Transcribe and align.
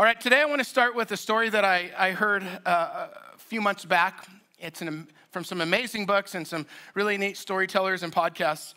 All 0.00 0.06
right, 0.06 0.18
today 0.18 0.40
I 0.40 0.46
want 0.46 0.60
to 0.60 0.64
start 0.64 0.96
with 0.96 1.12
a 1.12 1.16
story 1.18 1.50
that 1.50 1.62
I, 1.62 1.90
I 1.94 2.12
heard 2.12 2.42
uh, 2.64 3.08
a 3.34 3.36
few 3.36 3.60
months 3.60 3.84
back. 3.84 4.26
It's 4.58 4.80
an, 4.80 5.06
from 5.30 5.44
some 5.44 5.60
amazing 5.60 6.06
books 6.06 6.34
and 6.34 6.48
some 6.48 6.64
really 6.94 7.18
neat 7.18 7.36
storytellers 7.36 8.02
and 8.02 8.10
podcasts. 8.10 8.72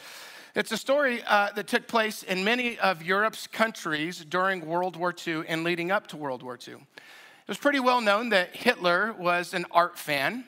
It's 0.53 0.73
a 0.73 0.77
story 0.77 1.23
uh, 1.25 1.51
that 1.55 1.67
took 1.67 1.87
place 1.87 2.23
in 2.23 2.43
many 2.43 2.77
of 2.77 3.01
Europe's 3.01 3.47
countries 3.47 4.25
during 4.25 4.65
World 4.65 4.97
War 4.97 5.15
II 5.25 5.43
and 5.47 5.63
leading 5.63 5.91
up 5.91 6.07
to 6.07 6.17
World 6.17 6.43
War 6.43 6.59
II. 6.67 6.73
It 6.73 6.81
was 7.47 7.57
pretty 7.57 7.79
well 7.79 8.01
known 8.01 8.27
that 8.31 8.53
Hitler 8.53 9.15
was 9.17 9.53
an 9.53 9.65
art 9.71 9.97
fan. 9.97 10.43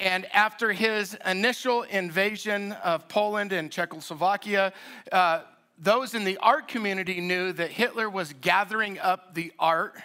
And 0.00 0.26
after 0.34 0.72
his 0.72 1.16
initial 1.24 1.84
invasion 1.84 2.72
of 2.82 3.06
Poland 3.06 3.52
and 3.52 3.70
Czechoslovakia, 3.70 4.72
uh, 5.12 5.42
those 5.78 6.14
in 6.14 6.24
the 6.24 6.38
art 6.38 6.68
community 6.68 7.20
knew 7.20 7.52
that 7.52 7.70
Hitler 7.70 8.08
was 8.08 8.32
gathering 8.40 8.98
up 8.98 9.34
the 9.34 9.52
art 9.58 9.96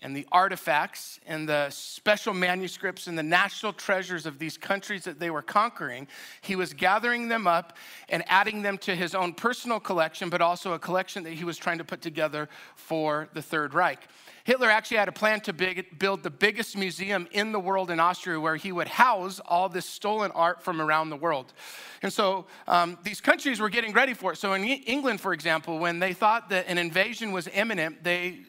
and 0.00 0.16
the 0.16 0.26
artifacts 0.32 1.20
and 1.26 1.48
the 1.48 1.68
special 1.70 2.34
manuscripts 2.34 3.06
and 3.06 3.18
the 3.18 3.22
national 3.22 3.72
treasures 3.72 4.26
of 4.26 4.38
these 4.38 4.56
countries 4.56 5.04
that 5.04 5.20
they 5.20 5.30
were 5.30 5.42
conquering. 5.42 6.08
He 6.40 6.56
was 6.56 6.72
gathering 6.72 7.28
them 7.28 7.46
up 7.46 7.76
and 8.08 8.24
adding 8.26 8.62
them 8.62 8.78
to 8.78 8.94
his 8.94 9.14
own 9.14 9.34
personal 9.34 9.78
collection, 9.78 10.30
but 10.30 10.40
also 10.40 10.72
a 10.72 10.78
collection 10.78 11.22
that 11.24 11.34
he 11.34 11.44
was 11.44 11.58
trying 11.58 11.78
to 11.78 11.84
put 11.84 12.00
together 12.00 12.48
for 12.74 13.28
the 13.34 13.42
Third 13.42 13.74
Reich. 13.74 14.08
Hitler 14.44 14.70
actually 14.70 14.96
had 14.96 15.08
a 15.08 15.12
plan 15.12 15.40
to 15.42 15.52
big, 15.52 15.98
build 15.98 16.22
the 16.22 16.30
biggest 16.30 16.76
museum 16.76 17.28
in 17.30 17.52
the 17.52 17.60
world 17.60 17.90
in 17.90 18.00
Austria 18.00 18.40
where 18.40 18.56
he 18.56 18.72
would 18.72 18.88
house 18.88 19.38
all 19.46 19.68
this 19.68 19.86
stolen 19.86 20.30
art 20.32 20.62
from 20.62 20.80
around 20.80 21.10
the 21.10 21.16
world. 21.16 21.52
And 22.02 22.12
so 22.12 22.46
um, 22.66 22.98
these 23.02 23.20
countries 23.20 23.60
were 23.60 23.68
getting 23.68 23.92
ready 23.92 24.14
for 24.14 24.32
it. 24.32 24.36
So 24.36 24.54
in 24.54 24.64
England, 24.64 25.20
for 25.20 25.34
example, 25.34 25.78
when 25.78 25.98
they 25.98 26.14
thought 26.14 26.48
that 26.48 26.66
an 26.68 26.78
invasion 26.78 27.32
was 27.32 27.48
imminent, 27.48 28.02
they 28.02 28.40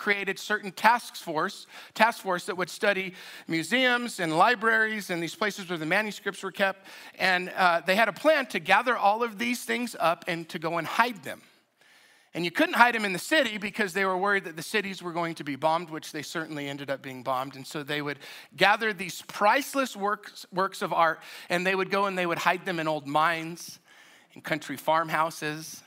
created 0.00 0.38
certain 0.38 0.72
task 0.72 1.14
force, 1.14 1.66
task 1.92 2.22
force 2.22 2.46
that 2.46 2.56
would 2.56 2.70
study 2.70 3.12
museums 3.46 4.18
and 4.18 4.36
libraries 4.38 5.10
and 5.10 5.22
these 5.22 5.34
places 5.34 5.68
where 5.68 5.78
the 5.78 5.84
manuscripts 5.84 6.42
were 6.42 6.50
kept. 6.50 6.86
And 7.18 7.50
uh, 7.50 7.82
they 7.86 7.94
had 7.96 8.08
a 8.08 8.12
plan 8.12 8.46
to 8.46 8.58
gather 8.58 8.96
all 8.96 9.22
of 9.22 9.38
these 9.38 9.62
things 9.62 9.94
up 10.00 10.24
and 10.26 10.48
to 10.48 10.58
go 10.58 10.78
and 10.78 10.86
hide 10.86 11.22
them. 11.22 11.42
And 12.32 12.44
you 12.46 12.50
couldn't 12.50 12.74
hide 12.74 12.94
them 12.94 13.04
in 13.04 13.12
the 13.12 13.18
city 13.18 13.58
because 13.58 13.92
they 13.92 14.06
were 14.06 14.16
worried 14.16 14.44
that 14.44 14.56
the 14.56 14.62
cities 14.62 15.02
were 15.02 15.12
going 15.12 15.34
to 15.34 15.44
be 15.44 15.56
bombed, 15.56 15.90
which 15.90 16.12
they 16.12 16.22
certainly 16.22 16.66
ended 16.66 16.88
up 16.88 17.02
being 17.02 17.22
bombed. 17.22 17.54
And 17.56 17.66
so 17.66 17.82
they 17.82 18.00
would 18.00 18.20
gather 18.56 18.94
these 18.94 19.22
priceless 19.28 19.94
works, 19.94 20.46
works 20.50 20.80
of 20.80 20.94
art 20.94 21.20
and 21.50 21.66
they 21.66 21.74
would 21.74 21.90
go 21.90 22.06
and 22.06 22.16
they 22.16 22.26
would 22.26 22.38
hide 22.38 22.64
them 22.64 22.80
in 22.80 22.88
old 22.88 23.06
mines, 23.06 23.80
in 24.32 24.40
country 24.40 24.78
farmhouses, 24.78 25.82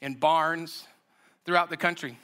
in 0.00 0.14
barns 0.14 0.86
throughout 1.44 1.68
the 1.68 1.76
country. 1.76 2.16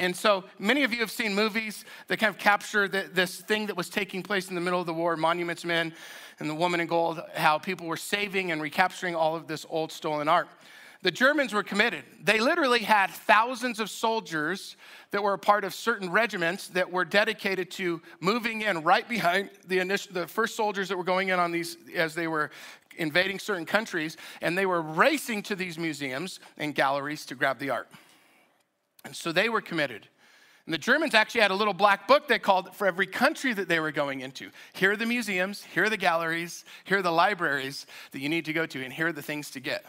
And 0.00 0.16
so 0.16 0.44
many 0.58 0.82
of 0.82 0.94
you 0.94 1.00
have 1.00 1.10
seen 1.10 1.34
movies 1.34 1.84
that 2.06 2.16
kind 2.16 2.34
of 2.34 2.40
capture 2.40 2.88
the, 2.88 3.10
this 3.12 3.42
thing 3.42 3.66
that 3.66 3.76
was 3.76 3.90
taking 3.90 4.22
place 4.22 4.48
in 4.48 4.54
the 4.54 4.60
middle 4.62 4.80
of 4.80 4.86
the 4.86 4.94
war, 4.94 5.14
Monuments 5.14 5.62
Men 5.62 5.92
and 6.38 6.48
the 6.48 6.54
Woman 6.54 6.80
in 6.80 6.86
Gold, 6.86 7.20
how 7.34 7.58
people 7.58 7.86
were 7.86 7.98
saving 7.98 8.50
and 8.50 8.62
recapturing 8.62 9.14
all 9.14 9.36
of 9.36 9.46
this 9.46 9.66
old 9.68 9.92
stolen 9.92 10.26
art. 10.26 10.48
The 11.02 11.10
Germans 11.10 11.52
were 11.52 11.62
committed. 11.62 12.04
They 12.24 12.40
literally 12.40 12.78
had 12.78 13.10
thousands 13.10 13.78
of 13.78 13.90
soldiers 13.90 14.76
that 15.10 15.22
were 15.22 15.34
a 15.34 15.38
part 15.38 15.64
of 15.64 15.74
certain 15.74 16.10
regiments 16.10 16.68
that 16.68 16.90
were 16.90 17.04
dedicated 17.04 17.70
to 17.72 18.00
moving 18.20 18.62
in 18.62 18.82
right 18.82 19.06
behind 19.06 19.50
the 19.66 19.80
initial, 19.80 20.14
the 20.14 20.26
first 20.26 20.56
soldiers 20.56 20.88
that 20.88 20.96
were 20.96 21.04
going 21.04 21.28
in 21.28 21.38
on 21.38 21.52
these 21.52 21.76
as 21.94 22.14
they 22.14 22.26
were 22.26 22.50
invading 22.96 23.38
certain 23.38 23.66
countries, 23.66 24.16
and 24.40 24.56
they 24.56 24.64
were 24.64 24.80
racing 24.80 25.42
to 25.42 25.54
these 25.54 25.78
museums 25.78 26.40
and 26.56 26.74
galleries 26.74 27.26
to 27.26 27.34
grab 27.34 27.58
the 27.58 27.68
art. 27.68 27.88
And 29.04 29.14
so 29.14 29.32
they 29.32 29.48
were 29.48 29.60
committed. 29.60 30.08
And 30.66 30.74
the 30.74 30.78
Germans 30.78 31.14
actually 31.14 31.40
had 31.40 31.50
a 31.50 31.54
little 31.54 31.74
black 31.74 32.06
book 32.06 32.28
they 32.28 32.38
called 32.38 32.68
it 32.68 32.74
for 32.74 32.86
every 32.86 33.06
country 33.06 33.52
that 33.54 33.68
they 33.68 33.80
were 33.80 33.92
going 33.92 34.20
into. 34.20 34.50
Here 34.72 34.92
are 34.92 34.96
the 34.96 35.06
museums, 35.06 35.64
here 35.64 35.84
are 35.84 35.90
the 35.90 35.96
galleries, 35.96 36.64
here 36.84 36.98
are 36.98 37.02
the 37.02 37.10
libraries 37.10 37.86
that 38.12 38.20
you 38.20 38.28
need 38.28 38.44
to 38.44 38.52
go 38.52 38.66
to, 38.66 38.84
and 38.84 38.92
here 38.92 39.08
are 39.08 39.12
the 39.12 39.22
things 39.22 39.50
to 39.52 39.60
get. 39.60 39.84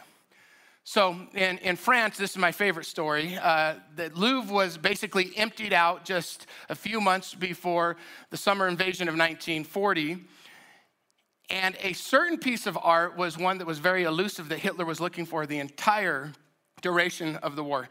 So 0.84 1.16
in, 1.34 1.58
in 1.58 1.76
France, 1.76 2.16
this 2.16 2.32
is 2.32 2.38
my 2.38 2.50
favorite 2.50 2.86
story. 2.86 3.38
Uh, 3.40 3.74
the 3.94 4.10
Louvre 4.14 4.52
was 4.52 4.76
basically 4.76 5.30
emptied 5.36 5.72
out 5.72 6.04
just 6.04 6.46
a 6.68 6.74
few 6.74 7.00
months 7.00 7.34
before 7.34 7.96
the 8.30 8.36
summer 8.36 8.66
invasion 8.66 9.08
of 9.08 9.12
1940. 9.12 10.18
And 11.50 11.76
a 11.80 11.92
certain 11.92 12.38
piece 12.38 12.66
of 12.66 12.76
art 12.82 13.16
was 13.16 13.38
one 13.38 13.58
that 13.58 13.66
was 13.66 13.78
very 13.78 14.02
elusive 14.02 14.48
that 14.48 14.58
Hitler 14.58 14.84
was 14.84 15.00
looking 15.00 15.26
for 15.26 15.46
the 15.46 15.60
entire 15.60 16.32
duration 16.80 17.36
of 17.36 17.54
the 17.54 17.62
war. 17.62 17.88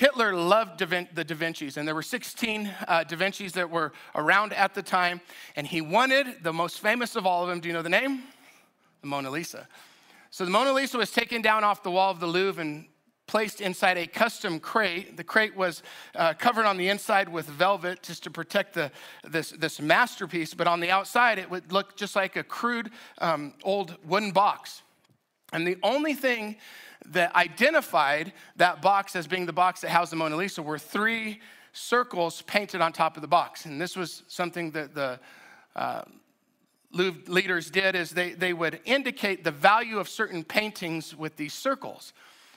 Hitler 0.00 0.32
loved 0.32 0.78
the 0.78 1.24
Da 1.24 1.34
Vinci's, 1.34 1.76
and 1.76 1.86
there 1.86 1.94
were 1.94 2.00
16 2.00 2.74
uh, 2.88 3.04
Da 3.04 3.16
Vinci's 3.16 3.52
that 3.52 3.68
were 3.68 3.92
around 4.14 4.54
at 4.54 4.72
the 4.72 4.82
time, 4.82 5.20
and 5.56 5.66
he 5.66 5.82
wanted 5.82 6.42
the 6.42 6.54
most 6.54 6.80
famous 6.80 7.16
of 7.16 7.26
all 7.26 7.42
of 7.42 7.50
them. 7.50 7.60
Do 7.60 7.68
you 7.68 7.74
know 7.74 7.82
the 7.82 7.90
name? 7.90 8.22
The 9.02 9.08
Mona 9.08 9.28
Lisa. 9.28 9.68
So 10.30 10.46
the 10.46 10.50
Mona 10.50 10.72
Lisa 10.72 10.96
was 10.96 11.10
taken 11.10 11.42
down 11.42 11.64
off 11.64 11.82
the 11.82 11.90
wall 11.90 12.10
of 12.10 12.18
the 12.18 12.26
Louvre 12.26 12.62
and 12.62 12.86
placed 13.26 13.60
inside 13.60 13.98
a 13.98 14.06
custom 14.06 14.58
crate. 14.58 15.18
The 15.18 15.24
crate 15.24 15.54
was 15.54 15.82
uh, 16.14 16.32
covered 16.32 16.64
on 16.64 16.78
the 16.78 16.88
inside 16.88 17.28
with 17.28 17.44
velvet 17.44 18.02
just 18.02 18.22
to 18.22 18.30
protect 18.30 18.72
the, 18.72 18.90
this, 19.28 19.50
this 19.50 19.82
masterpiece, 19.82 20.54
but 20.54 20.66
on 20.66 20.80
the 20.80 20.90
outside 20.90 21.38
it 21.38 21.50
would 21.50 21.72
look 21.72 21.94
just 21.94 22.16
like 22.16 22.36
a 22.36 22.42
crude 22.42 22.90
um, 23.18 23.52
old 23.64 23.98
wooden 24.06 24.30
box. 24.30 24.80
And 25.52 25.66
the 25.66 25.78
only 25.82 26.14
thing 26.14 26.56
that 27.06 27.34
identified 27.34 28.32
that 28.56 28.82
box 28.82 29.16
as 29.16 29.26
being 29.26 29.46
the 29.46 29.52
box 29.52 29.80
that 29.80 29.90
housed 29.90 30.12
the 30.12 30.16
Mona 30.16 30.36
Lisa 30.36 30.62
were 30.62 30.78
three 30.78 31.40
circles 31.72 32.42
painted 32.42 32.80
on 32.80 32.92
top 32.92 33.16
of 33.16 33.22
the 33.22 33.28
box. 33.28 33.64
And 33.64 33.80
this 33.80 33.96
was 33.96 34.22
something 34.28 34.72
that 34.72 34.94
the 34.94 35.18
uh, 35.76 36.02
leaders 36.92 37.70
did 37.70 37.94
is 37.94 38.10
they, 38.10 38.32
they 38.32 38.52
would 38.52 38.80
indicate 38.84 39.44
the 39.44 39.50
value 39.50 39.98
of 39.98 40.08
certain 40.08 40.44
paintings 40.44 41.16
with 41.16 41.36
these 41.36 41.54
circles. 41.54 42.12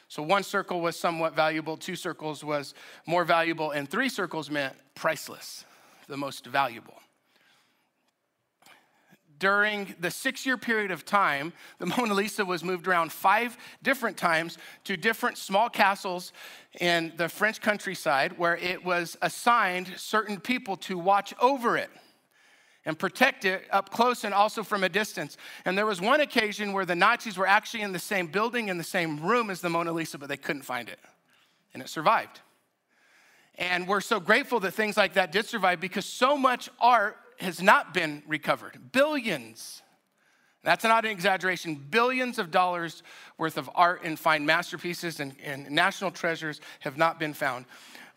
So 0.08 0.22
one 0.22 0.44
circle 0.44 0.82
was 0.82 0.96
somewhat 0.96 1.36
valuable, 1.36 1.78
two 1.78 1.96
circles 1.96 2.44
was 2.44 2.74
more 3.06 3.24
valuable, 3.24 3.72
and 3.72 3.90
three 3.90 4.10
circles 4.10 4.50
meant 4.50 4.76
priceless, 4.96 5.66
the 6.08 6.18
most 6.18 6.46
valuable 6.46 7.00
during 9.44 9.94
the 10.00 10.10
six 10.10 10.46
year 10.46 10.56
period 10.56 10.90
of 10.90 11.04
time, 11.04 11.52
the 11.78 11.86
Mona 11.86 12.14
Lisa 12.14 12.46
was 12.46 12.64
moved 12.64 12.88
around 12.88 13.12
five 13.12 13.58
different 13.84 14.16
times 14.16 14.58
to 14.86 14.96
different 14.96 15.38
small 15.38 15.70
castles 15.70 16.32
in 16.80 17.12
the 17.18 17.28
French 17.28 17.60
countryside 17.60 18.38
where 18.38 18.56
it 18.56 18.86
was 18.86 19.18
assigned 19.22 19.92
certain 19.98 20.40
people 20.40 20.78
to 20.78 20.98
watch 20.98 21.34
over 21.42 21.76
it 21.76 21.90
and 22.86 22.98
protect 22.98 23.44
it 23.44 23.66
up 23.70 23.90
close 23.90 24.24
and 24.24 24.34
also 24.34 24.64
from 24.64 24.82
a 24.86 24.88
distance. 24.90 25.36
And 25.66 25.78
there 25.78 25.86
was 25.86 26.00
one 26.00 26.22
occasion 26.22 26.72
where 26.72 26.86
the 26.86 26.96
Nazis 26.96 27.38
were 27.38 27.48
actually 27.48 27.82
in 27.82 27.92
the 27.92 28.00
same 28.00 28.28
building, 28.28 28.70
in 28.70 28.78
the 28.78 28.84
same 28.86 29.20
room 29.20 29.50
as 29.50 29.60
the 29.60 29.70
Mona 29.70 29.92
Lisa, 29.92 30.18
but 30.18 30.30
they 30.30 30.38
couldn't 30.38 30.62
find 30.62 30.88
it. 30.88 31.00
And 31.74 31.84
it 31.84 31.90
survived. 31.90 32.40
And 33.56 33.90
we're 33.90 34.00
so 34.00 34.22
grateful 34.22 34.62
that 34.62 34.72
things 34.72 34.96
like 34.96 35.16
that 35.16 35.34
did 35.34 35.46
survive 35.48 35.82
because 35.82 36.06
so 36.06 36.38
much 36.38 36.70
art 36.80 37.18
has 37.44 37.62
not 37.62 37.94
been 37.94 38.24
recovered. 38.28 38.92
Billions. 38.92 39.82
That's 40.64 40.84
not 40.84 41.06
an 41.06 41.12
exaggeration. 41.12 41.76
Billions 41.76 42.40
of 42.40 42.50
dollars 42.50 43.04
worth 43.38 43.58
of 43.58 43.70
art 43.76 44.02
and 44.04 44.18
fine 44.18 44.46
masterpieces 44.46 45.20
and, 45.20 45.36
and 45.44 45.70
national 45.70 46.12
treasures 46.12 46.62
have 46.80 46.98
not 46.98 47.20
been 47.20 47.34
found. 47.34 47.66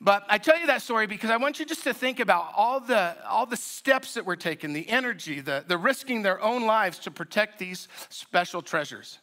But 0.01 0.25
I 0.29 0.39
tell 0.39 0.59
you 0.59 0.67
that 0.67 0.83
story 0.83 1.07
because 1.07 1.31
I 1.31 1.39
want 1.39 1.59
you 1.59 1.65
just 1.65 1.83
to 1.85 1.95
think 1.95 2.21
about 2.21 2.53
all 2.55 2.81
the, 2.81 3.17
all 3.27 3.47
the 3.47 3.57
steps 3.57 4.15
that 4.15 4.27
were 4.27 4.37
taken, 4.37 4.73
the 4.73 4.89
energy, 4.89 5.41
the, 5.41 5.65
the 5.67 5.79
risking 5.79 6.23
their 6.23 6.41
own 6.41 6.67
lives 6.67 6.99
to 7.01 7.11
protect 7.11 7.59
these 7.59 7.89
special 8.11 8.63
treasures. 8.63 9.19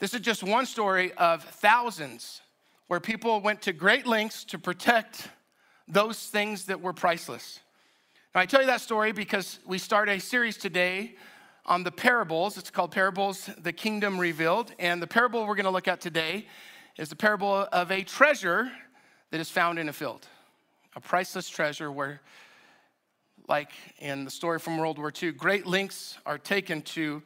This 0.00 0.14
is 0.14 0.20
just 0.20 0.42
one 0.42 0.66
story 0.66 1.12
of 1.14 1.42
thousands 1.42 2.42
where 2.88 3.00
people 3.00 3.40
went 3.40 3.62
to 3.62 3.72
great 3.72 4.06
lengths 4.06 4.44
to 4.44 4.58
protect 4.58 5.28
those 5.88 6.26
things 6.26 6.66
that 6.66 6.80
were 6.80 6.92
priceless. 6.92 7.60
Now, 8.34 8.40
I 8.40 8.46
tell 8.46 8.62
you 8.62 8.66
that 8.68 8.80
story 8.80 9.12
because 9.12 9.58
we 9.66 9.76
start 9.76 10.08
a 10.08 10.18
series 10.18 10.56
today 10.56 11.16
on 11.66 11.84
the 11.84 11.92
parables. 11.92 12.56
It's 12.56 12.70
called 12.70 12.90
Parables, 12.90 13.50
the 13.58 13.74
Kingdom 13.74 14.18
Revealed. 14.18 14.72
And 14.78 15.02
the 15.02 15.06
parable 15.06 15.46
we're 15.46 15.54
going 15.54 15.66
to 15.66 15.70
look 15.70 15.86
at 15.86 16.00
today 16.00 16.46
is 16.96 17.10
the 17.10 17.16
parable 17.16 17.68
of 17.70 17.90
a 17.90 18.02
treasure 18.02 18.72
that 19.32 19.38
is 19.38 19.50
found 19.50 19.78
in 19.78 19.90
a 19.90 19.92
field, 19.92 20.26
a 20.96 21.00
priceless 21.00 21.46
treasure 21.46 21.92
where, 21.92 22.22
like 23.48 23.72
in 23.98 24.24
the 24.24 24.30
story 24.30 24.58
from 24.58 24.78
World 24.78 24.96
War 24.96 25.12
II, 25.22 25.32
great 25.32 25.66
lengths 25.66 26.16
are 26.24 26.38
taken 26.38 26.80
to 26.80 27.22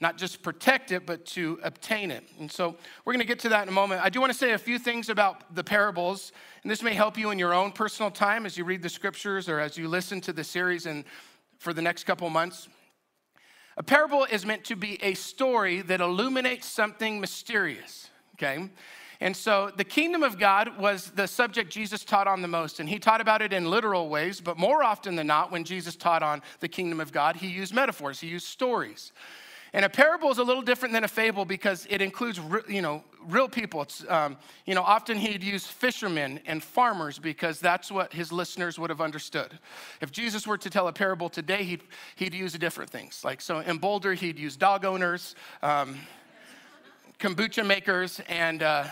not 0.00 0.18
just 0.18 0.42
protect 0.42 0.92
it, 0.92 1.06
but 1.06 1.24
to 1.24 1.58
obtain 1.62 2.10
it. 2.10 2.24
And 2.38 2.50
so 2.50 2.76
we're 3.04 3.12
going 3.12 3.20
to 3.20 3.26
get 3.26 3.38
to 3.40 3.48
that 3.50 3.62
in 3.62 3.68
a 3.68 3.72
moment. 3.72 4.02
I 4.02 4.08
do 4.10 4.20
want 4.20 4.32
to 4.32 4.38
say 4.38 4.52
a 4.52 4.58
few 4.58 4.78
things 4.78 5.08
about 5.08 5.54
the 5.54 5.64
parables, 5.64 6.32
and 6.62 6.70
this 6.70 6.82
may 6.82 6.94
help 6.94 7.16
you 7.16 7.30
in 7.30 7.38
your 7.38 7.54
own 7.54 7.72
personal 7.72 8.10
time 8.10 8.44
as 8.44 8.58
you 8.58 8.64
read 8.64 8.82
the 8.82 8.88
scriptures 8.88 9.48
or 9.48 9.60
as 9.60 9.78
you 9.78 9.88
listen 9.88 10.20
to 10.22 10.32
the 10.32 10.44
series 10.44 10.86
and 10.86 11.04
for 11.58 11.72
the 11.72 11.82
next 11.82 12.04
couple 12.04 12.28
months. 12.28 12.68
A 13.76 13.82
parable 13.82 14.24
is 14.30 14.44
meant 14.44 14.64
to 14.64 14.76
be 14.76 15.02
a 15.02 15.14
story 15.14 15.80
that 15.82 16.00
illuminates 16.00 16.66
something 16.66 17.20
mysterious, 17.20 18.10
okay? 18.34 18.68
And 19.20 19.36
so 19.36 19.70
the 19.74 19.84
kingdom 19.84 20.22
of 20.22 20.38
God 20.38 20.78
was 20.78 21.10
the 21.12 21.26
subject 21.26 21.72
Jesus 21.72 22.04
taught 22.04 22.28
on 22.28 22.42
the 22.42 22.48
most. 22.48 22.78
And 22.78 22.88
he 22.88 22.98
taught 22.98 23.20
about 23.20 23.42
it 23.42 23.52
in 23.52 23.70
literal 23.70 24.08
ways, 24.08 24.40
but 24.40 24.58
more 24.58 24.82
often 24.82 25.16
than 25.16 25.26
not, 25.26 25.50
when 25.50 25.64
Jesus 25.64 25.96
taught 25.96 26.22
on 26.22 26.42
the 26.60 26.68
kingdom 26.68 27.00
of 27.00 27.10
God, 27.10 27.36
he 27.36 27.48
used 27.48 27.72
metaphors, 27.72 28.20
he 28.20 28.28
used 28.28 28.46
stories. 28.46 29.12
And 29.74 29.84
a 29.84 29.88
parable 29.88 30.30
is 30.30 30.38
a 30.38 30.44
little 30.44 30.62
different 30.62 30.94
than 30.94 31.02
a 31.02 31.08
fable 31.08 31.44
because 31.44 31.84
it 31.90 32.00
includes, 32.00 32.40
you 32.68 32.80
know, 32.80 33.02
real 33.26 33.48
people. 33.48 33.82
It's, 33.82 34.08
um, 34.08 34.36
you 34.66 34.74
know, 34.76 34.82
often 34.82 35.18
he'd 35.18 35.42
use 35.42 35.66
fishermen 35.66 36.38
and 36.46 36.62
farmers 36.62 37.18
because 37.18 37.58
that's 37.58 37.90
what 37.90 38.12
his 38.12 38.30
listeners 38.30 38.78
would 38.78 38.88
have 38.88 39.00
understood. 39.00 39.58
If 40.00 40.12
Jesus 40.12 40.46
were 40.46 40.58
to 40.58 40.70
tell 40.70 40.86
a 40.86 40.92
parable 40.92 41.28
today, 41.28 41.64
he'd, 41.64 41.82
he'd 42.14 42.34
use 42.34 42.52
different 42.52 42.88
things. 42.88 43.24
Like, 43.24 43.40
so 43.40 43.58
in 43.58 43.78
Boulder, 43.78 44.14
he'd 44.14 44.38
use 44.38 44.56
dog 44.56 44.84
owners, 44.84 45.34
um, 45.60 45.98
kombucha 47.18 47.66
makers, 47.66 48.20
and, 48.28 48.62
uh, 48.62 48.84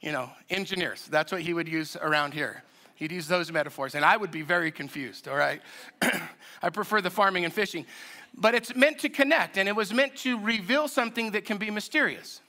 you 0.00 0.12
know, 0.12 0.30
engineers. 0.50 1.04
That's 1.10 1.32
what 1.32 1.40
he 1.40 1.52
would 1.52 1.66
use 1.66 1.96
around 1.96 2.32
here. 2.32 2.62
He'd 2.94 3.10
use 3.10 3.26
those 3.26 3.50
metaphors, 3.50 3.96
and 3.96 4.04
I 4.04 4.16
would 4.16 4.30
be 4.30 4.42
very 4.42 4.70
confused, 4.70 5.26
all 5.26 5.36
right? 5.36 5.60
I 6.62 6.70
prefer 6.70 7.00
the 7.00 7.10
farming 7.10 7.44
and 7.44 7.52
fishing. 7.52 7.86
But 8.34 8.54
it's 8.54 8.74
meant 8.74 8.98
to 9.00 9.08
connect, 9.08 9.58
and 9.58 9.68
it 9.68 9.76
was 9.76 9.92
meant 9.92 10.16
to 10.18 10.38
reveal 10.38 10.88
something 10.88 11.32
that 11.32 11.44
can 11.44 11.58
be 11.58 11.70
mysterious. 11.70 12.40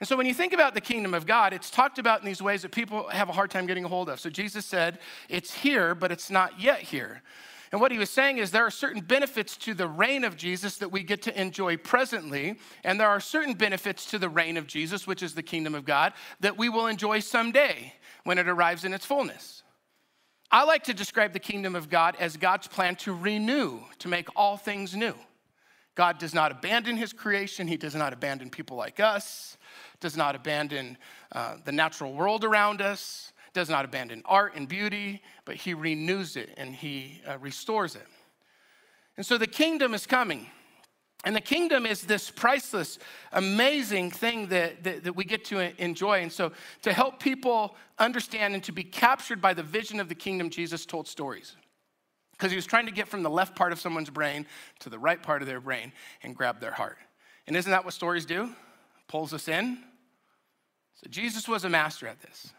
And 0.00 0.08
so 0.08 0.16
when 0.16 0.26
you 0.26 0.34
think 0.34 0.52
about 0.52 0.74
the 0.74 0.80
kingdom 0.80 1.14
of 1.14 1.26
God, 1.26 1.52
it's 1.52 1.70
talked 1.70 2.00
about 2.00 2.20
in 2.20 2.26
these 2.26 2.42
ways 2.42 2.62
that 2.62 2.72
people 2.72 3.08
have 3.08 3.28
a 3.28 3.32
hard 3.32 3.52
time 3.52 3.66
getting 3.66 3.84
a 3.84 3.88
hold 3.88 4.08
of. 4.08 4.18
So 4.18 4.30
Jesus 4.30 4.66
said, 4.66 4.98
It's 5.28 5.54
here, 5.54 5.94
but 5.94 6.10
it's 6.10 6.28
not 6.28 6.60
yet 6.60 6.80
here. 6.80 7.22
And 7.70 7.80
what 7.80 7.90
he 7.90 7.98
was 7.98 8.10
saying 8.10 8.36
is 8.36 8.50
there 8.50 8.66
are 8.66 8.70
certain 8.70 9.00
benefits 9.00 9.56
to 9.58 9.72
the 9.72 9.88
reign 9.88 10.24
of 10.24 10.36
Jesus 10.36 10.76
that 10.78 10.92
we 10.92 11.02
get 11.02 11.22
to 11.22 11.40
enjoy 11.40 11.78
presently, 11.78 12.58
and 12.84 13.00
there 13.00 13.08
are 13.08 13.20
certain 13.20 13.54
benefits 13.54 14.04
to 14.10 14.18
the 14.18 14.28
reign 14.28 14.58
of 14.58 14.66
Jesus, 14.66 15.06
which 15.06 15.22
is 15.22 15.34
the 15.34 15.42
kingdom 15.42 15.74
of 15.74 15.86
God, 15.86 16.12
that 16.40 16.58
we 16.58 16.68
will 16.68 16.86
enjoy 16.86 17.20
someday 17.20 17.94
when 18.24 18.38
it 18.38 18.46
arrives 18.46 18.84
in 18.84 18.92
its 18.92 19.06
fullness. 19.06 19.61
I 20.54 20.64
like 20.64 20.84
to 20.84 20.94
describe 20.94 21.32
the 21.32 21.38
kingdom 21.38 21.74
of 21.74 21.88
God 21.88 22.14
as 22.20 22.36
God's 22.36 22.68
plan 22.68 22.94
to 22.96 23.14
renew, 23.14 23.80
to 24.00 24.08
make 24.08 24.28
all 24.36 24.58
things 24.58 24.94
new. 24.94 25.14
God 25.94 26.18
does 26.18 26.34
not 26.34 26.52
abandon 26.52 26.98
his 26.98 27.14
creation, 27.14 27.66
he 27.66 27.78
does 27.78 27.94
not 27.94 28.12
abandon 28.12 28.50
people 28.50 28.76
like 28.76 29.00
us, 29.00 29.56
does 30.00 30.14
not 30.14 30.34
abandon 30.34 30.98
uh, 31.32 31.56
the 31.64 31.72
natural 31.72 32.12
world 32.12 32.44
around 32.44 32.82
us, 32.82 33.32
does 33.54 33.70
not 33.70 33.86
abandon 33.86 34.22
art 34.26 34.54
and 34.54 34.68
beauty, 34.68 35.22
but 35.46 35.56
he 35.56 35.72
renews 35.72 36.36
it 36.36 36.50
and 36.58 36.74
he 36.74 37.22
uh, 37.26 37.38
restores 37.38 37.96
it. 37.96 38.06
And 39.16 39.24
so 39.24 39.38
the 39.38 39.46
kingdom 39.46 39.94
is 39.94 40.06
coming. 40.06 40.48
And 41.24 41.36
the 41.36 41.40
kingdom 41.40 41.86
is 41.86 42.02
this 42.02 42.30
priceless, 42.30 42.98
amazing 43.32 44.10
thing 44.10 44.48
that, 44.48 44.82
that, 44.82 45.04
that, 45.04 45.14
we 45.14 45.24
get 45.24 45.44
to 45.46 45.80
enjoy. 45.80 46.20
And 46.20 46.32
so, 46.32 46.50
to 46.82 46.92
help 46.92 47.20
people 47.20 47.76
understand 47.98 48.54
and 48.54 48.64
to 48.64 48.72
be 48.72 48.82
captured 48.82 49.40
by 49.40 49.54
the 49.54 49.62
vision 49.62 50.00
of 50.00 50.08
the 50.08 50.16
kingdom, 50.16 50.50
Jesus 50.50 50.84
told 50.84 51.06
stories. 51.06 51.54
Because 52.32 52.50
he 52.50 52.56
was 52.56 52.66
trying 52.66 52.86
to 52.86 52.92
get 52.92 53.06
from 53.06 53.22
the 53.22 53.30
left 53.30 53.54
part 53.54 53.72
of 53.72 53.78
someone's 53.78 54.10
brain 54.10 54.46
to 54.80 54.90
the 54.90 54.98
right 54.98 55.22
part 55.22 55.42
of 55.42 55.48
their 55.48 55.60
brain 55.60 55.92
and 56.24 56.34
grab 56.34 56.60
their 56.60 56.72
heart. 56.72 56.98
And 57.46 57.56
isn't 57.56 57.70
that 57.70 57.84
what 57.84 57.94
stories 57.94 58.26
do? 58.26 58.50
Pulls 59.06 59.32
us 59.32 59.46
in. 59.46 59.78
So, 60.96 61.06
Jesus 61.08 61.46
was 61.46 61.64
a 61.64 61.68
master 61.68 62.08
at 62.08 62.20
this. 62.20 62.52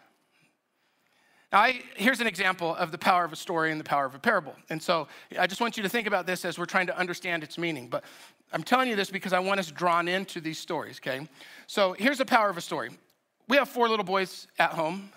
Now, 1.54 1.60
I, 1.60 1.82
here's 1.96 2.20
an 2.20 2.26
example 2.26 2.76
of 2.76 2.92
the 2.92 2.98
power 2.98 3.24
of 3.24 3.32
a 3.32 3.36
story 3.36 3.72
and 3.72 3.80
the 3.80 3.84
power 3.84 4.06
of 4.06 4.16
a 4.16 4.20
parable. 4.20 4.56
And 4.72 4.82
so 4.82 5.08
I 5.38 5.46
just 5.46 5.62
want 5.62 5.78
you 5.78 5.84
to 5.84 5.90
think 5.90 6.08
about 6.08 6.26
this 6.26 6.46
as 6.46 6.58
we're 6.58 6.66
trying 6.66 6.88
to 6.88 6.98
understand 6.98 7.44
its 7.44 7.60
meaning. 7.60 7.88
But 7.90 8.04
I'm 8.52 8.64
telling 8.64 8.90
you 8.90 8.96
this 8.96 9.12
because 9.12 9.34
I 9.34 9.40
want 9.40 9.60
us 9.60 9.70
drawn 9.70 10.08
into 10.08 10.42
these 10.42 10.58
stories, 10.58 11.00
okay? 11.00 11.28
So 11.68 11.94
here's 11.94 12.18
the 12.18 12.26
power 12.26 12.50
of 12.50 12.58
a 12.58 12.62
story. 12.62 12.90
We 13.48 13.58
have 13.58 13.70
four 13.70 13.88
little 13.88 14.04
boys 14.04 14.48
at 14.58 14.72
home, 14.72 15.12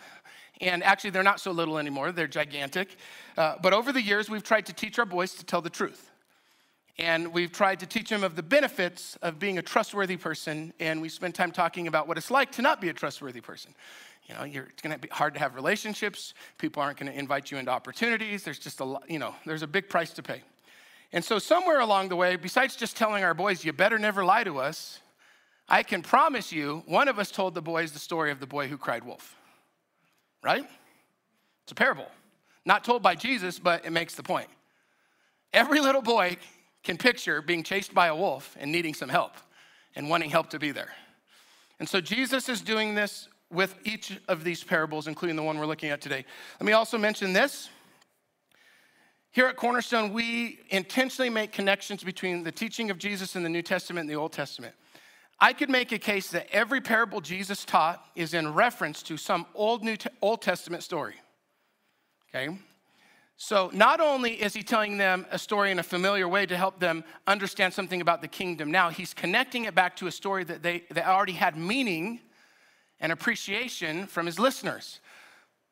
and 0.60 0.84
actually, 0.84 1.10
they're 1.10 1.22
not 1.22 1.40
so 1.40 1.52
little 1.52 1.78
anymore, 1.78 2.12
they're 2.12 2.26
gigantic. 2.26 2.96
Uh, 3.38 3.54
but 3.62 3.72
over 3.72 3.90
the 3.90 4.02
years, 4.02 4.28
we've 4.28 4.42
tried 4.42 4.66
to 4.66 4.74
teach 4.74 4.98
our 4.98 5.06
boys 5.06 5.34
to 5.36 5.44
tell 5.44 5.62
the 5.62 5.70
truth. 5.70 6.10
And 6.98 7.32
we've 7.32 7.52
tried 7.52 7.80
to 7.80 7.86
teach 7.86 8.08
them 8.08 8.24
of 8.24 8.36
the 8.36 8.42
benefits 8.42 9.16
of 9.20 9.38
being 9.38 9.58
a 9.58 9.62
trustworthy 9.62 10.16
person, 10.16 10.72
and 10.80 11.02
we 11.02 11.10
spend 11.10 11.34
time 11.34 11.52
talking 11.52 11.88
about 11.88 12.08
what 12.08 12.16
it's 12.16 12.30
like 12.30 12.52
to 12.52 12.62
not 12.62 12.80
be 12.80 12.88
a 12.88 12.94
trustworthy 12.94 13.42
person. 13.42 13.74
You 14.26 14.34
know, 14.34 14.42
it's 14.42 14.82
going 14.82 14.94
to 14.94 14.98
be 14.98 15.08
hard 15.08 15.34
to 15.34 15.40
have 15.40 15.54
relationships. 15.54 16.32
People 16.58 16.82
aren't 16.82 16.98
going 16.98 17.12
to 17.12 17.16
invite 17.16 17.50
you 17.50 17.58
into 17.58 17.70
opportunities. 17.70 18.44
There's 18.44 18.58
just 18.58 18.80
a 18.80 18.84
lot, 18.84 19.08
you 19.10 19.18
know, 19.18 19.34
there's 19.44 19.62
a 19.62 19.66
big 19.66 19.88
price 19.88 20.10
to 20.14 20.22
pay. 20.22 20.42
And 21.12 21.24
so, 21.24 21.38
somewhere 21.38 21.80
along 21.80 22.08
the 22.08 22.16
way, 22.16 22.36
besides 22.36 22.74
just 22.76 22.96
telling 22.96 23.22
our 23.22 23.34
boys, 23.34 23.64
you 23.64 23.72
better 23.72 23.98
never 23.98 24.24
lie 24.24 24.42
to 24.44 24.58
us, 24.58 25.00
I 25.68 25.82
can 25.82 26.02
promise 26.02 26.52
you, 26.52 26.82
one 26.86 27.08
of 27.08 27.18
us 27.18 27.30
told 27.30 27.54
the 27.54 27.62
boys 27.62 27.92
the 27.92 27.98
story 27.98 28.30
of 28.30 28.40
the 28.40 28.46
boy 28.46 28.68
who 28.68 28.76
cried 28.76 29.04
wolf. 29.04 29.36
Right? 30.42 30.66
It's 31.64 31.72
a 31.72 31.74
parable. 31.74 32.10
Not 32.64 32.84
told 32.84 33.02
by 33.02 33.14
Jesus, 33.14 33.58
but 33.58 33.84
it 33.84 33.90
makes 33.90 34.14
the 34.14 34.22
point. 34.22 34.48
Every 35.52 35.80
little 35.80 36.02
boy 36.02 36.36
can 36.86 36.96
picture 36.96 37.42
being 37.42 37.64
chased 37.64 37.92
by 37.92 38.06
a 38.06 38.16
wolf 38.16 38.56
and 38.60 38.70
needing 38.70 38.94
some 38.94 39.08
help 39.08 39.32
and 39.96 40.08
wanting 40.08 40.30
help 40.30 40.50
to 40.50 40.58
be 40.58 40.70
there. 40.70 40.92
And 41.80 41.88
so, 41.88 42.00
Jesus 42.00 42.48
is 42.48 42.60
doing 42.60 42.94
this 42.94 43.28
with 43.50 43.74
each 43.84 44.18
of 44.28 44.44
these 44.44 44.62
parables, 44.64 45.08
including 45.08 45.36
the 45.36 45.42
one 45.42 45.58
we're 45.58 45.66
looking 45.66 45.90
at 45.90 46.00
today. 46.00 46.24
Let 46.60 46.66
me 46.66 46.72
also 46.72 46.96
mention 46.96 47.32
this. 47.32 47.68
Here 49.32 49.46
at 49.46 49.56
Cornerstone, 49.56 50.12
we 50.12 50.60
intentionally 50.70 51.28
make 51.28 51.52
connections 51.52 52.02
between 52.02 52.44
the 52.44 52.52
teaching 52.52 52.90
of 52.90 52.98
Jesus 52.98 53.36
in 53.36 53.42
the 53.42 53.48
New 53.48 53.62
Testament 53.62 54.04
and 54.04 54.10
the 54.10 54.18
Old 54.18 54.32
Testament. 54.32 54.74
I 55.38 55.52
could 55.52 55.68
make 55.68 55.92
a 55.92 55.98
case 55.98 56.30
that 56.30 56.46
every 56.50 56.80
parable 56.80 57.20
Jesus 57.20 57.64
taught 57.64 58.02
is 58.14 58.32
in 58.32 58.54
reference 58.54 59.02
to 59.02 59.16
some 59.16 59.44
old 59.54 59.84
New 59.84 59.96
Old 60.22 60.40
Testament 60.40 60.82
story. 60.82 61.16
Okay? 62.30 62.56
So 63.38 63.70
not 63.74 64.00
only 64.00 64.32
is 64.32 64.54
he 64.54 64.62
telling 64.62 64.96
them 64.96 65.26
a 65.30 65.38
story 65.38 65.70
in 65.70 65.78
a 65.78 65.82
familiar 65.82 66.26
way 66.26 66.46
to 66.46 66.56
help 66.56 66.80
them 66.80 67.04
understand 67.26 67.74
something 67.74 68.00
about 68.00 68.22
the 68.22 68.28
kingdom 68.28 68.70
now, 68.70 68.88
he's 68.88 69.12
connecting 69.12 69.66
it 69.66 69.74
back 69.74 69.96
to 69.96 70.06
a 70.06 70.12
story 70.12 70.44
that 70.44 70.62
they 70.62 70.84
that 70.90 71.06
already 71.06 71.32
had 71.32 71.56
meaning 71.56 72.20
and 72.98 73.12
appreciation 73.12 74.06
from 74.06 74.26
his 74.26 74.38
listeners. 74.38 75.00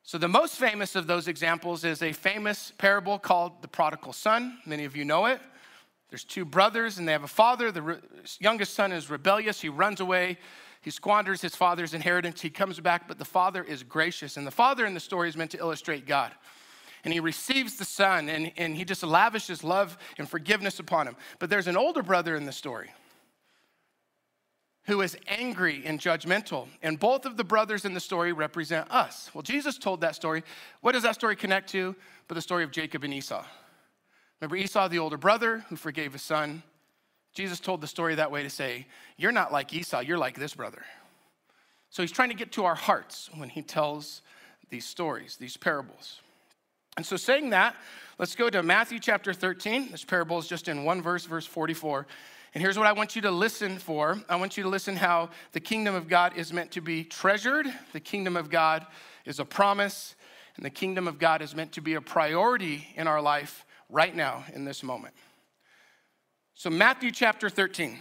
So, 0.03 0.19
the 0.19 0.29
most 0.29 0.57
famous 0.57 0.97
of 0.97 1.07
those 1.07 1.29
examples 1.29 1.83
is 1.83 2.03
a 2.03 2.13
famous 2.13 2.75
parable 2.77 3.19
called 3.19 3.63
the 3.63 3.69
prodigal 3.69 4.13
son. 4.13 4.59
Many 4.67 4.85
of 4.85 4.95
you 4.95 5.07
know 5.07 5.25
it. 5.25 5.41
There's 6.11 6.25
two 6.25 6.45
brothers, 6.45 6.99
and 6.99 7.09
they 7.09 7.13
have 7.13 7.25
a 7.25 7.29
father. 7.29 7.73
The 7.73 7.81
re- 7.81 7.97
youngest 8.39 8.75
son 8.75 8.93
is 8.93 9.09
rebellious. 9.09 9.63
He 9.63 9.71
runs 9.71 10.01
away. 10.01 10.37
He 10.83 10.91
squanders 10.91 11.41
his 11.41 11.57
father's 11.57 11.95
inheritance. 11.95 12.43
He 12.43 12.51
comes 12.51 12.79
back, 12.79 13.09
but 13.09 13.19
the 13.19 13.25
father 13.25 13.65
is 13.65 13.83
gracious. 13.83 14.37
And 14.37 14.47
the 14.47 14.51
father 14.51 14.85
in 14.85 14.93
the 14.93 15.01
story 15.01 15.31
is 15.31 15.37
meant 15.39 15.51
to 15.53 15.59
illustrate 15.59 16.07
God. 16.07 16.33
And 17.05 17.13
he 17.13 17.21
receives 17.21 17.77
the 17.77 17.85
son, 17.85 18.29
and, 18.29 18.51
and 18.57 18.77
he 18.77 18.85
just 18.85 19.03
lavishes 19.03 19.63
love 19.63 19.99
and 20.19 20.29
forgiveness 20.29 20.79
upon 20.79 21.07
him. 21.07 21.17
But 21.39 21.51
there's 21.51 21.67
an 21.67 21.77
older 21.77 22.03
brother 22.03 22.35
in 22.35 22.47
the 22.47 22.53
story 22.53 22.91
who 24.87 25.01
is 25.01 25.17
angry 25.29 25.83
and 25.85 25.99
judgmental. 25.99 26.69
And 26.83 26.99
both 26.99 27.25
of 27.25 27.37
the 27.37 27.45
brothers 27.45 27.85
in 27.85 27.95
the 27.95 28.01
story 28.01 28.33
represent 28.33 28.91
us. 28.91 29.31
Well, 29.33 29.43
Jesus 29.43 29.79
told 29.79 30.01
that 30.03 30.15
story. 30.15 30.43
What 30.81 30.93
does 30.93 31.03
that 31.03 31.15
story 31.15 31.37
connect 31.37 31.71
to? 31.71 31.97
But 32.29 32.35
the 32.35 32.43
story 32.43 32.65
of 32.65 32.71
Jacob 32.71 33.05
and 33.05 33.13
Esau. 33.13 33.45
Remember 34.41 34.57
Esau, 34.57 34.89
the 34.89 34.99
older 34.99 35.17
brother 35.17 35.65
who 35.69 35.77
forgave 35.77 36.13
his 36.13 36.23
son? 36.23 36.63
Jesus 37.33 37.61
told 37.61 37.81
the 37.81 37.87
story 37.87 38.15
that 38.15 38.31
way 38.31 38.43
to 38.43 38.51
say, 38.51 38.87
You're 39.17 39.33
not 39.33 39.53
like 39.53 39.73
Esau, 39.73 40.01
you're 40.01 40.19
like 40.19 40.39
this 40.39 40.55
brother. 40.55 40.85
So 41.91 42.03
he's 42.03 42.13
trying 42.13 42.31
to 42.31 42.35
get 42.35 42.53
to 42.53 42.65
our 42.65 42.75
hearts 42.75 43.31
when 43.35 43.49
he 43.49 43.63
tells 43.63 44.23
these 44.69 44.85
stories, 44.85 45.37
these 45.37 45.57
parables. 45.57 46.21
And 46.97 47.05
so, 47.05 47.17
saying 47.17 47.51
that, 47.51 47.75
let's 48.19 48.37
go 48.37 48.49
to 48.49 48.63
Matthew 48.63 49.01
chapter 49.01 49.33
13. 49.33 49.91
This 49.91 50.05
parable 50.05 50.39
is 50.39 50.47
just 50.47 50.69
in 50.69 50.85
one 50.85 51.03
verse, 51.03 51.25
verse 51.25 51.47
44. 51.47 52.07
And 52.55 52.63
here's 52.63 52.79
what 52.79 52.87
I 52.87 52.93
want 52.93 53.17
you 53.17 53.23
to 53.23 53.33
listen 53.33 53.79
for 53.79 54.23
I 54.29 54.37
want 54.37 54.57
you 54.57 54.63
to 54.63 54.69
listen 54.69 54.95
how 54.95 55.31
the 55.53 55.61
kingdom 55.61 55.97
of 55.97 56.09
God 56.09 56.37
is 56.37 56.53
meant 56.53 56.71
to 56.73 56.81
be 56.81 57.03
treasured, 57.03 57.67
the 57.93 58.01
kingdom 58.01 58.37
of 58.37 58.49
God 58.49 58.87
is 59.25 59.41
a 59.41 59.45
promise, 59.45 60.15
and 60.57 60.65
the 60.65 60.71
kingdom 60.71 61.09
of 61.09 61.19
God 61.19 61.43
is 61.43 61.55
meant 61.55 61.73
to 61.73 61.81
be 61.81 61.95
a 61.95 62.01
priority 62.01 62.87
in 62.95 63.09
our 63.09 63.21
life 63.21 63.67
right 63.91 64.15
now 64.15 64.45
in 64.53 64.65
this 64.65 64.85
moment. 64.85 65.15
So, 66.55 66.71
Matthew 66.71 67.11
chapter 67.11 67.51
13. 67.51 67.99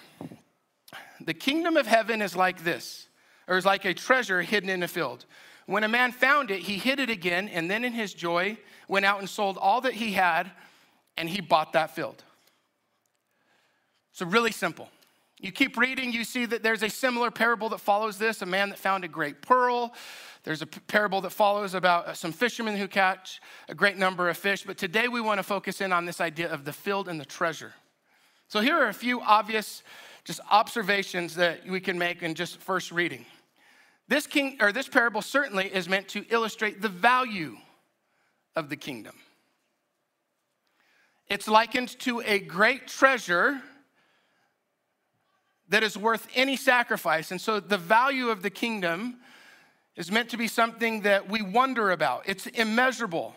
The 1.25 1.33
kingdom 1.33 1.77
of 1.77 1.87
heaven 1.87 2.21
is 2.21 2.35
like 2.35 2.63
this, 2.63 3.07
or 3.47 3.57
is 3.57 3.65
like 3.65 3.85
a 3.85 3.93
treasure 3.93 4.41
hidden 4.41 4.69
in 4.69 4.83
a 4.83 4.87
field. 4.87 5.25
When 5.65 5.83
a 5.83 5.87
man 5.87 6.11
found 6.11 6.51
it, 6.51 6.59
he 6.59 6.77
hid 6.77 6.99
it 6.99 7.09
again, 7.09 7.47
and 7.47 7.69
then 7.69 7.85
in 7.85 7.93
his 7.93 8.13
joy 8.13 8.57
went 8.87 9.05
out 9.05 9.19
and 9.19 9.29
sold 9.29 9.57
all 9.57 9.81
that 9.81 9.93
he 9.93 10.11
had, 10.11 10.51
and 11.17 11.29
he 11.29 11.41
bought 11.41 11.73
that 11.73 11.95
field. 11.95 12.23
So, 14.11 14.25
really 14.25 14.51
simple. 14.51 14.89
You 15.39 15.51
keep 15.51 15.77
reading, 15.77 16.13
you 16.13 16.23
see 16.23 16.45
that 16.45 16.63
there's 16.63 16.83
a 16.83 16.89
similar 16.89 17.29
parable 17.29 17.67
that 17.69 17.79
follows 17.79 18.17
this 18.17 18.41
a 18.41 18.45
man 18.45 18.69
that 18.69 18.79
found 18.79 19.03
a 19.03 19.07
great 19.07 19.41
pearl. 19.41 19.93
There's 20.43 20.61
a 20.61 20.65
parable 20.65 21.21
that 21.21 21.31
follows 21.31 21.73
about 21.73 22.05
uh, 22.07 22.13
some 22.13 22.31
fishermen 22.31 22.77
who 22.77 22.87
catch 22.87 23.41
a 23.69 23.75
great 23.75 23.97
number 23.97 24.29
of 24.29 24.37
fish. 24.37 24.63
But 24.63 24.77
today 24.77 25.07
we 25.07 25.21
want 25.21 25.39
to 25.39 25.43
focus 25.43 25.81
in 25.81 25.91
on 25.91 26.05
this 26.05 26.21
idea 26.21 26.49
of 26.49 26.65
the 26.65 26.73
field 26.73 27.07
and 27.07 27.19
the 27.19 27.25
treasure. 27.25 27.73
So, 28.47 28.61
here 28.61 28.75
are 28.75 28.87
a 28.87 28.93
few 28.93 29.21
obvious 29.21 29.83
just 30.23 30.39
observations 30.51 31.35
that 31.35 31.65
we 31.67 31.79
can 31.79 31.97
make 31.97 32.23
in 32.23 32.35
just 32.35 32.57
first 32.59 32.91
reading. 32.91 33.25
This 34.07 34.27
king 34.27 34.57
or 34.59 34.71
this 34.71 34.87
parable 34.87 35.21
certainly 35.21 35.73
is 35.73 35.87
meant 35.87 36.09
to 36.09 36.25
illustrate 36.29 36.81
the 36.81 36.89
value 36.89 37.57
of 38.55 38.69
the 38.69 38.75
kingdom. 38.75 39.15
It's 41.29 41.47
likened 41.47 41.97
to 41.99 42.21
a 42.21 42.39
great 42.39 42.87
treasure 42.87 43.61
that 45.69 45.83
is 45.83 45.97
worth 45.97 46.27
any 46.35 46.55
sacrifice. 46.55 47.31
And 47.31 47.39
so 47.39 47.59
the 47.59 47.77
value 47.77 48.29
of 48.29 48.43
the 48.43 48.49
kingdom 48.49 49.17
is 49.95 50.11
meant 50.11 50.29
to 50.29 50.37
be 50.37 50.47
something 50.47 51.01
that 51.01 51.29
we 51.29 51.41
wonder 51.41 51.91
about. 51.91 52.23
It's 52.25 52.45
immeasurable. 52.47 53.35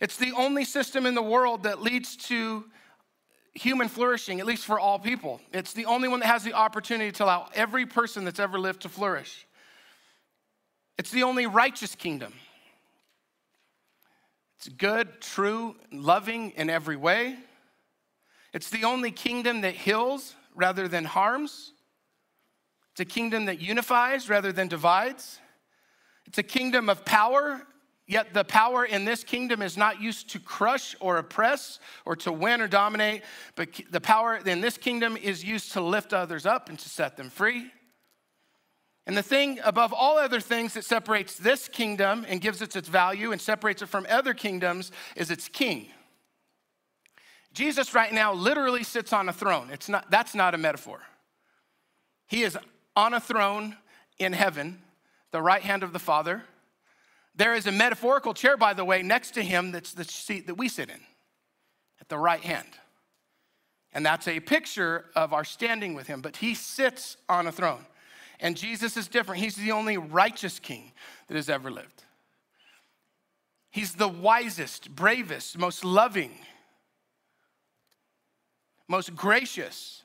It's 0.00 0.16
the 0.16 0.32
only 0.32 0.64
system 0.64 1.06
in 1.06 1.14
the 1.14 1.22
world 1.22 1.64
that 1.64 1.82
leads 1.82 2.16
to 2.28 2.64
human 3.54 3.88
flourishing, 3.88 4.40
at 4.40 4.46
least 4.46 4.64
for 4.64 4.80
all 4.80 4.98
people. 4.98 5.40
It's 5.52 5.72
the 5.72 5.86
only 5.86 6.08
one 6.08 6.20
that 6.20 6.26
has 6.26 6.44
the 6.44 6.54
opportunity 6.54 7.12
to 7.12 7.24
allow 7.24 7.48
every 7.54 7.84
person 7.84 8.24
that's 8.24 8.40
ever 8.40 8.58
lived 8.58 8.82
to 8.82 8.88
flourish. 8.88 9.46
It's 11.02 11.10
the 11.10 11.24
only 11.24 11.48
righteous 11.48 11.96
kingdom. 11.96 12.32
It's 14.56 14.68
good, 14.68 15.20
true, 15.20 15.74
loving 15.90 16.52
in 16.52 16.70
every 16.70 16.94
way. 16.94 17.38
It's 18.54 18.70
the 18.70 18.84
only 18.84 19.10
kingdom 19.10 19.62
that 19.62 19.74
heals 19.74 20.36
rather 20.54 20.86
than 20.86 21.04
harms. 21.04 21.72
It's 22.92 23.00
a 23.00 23.04
kingdom 23.04 23.46
that 23.46 23.60
unifies 23.60 24.30
rather 24.30 24.52
than 24.52 24.68
divides. 24.68 25.40
It's 26.26 26.38
a 26.38 26.44
kingdom 26.44 26.88
of 26.88 27.04
power, 27.04 27.62
yet 28.06 28.32
the 28.32 28.44
power 28.44 28.84
in 28.84 29.04
this 29.04 29.24
kingdom 29.24 29.60
is 29.60 29.76
not 29.76 30.00
used 30.00 30.30
to 30.30 30.38
crush 30.38 30.94
or 31.00 31.18
oppress 31.18 31.80
or 32.04 32.14
to 32.14 32.30
win 32.30 32.60
or 32.60 32.68
dominate, 32.68 33.22
but 33.56 33.70
the 33.90 34.00
power 34.00 34.36
in 34.36 34.60
this 34.60 34.78
kingdom 34.78 35.16
is 35.16 35.42
used 35.42 35.72
to 35.72 35.80
lift 35.80 36.12
others 36.12 36.46
up 36.46 36.68
and 36.68 36.78
to 36.78 36.88
set 36.88 37.16
them 37.16 37.28
free. 37.28 37.72
And 39.06 39.16
the 39.16 39.22
thing 39.22 39.58
above 39.64 39.92
all 39.92 40.16
other 40.16 40.40
things 40.40 40.74
that 40.74 40.84
separates 40.84 41.36
this 41.36 41.68
kingdom 41.68 42.24
and 42.28 42.40
gives 42.40 42.62
it 42.62 42.76
its 42.76 42.88
value 42.88 43.32
and 43.32 43.40
separates 43.40 43.82
it 43.82 43.88
from 43.88 44.06
other 44.08 44.32
kingdoms 44.32 44.92
is 45.16 45.30
its 45.30 45.48
king. 45.48 45.88
Jesus 47.52 47.94
right 47.94 48.12
now 48.12 48.32
literally 48.32 48.84
sits 48.84 49.12
on 49.12 49.28
a 49.28 49.32
throne. 49.32 49.70
It's 49.72 49.88
not, 49.88 50.10
that's 50.10 50.34
not 50.34 50.54
a 50.54 50.58
metaphor. 50.58 51.00
He 52.28 52.44
is 52.44 52.56
on 52.96 53.12
a 53.12 53.20
throne 53.20 53.76
in 54.18 54.32
heaven, 54.32 54.80
the 55.32 55.42
right 55.42 55.62
hand 55.62 55.82
of 55.82 55.92
the 55.92 55.98
Father. 55.98 56.44
There 57.34 57.54
is 57.54 57.66
a 57.66 57.72
metaphorical 57.72 58.34
chair, 58.34 58.56
by 58.56 58.72
the 58.72 58.84
way, 58.84 59.02
next 59.02 59.32
to 59.32 59.42
him 59.42 59.72
that's 59.72 59.92
the 59.92 60.04
seat 60.04 60.46
that 60.46 60.54
we 60.54 60.68
sit 60.68 60.88
in 60.88 61.00
at 62.00 62.08
the 62.08 62.18
right 62.18 62.40
hand. 62.40 62.68
And 63.92 64.06
that's 64.06 64.28
a 64.28 64.40
picture 64.40 65.06
of 65.14 65.32
our 65.32 65.44
standing 65.44 65.94
with 65.94 66.06
him, 66.06 66.20
but 66.20 66.36
he 66.36 66.54
sits 66.54 67.16
on 67.28 67.46
a 67.46 67.52
throne. 67.52 67.84
And 68.42 68.56
Jesus 68.56 68.96
is 68.96 69.06
different. 69.06 69.40
He's 69.40 69.54
the 69.54 69.70
only 69.70 69.96
righteous 69.96 70.58
king 70.58 70.92
that 71.28 71.36
has 71.36 71.48
ever 71.48 71.70
lived. 71.70 72.04
He's 73.70 73.94
the 73.94 74.08
wisest, 74.08 74.94
bravest, 74.94 75.56
most 75.56 75.84
loving, 75.84 76.32
most 78.88 79.14
gracious, 79.14 80.02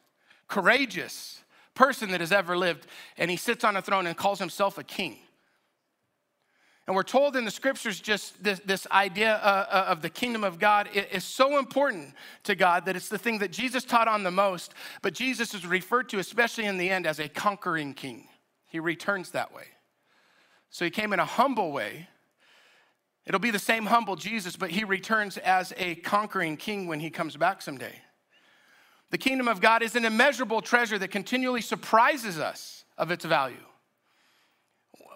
courageous 0.48 1.44
person 1.74 2.12
that 2.12 2.22
has 2.22 2.32
ever 2.32 2.56
lived. 2.56 2.86
And 3.18 3.30
he 3.32 3.38
sits 3.38 3.64
on 3.64 3.76
a 3.76 3.82
throne 3.82 4.06
and 4.06 4.16
calls 4.16 4.40
himself 4.40 4.78
a 4.78 4.84
king. 4.84 5.18
And 6.88 6.96
we're 6.96 7.04
told 7.04 7.36
in 7.36 7.44
the 7.44 7.52
scriptures 7.52 8.00
just 8.00 8.42
this, 8.42 8.62
this 8.66 8.88
idea 8.92 9.36
uh, 9.36 9.66
uh 9.70 9.86
of 9.90 10.02
the 10.02 10.10
kingdom 10.10 10.46
of 10.46 10.58
God 10.58 10.88
is 10.94 11.26
so 11.26 11.60
important 11.60 12.14
to 12.44 12.56
God 12.56 12.86
that 12.86 12.96
it's 12.96 13.10
the 13.10 13.18
thing 13.18 13.40
that 13.40 13.52
Jesus 13.52 13.84
taught 13.84 14.08
on 14.08 14.24
the 14.24 14.32
most, 14.32 14.74
but 15.02 15.14
Jesus 15.14 15.54
is 15.54 15.66
referred 15.66 16.08
to, 16.10 16.20
especially 16.20 16.66
in 16.66 16.78
the 16.78 16.90
end, 16.90 17.06
as 17.06 17.20
a 17.20 17.28
conquering 17.28 17.94
king. 17.94 18.30
He 18.68 18.80
returns 18.80 19.32
that 19.32 19.54
way. 19.54 19.66
So 20.70 20.86
he 20.86 20.92
came 20.92 21.12
in 21.12 21.20
a 21.20 21.26
humble 21.26 21.72
way. 21.74 22.08
It'll 23.26 23.40
be 23.42 23.52
the 23.52 23.60
same 23.60 23.88
humble 23.88 24.16
Jesus, 24.16 24.56
but 24.56 24.70
he 24.70 24.86
returns 24.86 25.38
as 25.38 25.74
a 25.76 25.96
conquering 25.96 26.56
king 26.56 26.88
when 26.88 27.02
he 27.02 27.10
comes 27.10 27.36
back 27.36 27.62
someday. 27.62 28.02
The 29.10 29.18
kingdom 29.18 29.50
of 29.50 29.60
God 29.60 29.84
is 29.84 29.96
an 29.98 30.06
immeasurable 30.06 30.62
treasure 30.62 30.98
that 31.00 31.10
continually 31.10 31.62
surprises 31.62 32.40
us 32.40 32.86
of 32.98 33.12
its 33.12 33.26
value. 33.26 33.56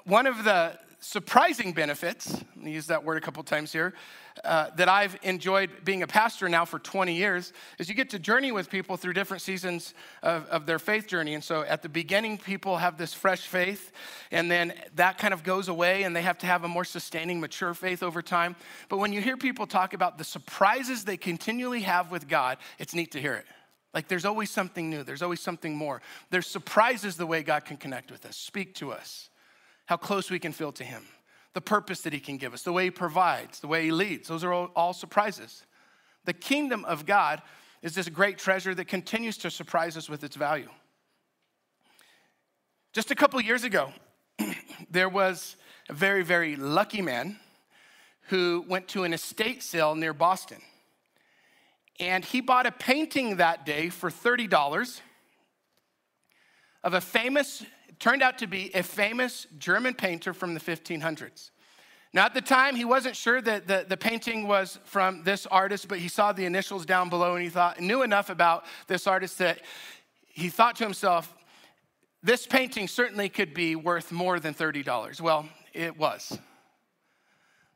One 0.03 0.27
of 0.27 0.43
the 0.43 0.77
surprising 1.01 1.73
benefits, 1.73 2.41
I 2.63 2.67
use 2.67 2.85
that 2.87 3.03
word 3.03 3.17
a 3.17 3.21
couple 3.21 3.41
times 3.43 3.73
here, 3.73 3.93
uh, 4.45 4.69
that 4.77 4.87
I've 4.87 5.17
enjoyed 5.23 5.83
being 5.83 6.03
a 6.03 6.07
pastor 6.07 6.47
now 6.47 6.63
for 6.63 6.77
20 6.77 7.13
years 7.13 7.53
is 7.79 7.89
you 7.89 7.95
get 7.95 8.11
to 8.11 8.19
journey 8.19 8.51
with 8.51 8.69
people 8.69 8.97
through 8.97 9.13
different 9.13 9.41
seasons 9.41 9.95
of, 10.21 10.45
of 10.45 10.67
their 10.67 10.77
faith 10.77 11.07
journey. 11.07 11.33
And 11.33 11.43
so 11.43 11.63
at 11.63 11.81
the 11.81 11.89
beginning, 11.89 12.37
people 12.37 12.77
have 12.77 12.97
this 12.97 13.15
fresh 13.15 13.47
faith, 13.47 13.91
and 14.29 14.49
then 14.49 14.73
that 14.95 15.17
kind 15.17 15.33
of 15.33 15.43
goes 15.43 15.67
away, 15.67 16.03
and 16.03 16.15
they 16.15 16.21
have 16.21 16.37
to 16.39 16.45
have 16.45 16.63
a 16.63 16.67
more 16.67 16.85
sustaining, 16.85 17.41
mature 17.41 17.73
faith 17.73 18.03
over 18.03 18.21
time. 18.21 18.55
But 18.87 18.99
when 18.99 19.11
you 19.11 19.21
hear 19.21 19.37
people 19.37 19.65
talk 19.65 19.93
about 19.93 20.19
the 20.19 20.23
surprises 20.23 21.03
they 21.03 21.17
continually 21.17 21.81
have 21.81 22.11
with 22.11 22.27
God, 22.27 22.59
it's 22.77 22.93
neat 22.93 23.11
to 23.13 23.19
hear 23.19 23.33
it. 23.33 23.45
Like 23.93 24.07
there's 24.07 24.23
always 24.23 24.51
something 24.51 24.89
new, 24.89 25.03
there's 25.03 25.23
always 25.23 25.41
something 25.41 25.75
more. 25.75 26.01
There's 26.29 26.47
surprises 26.47 27.17
the 27.17 27.25
way 27.25 27.41
God 27.41 27.65
can 27.65 27.77
connect 27.77 28.11
with 28.11 28.25
us, 28.25 28.37
speak 28.37 28.75
to 28.75 28.91
us 28.91 29.30
how 29.91 29.97
close 29.97 30.31
we 30.31 30.39
can 30.39 30.53
feel 30.53 30.71
to 30.71 30.85
Him, 30.85 31.03
the 31.53 31.59
purpose 31.59 31.99
that 32.03 32.13
He 32.13 32.21
can 32.21 32.37
give 32.37 32.53
us, 32.53 32.63
the 32.63 32.71
way 32.71 32.85
He 32.85 32.91
provides, 32.91 33.59
the 33.59 33.67
way 33.67 33.83
He 33.83 33.91
leads. 33.91 34.29
Those 34.29 34.41
are 34.41 34.53
all, 34.53 34.71
all 34.73 34.93
surprises. 34.93 35.65
The 36.23 36.31
kingdom 36.31 36.85
of 36.85 37.05
God 37.05 37.41
is 37.81 37.93
this 37.93 38.07
great 38.07 38.37
treasure 38.37 38.73
that 38.73 38.85
continues 38.85 39.37
to 39.39 39.51
surprise 39.51 39.97
us 39.97 40.09
with 40.09 40.23
its 40.23 40.37
value. 40.37 40.69
Just 42.93 43.11
a 43.11 43.15
couple 43.15 43.41
years 43.41 43.65
ago, 43.65 43.91
there 44.89 45.09
was 45.09 45.57
a 45.89 45.93
very, 45.93 46.23
very 46.23 46.55
lucky 46.55 47.01
man 47.01 47.37
who 48.29 48.63
went 48.69 48.87
to 48.87 49.03
an 49.03 49.11
estate 49.11 49.61
sale 49.61 49.93
near 49.93 50.13
Boston. 50.13 50.61
And 51.99 52.23
he 52.23 52.39
bought 52.39 52.65
a 52.65 52.71
painting 52.71 53.35
that 53.35 53.65
day 53.65 53.89
for 53.89 54.09
$30 54.09 55.01
of 56.81 56.93
a 56.93 57.01
famous 57.01 57.65
turned 57.99 58.21
out 58.21 58.37
to 58.39 58.47
be 58.47 58.73
a 58.73 58.83
famous 58.83 59.47
German 59.57 59.93
painter 59.93 60.33
from 60.33 60.53
the 60.53 60.59
1500s. 60.59 61.51
Now, 62.13 62.25
at 62.25 62.33
the 62.33 62.41
time, 62.41 62.75
he 62.75 62.83
wasn't 62.83 63.15
sure 63.15 63.41
that 63.41 63.67
the, 63.67 63.85
the 63.87 63.95
painting 63.95 64.45
was 64.45 64.79
from 64.83 65.23
this 65.23 65.45
artist, 65.45 65.87
but 65.87 65.97
he 65.99 66.09
saw 66.09 66.33
the 66.33 66.45
initials 66.45 66.85
down 66.85 67.09
below 67.09 67.35
and 67.35 67.43
he 67.43 67.49
thought, 67.49 67.79
knew 67.79 68.01
enough 68.01 68.29
about 68.29 68.65
this 68.87 69.07
artist 69.07 69.37
that 69.37 69.61
he 70.27 70.49
thought 70.49 70.75
to 70.77 70.83
himself, 70.83 71.33
this 72.21 72.45
painting 72.45 72.87
certainly 72.87 73.29
could 73.29 73.53
be 73.53 73.75
worth 73.75 74.11
more 74.11 74.39
than 74.39 74.53
$30. 74.53 75.21
Well, 75.21 75.47
it 75.73 75.97
was. 75.97 76.37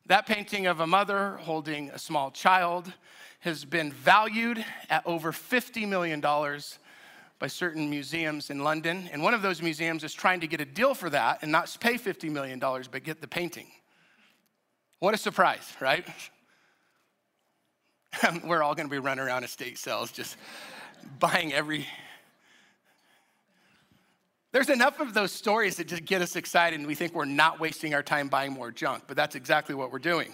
That 0.07 0.27
painting 0.27 0.67
of 0.67 0.81
a 0.81 0.87
mother 0.87 1.37
holding 1.37 1.89
a 1.89 1.97
small 1.97 2.29
child 2.29 2.91
has 3.39 3.63
been 3.63 3.91
valued 3.91 4.63
at 4.89 5.05
over 5.05 5.31
$50 5.31 5.87
million 5.87 6.21
by 7.39 7.47
certain 7.47 7.89
museums 7.89 8.49
in 8.49 8.63
London. 8.63 9.09
And 9.11 9.21
one 9.21 9.33
of 9.33 9.41
those 9.41 9.61
museums 9.61 10.03
is 10.03 10.13
trying 10.13 10.39
to 10.39 10.47
get 10.47 10.61
a 10.61 10.65
deal 10.65 10.93
for 10.93 11.09
that 11.09 11.39
and 11.41 11.51
not 11.51 11.75
pay 11.79 11.95
$50 11.95 12.29
million, 12.31 12.59
but 12.59 13.03
get 13.03 13.21
the 13.21 13.27
painting. 13.27 13.67
What 14.99 15.13
a 15.13 15.17
surprise, 15.17 15.73
right? 15.81 16.07
We're 18.43 18.63
all 18.63 18.75
going 18.75 18.87
to 18.87 18.91
be 18.91 18.99
running 18.99 19.25
around 19.25 19.43
estate 19.43 19.77
sales 19.77 20.11
just 20.11 20.37
buying 21.19 21.53
every. 21.53 21.85
There's 24.51 24.69
enough 24.69 25.01
of 25.01 25.13
those 25.13 25.33
stories 25.33 25.75
that 25.77 25.87
just 25.87 26.05
get 26.05 26.21
us 26.21 26.37
excited 26.37 26.79
and 26.79 26.87
we 26.87 26.95
think 26.95 27.13
we're 27.13 27.25
not 27.25 27.59
wasting 27.59 27.93
our 27.93 28.01
time 28.01 28.29
buying 28.29 28.53
more 28.53 28.71
junk, 28.71 29.03
but 29.05 29.17
that's 29.17 29.35
exactly 29.35 29.75
what 29.75 29.91
we're 29.91 29.99
doing. 29.99 30.31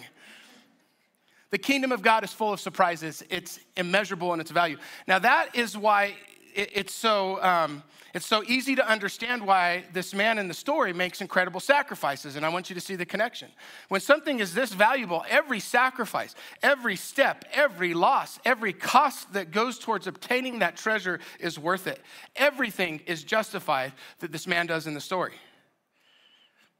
The 1.50 1.58
kingdom 1.58 1.90
of 1.90 2.02
God 2.02 2.22
is 2.22 2.32
full 2.32 2.52
of 2.52 2.60
surprises. 2.60 3.22
It's 3.28 3.58
immeasurable 3.76 4.32
in 4.32 4.40
its 4.40 4.50
value. 4.50 4.78
Now, 5.08 5.18
that 5.18 5.54
is 5.54 5.76
why 5.76 6.14
it, 6.54 6.70
it's, 6.72 6.94
so, 6.94 7.42
um, 7.42 7.82
it's 8.14 8.26
so 8.26 8.42
easy 8.44 8.74
to 8.74 8.88
understand 8.88 9.46
why 9.46 9.84
this 9.92 10.14
man 10.14 10.38
in 10.38 10.48
the 10.48 10.54
story 10.54 10.92
makes 10.92 11.20
incredible 11.20 11.60
sacrifices, 11.60 12.36
and 12.36 12.44
I 12.44 12.48
want 12.48 12.68
you 12.68 12.74
to 12.74 12.80
see 12.80 12.94
the 12.94 13.06
connection. 13.06 13.48
When 13.88 14.00
something 14.00 14.40
is 14.40 14.54
this 14.54 14.72
valuable, 14.72 15.24
every 15.28 15.60
sacrifice, 15.60 16.34
every 16.62 16.96
step, 16.96 17.44
every 17.52 17.94
loss, 17.94 18.38
every 18.44 18.72
cost 18.72 19.32
that 19.32 19.50
goes 19.50 19.78
towards 19.78 20.06
obtaining 20.06 20.58
that 20.60 20.76
treasure 20.76 21.20
is 21.40 21.58
worth 21.58 21.86
it. 21.86 22.00
Everything 22.36 23.00
is 23.06 23.24
justified 23.24 23.92
that 24.20 24.32
this 24.32 24.46
man 24.46 24.66
does 24.66 24.86
in 24.86 24.94
the 24.94 25.00
story. 25.00 25.34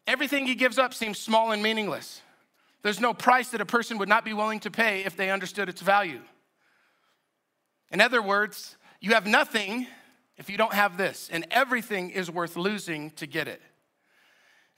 Everything 0.07 0.47
he 0.47 0.55
gives 0.55 0.79
up 0.79 0.93
seems 0.95 1.19
small 1.19 1.53
and 1.53 1.63
meaningless. 1.63 2.21
There's 2.83 3.01
no 3.01 3.15
price 3.15 3.51
that 3.51 3.61
a 3.61 3.67
person 3.67 3.99
would 3.99 4.09
not 4.09 4.25
be 4.25 4.33
willing 4.33 4.61
to 4.61 4.71
pay 4.71 5.05
if 5.05 5.17
they 5.17 5.31
understood 5.31 5.69
its 5.69 5.81
value. 5.81 6.21
In 7.93 8.01
other 8.01 8.21
words, 8.21 8.77
you 9.03 9.15
have 9.15 9.27
nothing 9.27 9.89
if 10.39 10.49
you 10.49 10.57
don't 10.57 10.73
have 10.73 10.97
this, 10.97 11.29
and 11.31 11.45
everything 11.51 12.11
is 12.11 12.31
worth 12.31 12.57
losing 12.57 13.11
to 13.13 13.27
get 13.27 13.49
it. 13.49 13.61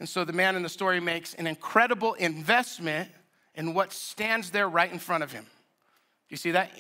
And 0.01 0.09
so 0.09 0.25
the 0.25 0.33
man 0.33 0.57
in 0.57 0.63
the 0.63 0.69
story 0.69 0.99
makes 0.99 1.35
an 1.35 1.47
incredible 1.47 2.15
investment 2.15 3.11
in 3.55 3.75
what 3.75 3.93
stands 3.93 4.51
there 4.51 4.69
right 4.69 4.91
in 4.91 4.99
front 4.99 5.23
of 5.23 5.31
him. 5.31 5.47
You 6.29 6.37
see 6.37 6.51
that? 6.53 6.73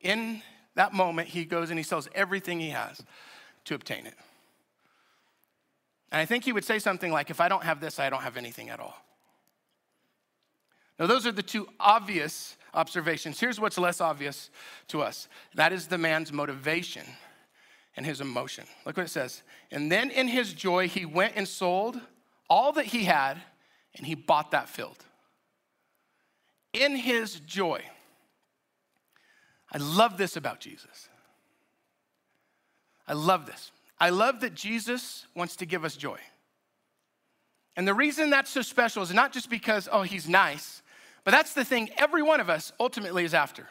In 0.00 0.42
that 0.76 0.94
moment, 0.94 1.28
he 1.28 1.44
goes 1.44 1.70
and 1.70 1.78
he 1.78 1.82
sells 1.82 2.08
everything 2.14 2.60
he 2.60 2.70
has 2.70 3.02
to 3.66 3.74
obtain 3.74 4.06
it. 4.06 4.14
And 6.10 6.20
I 6.20 6.24
think 6.24 6.44
he 6.44 6.52
would 6.52 6.64
say 6.64 6.78
something 6.78 7.12
like, 7.12 7.30
If 7.30 7.40
I 7.40 7.48
don't 7.48 7.64
have 7.64 7.80
this, 7.80 7.98
I 7.98 8.10
don't 8.10 8.22
have 8.22 8.36
anything 8.36 8.70
at 8.70 8.80
all. 8.80 8.96
Now, 10.98 11.06
those 11.06 11.26
are 11.26 11.32
the 11.32 11.42
two 11.42 11.68
obvious 11.80 12.56
observations. 12.74 13.38
Here's 13.38 13.60
what's 13.60 13.78
less 13.78 14.00
obvious 14.00 14.50
to 14.88 15.02
us 15.02 15.28
that 15.54 15.72
is 15.72 15.86
the 15.86 15.98
man's 15.98 16.32
motivation 16.32 17.04
and 17.96 18.06
his 18.06 18.20
emotion. 18.20 18.64
Look 18.86 18.96
what 18.96 19.06
it 19.06 19.10
says. 19.10 19.42
And 19.70 19.90
then 19.90 20.10
in 20.10 20.28
his 20.28 20.52
joy, 20.52 20.88
he 20.88 21.04
went 21.04 21.34
and 21.36 21.46
sold 21.46 22.00
all 22.48 22.72
that 22.72 22.86
he 22.86 23.04
had 23.04 23.38
and 23.96 24.06
he 24.06 24.14
bought 24.14 24.50
that 24.52 24.68
field. 24.68 24.96
In 26.72 26.96
his 26.96 27.40
joy. 27.40 27.82
I 29.70 29.78
love 29.78 30.16
this 30.16 30.36
about 30.36 30.60
Jesus. 30.60 31.08
I 33.06 33.14
love 33.14 33.46
this. 33.46 33.70
I 33.98 34.10
love 34.10 34.40
that 34.40 34.54
Jesus 34.54 35.26
wants 35.34 35.56
to 35.56 35.66
give 35.66 35.84
us 35.84 35.96
joy. 35.96 36.18
And 37.76 37.88
the 37.88 37.94
reason 37.94 38.30
that's 38.30 38.50
so 38.50 38.62
special 38.62 39.02
is 39.02 39.14
not 39.14 39.32
just 39.32 39.48
because, 39.48 39.88
oh, 39.90 40.02
he's 40.02 40.28
nice, 40.28 40.81
but 41.24 41.30
that's 41.30 41.54
the 41.54 41.64
thing 41.64 41.90
every 41.96 42.22
one 42.22 42.40
of 42.40 42.50
us 42.50 42.72
ultimately 42.80 43.24
is 43.24 43.34
after. 43.34 43.68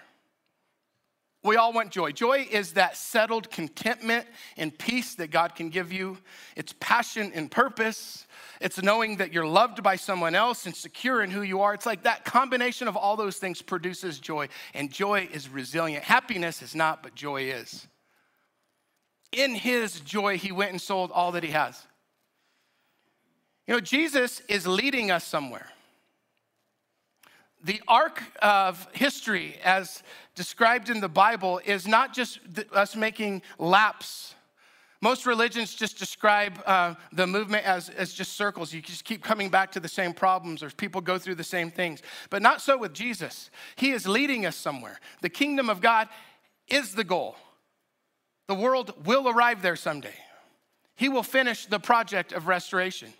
We 1.43 1.55
all 1.55 1.74
want 1.74 1.89
joy. 1.89 2.12
Joy 2.12 2.48
is 2.51 2.74
that 2.74 2.96
settled 2.96 3.50
contentment 3.50 4.27
and 4.58 4.77
peace 4.77 5.15
that 5.15 5.31
God 5.31 5.55
can 5.55 5.70
give 5.70 5.91
you. 5.91 6.20
It's 6.55 6.75
passion 6.79 7.31
and 7.34 7.50
purpose. 7.50 8.27
It's 8.60 8.81
knowing 8.81 9.17
that 9.17 9.34
you're 9.34 9.48
loved 9.48 9.81
by 9.81 9.96
someone 9.96 10.36
else 10.36 10.67
and 10.67 10.75
secure 10.75 11.24
in 11.24 11.31
who 11.31 11.41
you 11.41 11.62
are. 11.62 11.74
It's 11.74 11.88
like 11.88 12.03
that 12.03 12.25
combination 12.25 12.88
of 12.88 12.96
all 12.96 13.15
those 13.15 13.38
things 13.38 13.60
produces 13.60 14.20
joy. 14.20 14.50
And 14.75 14.91
joy 14.91 15.29
is 15.34 15.50
resilient. 15.50 16.03
Happiness 16.03 16.62
is 16.62 16.75
not, 16.75 17.01
but 17.01 17.15
joy 17.15 17.43
is. 17.43 17.88
In 19.31 19.55
his 19.55 20.00
joy, 20.01 20.38
he 20.38 20.51
went 20.51 20.72
and 20.72 20.81
sold 20.81 21.10
all 21.12 21.31
that 21.31 21.43
he 21.43 21.51
has. 21.51 21.88
You 23.65 23.74
know, 23.74 23.79
Jesus 23.79 24.41
is 24.41 24.67
leading 24.67 25.10
us 25.10 25.24
somewhere 25.24 25.72
the 27.63 27.81
arc 27.87 28.21
of 28.41 28.87
history, 28.93 29.55
as 29.63 30.03
described 30.35 30.89
in 30.89 30.99
the 30.99 31.09
Bible, 31.09 31.61
is 31.63 31.87
not 31.87 32.13
just 32.13 32.39
us 32.73 32.95
making 32.95 33.41
laps. 33.59 34.35
Most 35.01 35.25
religions 35.25 35.73
just 35.73 35.97
describe 35.97 36.61
uh, 36.65 36.93
the 37.11 37.25
movement 37.25 37.65
as, 37.65 37.89
as 37.89 38.13
just 38.13 38.33
circles. 38.33 38.71
You 38.71 38.81
just 38.81 39.03
keep 39.03 39.23
coming 39.23 39.49
back 39.49 39.71
to 39.71 39.79
the 39.79 39.87
same 39.87 40.13
problems, 40.13 40.61
or 40.61 40.69
people 40.69 41.01
go 41.01 41.17
through 41.17 41.35
the 41.35 41.43
same 41.43 41.71
things. 41.71 42.01
But 42.29 42.41
not 42.41 42.61
so 42.61 42.77
with 42.77 42.93
Jesus. 42.93 43.49
He 43.75 43.91
is 43.91 44.07
leading 44.07 44.45
us 44.45 44.55
somewhere. 44.55 44.99
The 45.21 45.29
kingdom 45.29 45.69
of 45.69 45.81
God 45.81 46.07
is 46.67 46.93
the 46.93 47.03
goal. 47.03 47.35
The 48.47 48.55
world 48.55 49.05
will 49.05 49.27
arrive 49.27 49.61
there 49.61 49.75
someday. 49.75 50.13
He 50.95 51.09
will 51.09 51.23
finish 51.23 51.65
the 51.65 51.79
project 51.79 52.31
of 52.31 52.47
restoration. 52.47 53.13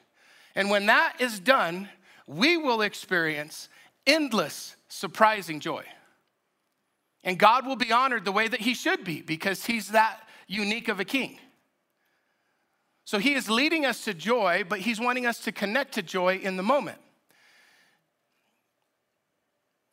And 0.56 0.70
when 0.70 0.86
that 0.86 1.16
is 1.20 1.40
done, 1.40 1.90
we 2.28 2.58
will 2.58 2.82
experience 2.82 3.70
endless, 4.06 4.76
surprising 4.88 5.60
joy. 5.60 5.84
And 7.24 7.38
God 7.38 7.68
will 7.68 7.76
be 7.76 7.92
honored 7.92 8.26
the 8.26 8.32
way 8.32 8.48
that 8.48 8.62
He 8.62 8.74
should 8.74 9.04
be 9.04 9.22
because 9.22 9.66
He's 9.66 9.90
that 9.90 10.22
unique 10.48 10.88
of 10.88 11.00
a 11.00 11.06
king. 11.06 11.40
So 13.06 13.20
He 13.20 13.34
is 13.34 13.50
leading 13.50 13.86
us 13.86 14.04
to 14.06 14.14
joy, 14.14 14.64
but 14.68 14.80
He's 14.80 15.00
wanting 15.00 15.26
us 15.26 15.40
to 15.42 15.52
connect 15.52 15.94
to 15.96 16.02
joy 16.02 16.38
in 16.38 16.58
the 16.58 16.64
moment. 16.64 16.98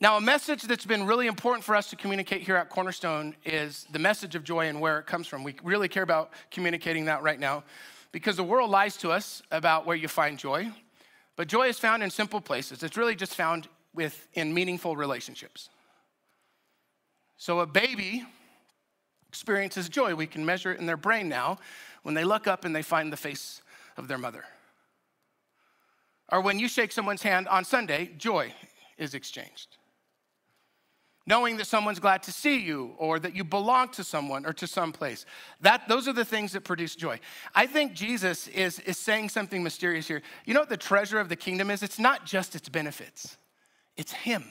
Now, 0.00 0.16
a 0.16 0.20
message 0.20 0.62
that's 0.62 0.86
been 0.86 1.06
really 1.06 1.26
important 1.26 1.64
for 1.64 1.74
us 1.74 1.90
to 1.90 1.96
communicate 1.96 2.42
here 2.42 2.54
at 2.54 2.70
Cornerstone 2.70 3.34
is 3.44 3.84
the 3.90 3.98
message 3.98 4.36
of 4.36 4.44
joy 4.44 4.68
and 4.68 4.80
where 4.80 5.00
it 5.00 5.06
comes 5.06 5.26
from. 5.26 5.42
We 5.42 5.56
really 5.64 5.88
care 5.88 6.04
about 6.04 6.30
communicating 6.52 7.06
that 7.06 7.22
right 7.22 7.40
now 7.40 7.64
because 8.12 8.36
the 8.36 8.44
world 8.44 8.70
lies 8.70 8.96
to 8.98 9.10
us 9.10 9.42
about 9.50 9.86
where 9.86 9.96
you 9.96 10.06
find 10.06 10.38
joy. 10.38 10.70
But 11.34 11.48
joy 11.48 11.66
is 11.66 11.80
found 11.80 12.04
in 12.04 12.10
simple 12.10 12.40
places. 12.40 12.84
It's 12.84 12.96
really 12.96 13.16
just 13.16 13.34
found 13.34 13.68
with 13.98 14.28
in 14.34 14.54
meaningful 14.54 14.94
relationships. 14.94 15.70
So 17.36 17.58
a 17.58 17.66
baby 17.66 18.24
experiences 19.28 19.88
joy. 19.88 20.14
We 20.14 20.28
can 20.28 20.46
measure 20.46 20.72
it 20.72 20.78
in 20.78 20.86
their 20.86 20.96
brain 20.96 21.28
now 21.28 21.58
when 22.04 22.14
they 22.14 22.22
look 22.22 22.46
up 22.46 22.64
and 22.64 22.74
they 22.74 22.82
find 22.82 23.12
the 23.12 23.16
face 23.16 23.60
of 23.96 24.06
their 24.06 24.16
mother. 24.16 24.44
Or 26.30 26.40
when 26.40 26.60
you 26.60 26.68
shake 26.68 26.92
someone's 26.92 27.22
hand 27.22 27.48
on 27.48 27.64
Sunday, 27.64 28.12
joy 28.16 28.54
is 28.98 29.14
exchanged. 29.14 29.76
Knowing 31.26 31.56
that 31.56 31.66
someone's 31.66 31.98
glad 31.98 32.22
to 32.22 32.30
see 32.30 32.60
you 32.60 32.94
or 32.98 33.18
that 33.18 33.34
you 33.34 33.42
belong 33.42 33.88
to 33.88 34.04
someone 34.04 34.46
or 34.46 34.52
to 34.52 34.68
some 34.68 34.92
place. 34.92 35.26
That, 35.60 35.88
those 35.88 36.06
are 36.06 36.12
the 36.12 36.24
things 36.24 36.52
that 36.52 36.62
produce 36.62 36.94
joy. 36.94 37.18
I 37.52 37.66
think 37.66 37.94
Jesus 37.94 38.46
is, 38.46 38.78
is 38.78 38.96
saying 38.96 39.30
something 39.30 39.60
mysterious 39.60 40.06
here. 40.06 40.22
You 40.46 40.54
know 40.54 40.60
what 40.60 40.68
the 40.68 40.76
treasure 40.76 41.18
of 41.18 41.28
the 41.28 41.36
kingdom 41.36 41.68
is? 41.68 41.82
It's 41.82 41.98
not 41.98 42.24
just 42.24 42.54
its 42.54 42.68
benefits. 42.68 43.36
It's 43.98 44.12
Him. 44.12 44.44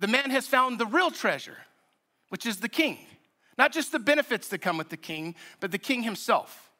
The 0.00 0.06
man 0.06 0.30
has 0.30 0.46
found 0.46 0.78
the 0.78 0.86
real 0.86 1.10
treasure, 1.10 1.58
which 2.28 2.46
is 2.46 2.60
the 2.60 2.68
king. 2.68 2.98
Not 3.56 3.72
just 3.72 3.90
the 3.90 3.98
benefits 3.98 4.48
that 4.48 4.58
come 4.58 4.78
with 4.78 4.88
the 4.88 4.96
king, 4.96 5.34
but 5.58 5.72
the 5.72 5.78
king 5.78 6.04
himself. 6.04 6.70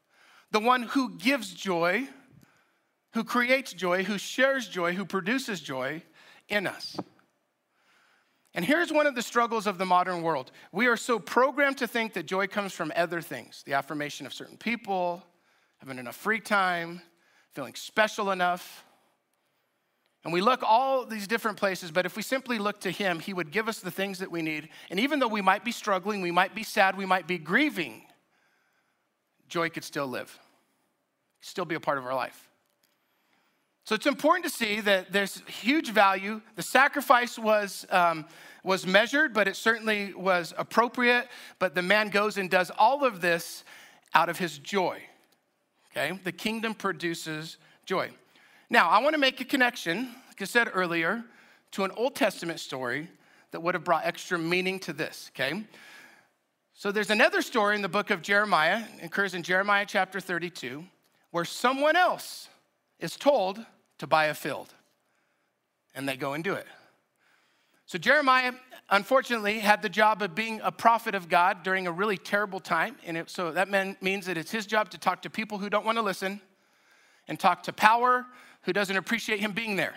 The 0.53 0.61
one 0.61 0.85
who 0.85 1.19
gives 1.19 1.53
joy, 1.53 2.09
who 3.15 3.25
creates 3.25 3.73
joy, 3.73 4.05
who 4.05 4.17
shares 4.17 4.69
joy, 4.69 4.95
who 4.95 5.05
produces 5.05 5.61
joy 5.61 6.03
in 6.49 6.69
us. 6.69 6.97
And 8.55 8.65
here's 8.65 8.93
one 8.93 9.07
of 9.07 9.17
the 9.17 9.23
struggles 9.23 9.67
of 9.67 9.79
the 9.79 9.85
modern 9.85 10.23
world. 10.23 10.53
We 10.73 10.87
are 10.87 10.97
so 10.97 11.19
programmed 11.19 11.79
to 11.79 11.89
think 11.89 12.13
that 12.15 12.27
joy 12.27 12.47
comes 12.47 12.73
from 12.73 12.93
other 12.95 13.21
things 13.21 13.63
the 13.67 13.75
affirmation 13.75 14.25
of 14.27 14.33
certain 14.33 14.57
people, 14.57 15.25
having 15.79 15.99
enough 15.99 16.17
free 16.17 16.41
time, 16.41 17.03
feeling 17.55 17.75
special 17.75 18.31
enough. 18.31 18.85
And 20.25 20.33
we 20.33 20.41
look 20.41 20.63
all 20.63 21.05
these 21.07 21.27
different 21.27 21.57
places, 21.57 21.91
but 21.91 22.05
if 22.05 22.17
we 22.17 22.23
simply 22.23 22.59
look 22.59 22.81
to 22.81 22.91
Him, 22.91 23.21
He 23.21 23.33
would 23.33 23.51
give 23.51 23.69
us 23.69 23.81
the 23.81 23.91
things 23.91 24.19
that 24.19 24.31
we 24.31 24.43
need. 24.43 24.69
And 24.91 25.01
even 25.01 25.19
though 25.19 25.29
we 25.29 25.41
might 25.41 25.65
be 25.65 25.73
struggling, 25.73 26.21
we 26.21 26.31
might 26.31 26.55
be 26.55 26.63
sad, 26.63 26.97
we 26.97 27.07
might 27.07 27.27
be 27.27 27.39
grieving, 27.39 28.03
joy 29.49 29.71
could 29.71 29.85
still 29.85 30.07
live, 30.07 30.39
still 31.41 31.65
be 31.65 31.75
a 31.75 31.81
part 31.81 31.99
of 31.99 32.07
our 32.07 32.15
life. 32.15 32.49
So 33.85 33.95
it's 33.95 34.07
important 34.07 34.45
to 34.45 34.51
see 34.51 34.81
that 34.83 35.13
there's 35.13 35.41
huge 35.47 35.91
value. 35.93 36.43
The 36.57 36.63
sacrifice 36.63 37.39
was, 37.39 37.87
um, 37.89 38.27
was 38.63 38.87
measured, 38.87 39.33
but 39.33 39.49
it 39.49 39.57
certainly 39.57 40.13
was 40.13 40.53
appropriate. 40.59 41.27
But 41.59 41.75
the 41.75 41.81
man 41.81 42.11
goes 42.11 42.37
and 42.37 42.51
does 42.51 42.71
all 42.77 43.03
of 43.03 43.23
this 43.23 43.65
out 44.15 44.29
of 44.29 44.39
his 44.39 44.59
joy 44.59 45.01
okay? 45.99 46.19
The 46.25 46.33
kingdom 46.33 46.75
produces 46.75 47.57
joy. 47.85 48.11
Now, 48.71 48.89
I 48.89 49.01
want 49.01 49.15
to 49.15 49.19
make 49.19 49.41
a 49.41 49.45
connection, 49.45 50.09
like 50.29 50.41
I 50.41 50.45
said 50.45 50.71
earlier, 50.73 51.25
to 51.73 51.85
an 51.85 51.91
Old 51.97 52.15
Testament 52.15 52.61
story 52.61 53.09
that 53.51 53.61
would 53.61 53.75
have 53.75 53.85
brought 53.85 54.05
extra 54.05 54.39
meaning 54.39 54.79
to 54.81 54.93
this, 54.93 55.31
okay? 55.35 55.65
So 56.75 56.93
there's 56.93 57.11
another 57.11 57.43
story 57.43 57.75
in 57.75 57.83
the 57.83 57.89
book 57.89 58.11
of 58.11 58.23
Jeremiah, 58.23 58.85
occurs 59.03 59.35
in 59.35 59.43
Jeremiah 59.43 59.87
chapter 59.87 60.21
32, 60.21 60.85
where 61.31 61.45
someone 61.45 61.97
else 61.97 62.49
is 63.01 63.17
told 63.17 63.65
to 63.99 64.07
buy 64.07 64.27
a 64.27 64.35
field, 64.35 64.73
and 65.95 66.09
they 66.09 66.17
go 66.17 66.35
and 66.35 66.45
do 66.45 66.55
it. 66.55 66.67
So 67.89 67.97
Jeremiah, 67.97 68.53
unfortunately, 68.91 69.61
had 69.61 69.81
the 69.81 69.89
job 69.89 70.21
of 70.21 70.35
being 70.35 70.61
a 70.63 70.71
prophet 70.71 71.15
of 71.15 71.31
God 71.31 71.63
during 71.63 71.87
a 71.87 71.91
really 71.91 72.19
terrible 72.19 72.61
time. 72.61 72.97
And 73.07 73.17
it, 73.17 73.31
so 73.31 73.51
that 73.51 73.71
means 74.03 74.27
that 74.27 74.37
it's 74.37 74.51
his 74.51 74.67
job 74.67 74.91
to 74.91 74.99
talk 74.99 75.23
to 75.23 75.31
people 75.31 75.57
who 75.57 75.71
don't 75.71 75.87
want 75.87 75.97
to 75.97 76.03
listen 76.03 76.43
and 77.29 77.41
talk 77.41 77.63
to 77.63 77.73
power 77.73 78.27
who 78.65 78.75
doesn't 78.75 78.95
appreciate 78.95 79.41
him 79.41 79.53
being 79.53 79.77
there. 79.77 79.95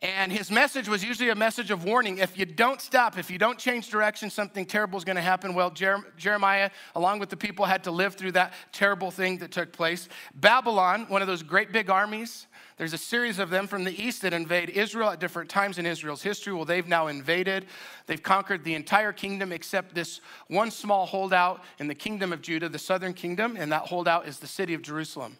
And 0.00 0.32
his 0.32 0.50
message 0.50 0.88
was 0.88 1.04
usually 1.04 1.28
a 1.28 1.36
message 1.36 1.70
of 1.70 1.84
warning. 1.84 2.18
If 2.18 2.36
you 2.36 2.46
don't 2.46 2.80
stop, 2.80 3.16
if 3.16 3.30
you 3.30 3.38
don't 3.38 3.58
change 3.58 3.88
direction, 3.88 4.28
something 4.28 4.66
terrible 4.66 4.98
is 4.98 5.04
going 5.04 5.16
to 5.16 5.22
happen. 5.22 5.54
Well, 5.54 5.70
Jeremiah, 5.70 6.70
along 6.96 7.20
with 7.20 7.28
the 7.28 7.36
people, 7.36 7.64
had 7.64 7.84
to 7.84 7.92
live 7.92 8.16
through 8.16 8.32
that 8.32 8.54
terrible 8.72 9.12
thing 9.12 9.38
that 9.38 9.52
took 9.52 9.72
place. 9.72 10.08
Babylon, 10.34 11.06
one 11.08 11.22
of 11.22 11.28
those 11.28 11.44
great 11.44 11.70
big 11.70 11.90
armies, 11.90 12.48
there's 12.80 12.94
a 12.94 12.98
series 12.98 13.38
of 13.38 13.50
them 13.50 13.66
from 13.66 13.84
the 13.84 14.02
east 14.02 14.22
that 14.22 14.32
invade 14.32 14.70
Israel 14.70 15.10
at 15.10 15.20
different 15.20 15.50
times 15.50 15.76
in 15.76 15.84
Israel's 15.84 16.22
history. 16.22 16.54
Well, 16.54 16.64
they've 16.64 16.88
now 16.88 17.08
invaded. 17.08 17.66
They've 18.06 18.22
conquered 18.22 18.64
the 18.64 18.74
entire 18.74 19.12
kingdom 19.12 19.52
except 19.52 19.94
this 19.94 20.22
one 20.48 20.70
small 20.70 21.04
holdout 21.04 21.62
in 21.78 21.88
the 21.88 21.94
kingdom 21.94 22.32
of 22.32 22.40
Judah, 22.40 22.70
the 22.70 22.78
southern 22.78 23.12
kingdom, 23.12 23.54
and 23.58 23.70
that 23.70 23.82
holdout 23.82 24.26
is 24.26 24.38
the 24.38 24.46
city 24.46 24.72
of 24.72 24.80
Jerusalem. 24.80 25.36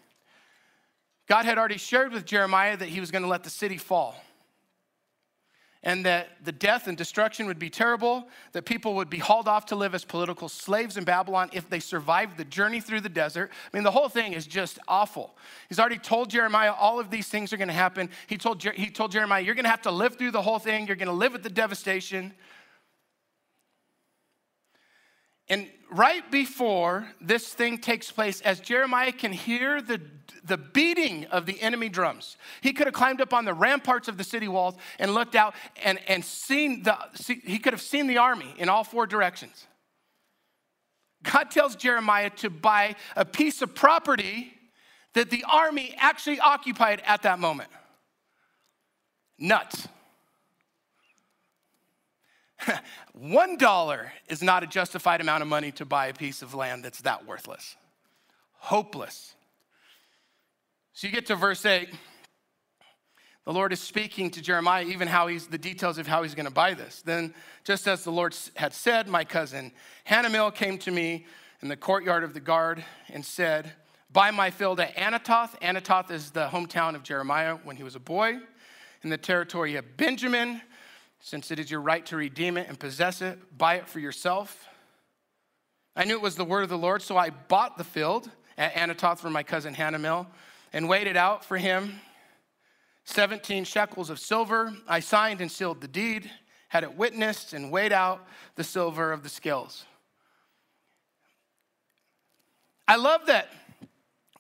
God 1.31 1.47
had 1.47 1.57
already 1.57 1.79
shared 1.79 2.13
with 2.13 2.27
Jeremiah 2.27 2.77
that 2.77 2.91
he 2.91 3.01
was 3.01 3.11
going 3.11 3.23
to 3.23 3.29
let 3.29 3.43
the 3.43 3.49
city 3.49 3.79
fall 3.79 4.23
and 5.83 6.05
that 6.05 6.29
the 6.45 6.53
death 6.53 6.89
and 6.89 6.97
destruction 6.97 7.47
would 7.47 7.59
be 7.59 7.71
terrible, 7.71 8.29
that 8.53 8.67
people 8.67 8.95
would 8.97 9.09
be 9.09 9.19
hauled 9.19 9.49
off 9.49 9.65
to 9.67 9.77
live 9.77 9.95
as 9.95 10.05
political 10.05 10.49
slaves 10.49 10.99
in 10.99 11.05
Babylon 11.05 11.49
if 11.53 11.71
they 11.71 11.81
survived 11.81 12.37
the 12.37 12.45
journey 12.45 12.81
through 12.81 13.01
the 13.01 13.09
desert. 13.09 13.51
I 13.73 13.77
mean, 13.77 13.85
the 13.85 13.91
whole 13.91 14.11
thing 14.11 14.35
is 14.35 14.47
just 14.47 14.79
awful. 14.87 15.37
He's 15.69 15.81
already 15.81 15.99
told 15.99 16.29
Jeremiah 16.29 16.73
all 16.73 17.01
of 17.01 17.11
these 17.11 17.29
things 17.29 17.53
are 17.53 17.57
going 17.57 17.69
to 17.69 17.75
happen. 17.75 18.11
He 18.27 18.37
told, 18.37 18.63
he 18.63 18.91
told 18.91 19.13
Jeremiah, 19.13 19.43
You're 19.43 19.55
going 19.55 19.65
to 19.65 19.71
have 19.71 19.83
to 19.83 19.91
live 19.91 20.17
through 20.17 20.33
the 20.33 20.43
whole 20.43 20.59
thing, 20.59 20.87
you're 20.87 20.97
going 20.97 21.09
to 21.09 21.15
live 21.15 21.33
with 21.33 21.43
the 21.43 21.51
devastation. 21.51 22.35
And 25.49 25.67
right 25.91 26.31
before 26.31 27.09
this 27.21 27.53
thing 27.53 27.79
takes 27.79 28.11
place, 28.13 28.41
as 28.43 28.61
Jeremiah 28.61 29.13
can 29.13 29.33
hear 29.33 29.83
the, 29.83 30.01
the 30.45 30.57
beating 30.57 31.27
of 31.27 31.47
the 31.47 31.61
enemy 31.61 31.89
drums, 31.89 32.37
he 32.61 32.73
could 32.73 32.87
have 32.87 32.95
climbed 32.95 33.21
up 33.21 33.33
on 33.33 33.45
the 33.45 33.55
ramparts 33.55 34.09
of 34.09 34.17
the 34.17 34.25
city 34.25 34.49
walls 34.49 34.75
and 34.99 35.15
looked 35.15 35.35
out 35.35 35.55
and, 35.83 35.99
and 36.09 36.25
seen 36.25 36.83
the, 36.83 36.97
see, 37.15 37.41
he 37.45 37.59
could 37.59 37.73
have 37.73 37.83
seen 37.83 38.07
the 38.07 38.19
army 38.19 38.55
in 38.59 38.69
all 38.69 38.85
four 38.85 39.07
directions. 39.07 39.67
God 41.23 41.51
tells 41.51 41.77
Jeremiah 41.77 42.31
to 42.31 42.51
buy 42.51 42.97
a 43.15 43.25
piece 43.25 43.63
of 43.63 43.75
property 43.75 44.53
that 45.15 45.31
the 45.31 45.45
army 45.51 45.95
actually 45.99 46.41
occupied 46.41 47.03
at 47.05 47.23
that 47.23 47.39
moment. 47.39 47.69
Nuts. 49.39 49.89
One 53.13 53.57
dollar 53.57 54.13
is 54.29 54.43
not 54.43 54.63
a 54.63 54.67
justified 54.67 55.21
amount 55.21 55.43
of 55.43 55.49
money 55.49 55.73
to 55.73 55.85
buy 55.85 56.07
a 56.07 56.15
piece 56.15 56.43
of 56.43 56.55
land 56.55 56.85
that's 56.85 57.01
that 57.03 57.27
worthless. 57.27 57.77
Hopeless. 58.59 59.35
So 60.93 61.07
you 61.07 61.13
get 61.13 61.27
to 61.27 61.37
verse 61.37 61.65
8. 61.65 61.89
The 63.47 63.53
Lord 63.53 63.73
is 63.73 63.81
speaking 63.81 64.31
to 64.33 64.43
Jeremiah, 64.43 64.85
even 64.85 65.09
how 65.09 65.29
he's 65.29 65.47
the 65.47 65.59
details 65.59 65.99
of 65.99 66.07
how 66.07 66.23
he's 66.23 66.35
going 66.35 66.47
to 66.47 66.53
buy 66.53 66.75
this. 66.75 67.03
Then, 67.03 67.35
just 67.65 67.89
as 67.89 68.05
the 68.05 68.11
Lord 68.11 68.37
had 68.55 68.75
said, 68.75 69.09
my 69.09 69.25
cousin 69.25 69.73
Hanamel 70.07 70.55
came 70.55 70.79
to 70.79 70.91
me 70.91 71.27
in 71.63 71.69
the 71.69 71.77
courtyard 71.77 72.23
of 72.23 72.35
the 72.35 72.41
guard 72.41 72.85
and 73.09 73.25
said, 73.25 73.73
Buy 74.13 74.31
my 74.33 74.51
field 74.51 74.81
at 74.81 74.95
Anathoth. 74.97 75.59
Anathoth 75.61 76.11
is 76.11 76.33
the 76.33 76.49
hometown 76.49 76.95
of 76.95 77.03
Jeremiah 77.03 77.57
when 77.63 77.77
he 77.77 77.83
was 77.83 77.95
a 77.95 78.01
boy 78.01 78.39
in 79.03 79.11
the 79.11 79.17
territory 79.17 79.77
of 79.77 79.97
Benjamin 79.97 80.61
since 81.21 81.51
it 81.51 81.59
is 81.59 81.71
your 81.71 81.81
right 81.81 82.05
to 82.07 82.17
redeem 82.17 82.57
it 82.57 82.69
and 82.69 82.79
possess 82.79 83.23
it, 83.23 83.39
buy 83.57 83.77
it 83.77 83.89
for 83.89 84.01
yourself. 84.01 84.67
I 85.95 86.05
knew 86.05 86.15
it 86.15 86.23
was 86.23 86.37
the 86.37 86.45
word 86.45 86.63
of 86.63 86.71
the 86.71 86.79
Lord, 86.79 87.03
so 87.03 87.17
I 87.17 87.31
bought 87.31 87.79
the 87.79 87.85
field 87.85 88.31
at 88.57 88.75
Anathoth 88.75 89.19
from 89.19 89.33
my 89.33 89.43
cousin 89.43 89.75
Hanamel 89.75 90.27
and 90.73 90.89
weighed 90.89 91.07
it 91.07 91.17
out 91.17 91.45
for 91.45 91.57
him 91.57 92.01
17 93.05 93.65
shekels 93.65 94.09
of 94.09 94.21
silver. 94.21 94.73
I 94.87 95.01
signed 95.01 95.41
and 95.41 95.51
sealed 95.51 95.81
the 95.81 95.89
deed, 95.89 96.31
had 96.69 96.85
it 96.85 96.95
witnessed, 96.95 97.53
and 97.53 97.71
weighed 97.71 97.93
out 97.93 98.27
the 98.55 98.63
silver 98.63 99.13
of 99.13 99.23
the 99.23 99.29
scales. 99.29 99.85
I 102.87 102.97
love 102.97 103.27
that 103.27 103.49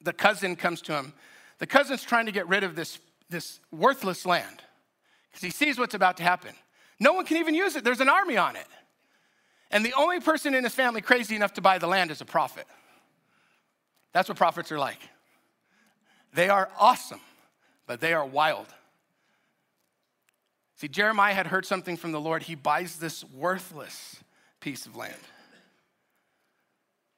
the 0.02 0.12
cousin 0.12 0.56
comes 0.56 0.82
to 0.82 0.92
him. 0.92 1.12
The 1.58 1.66
cousin's 1.66 2.02
trying 2.02 2.26
to 2.26 2.32
get 2.32 2.48
rid 2.48 2.64
of 2.64 2.74
this, 2.74 2.98
this 3.28 3.60
worthless 3.70 4.24
land 4.24 4.62
because 5.30 5.42
he 5.42 5.50
sees 5.50 5.78
what's 5.78 5.94
about 5.94 6.16
to 6.16 6.22
happen. 6.22 6.54
No 6.98 7.12
one 7.12 7.24
can 7.24 7.36
even 7.36 7.54
use 7.54 7.76
it, 7.76 7.84
there's 7.84 8.00
an 8.00 8.08
army 8.08 8.36
on 8.36 8.56
it. 8.56 8.66
And 9.70 9.84
the 9.84 9.94
only 9.94 10.20
person 10.20 10.54
in 10.54 10.64
his 10.64 10.74
family 10.74 11.00
crazy 11.00 11.36
enough 11.36 11.54
to 11.54 11.60
buy 11.60 11.78
the 11.78 11.86
land 11.86 12.10
is 12.10 12.20
a 12.20 12.24
prophet. 12.24 12.66
That's 14.12 14.28
what 14.28 14.36
prophets 14.36 14.72
are 14.72 14.78
like. 14.78 14.98
They 16.32 16.48
are 16.48 16.70
awesome, 16.78 17.20
but 17.86 18.00
they 18.00 18.12
are 18.12 18.24
wild. 18.24 18.66
See, 20.76 20.88
Jeremiah 20.88 21.34
had 21.34 21.48
heard 21.48 21.66
something 21.66 21.96
from 21.96 22.12
the 22.12 22.20
Lord. 22.20 22.42
He 22.42 22.54
buys 22.54 22.96
this 22.96 23.24
worthless 23.24 24.16
piece 24.60 24.86
of 24.86 24.96
land. 24.96 25.14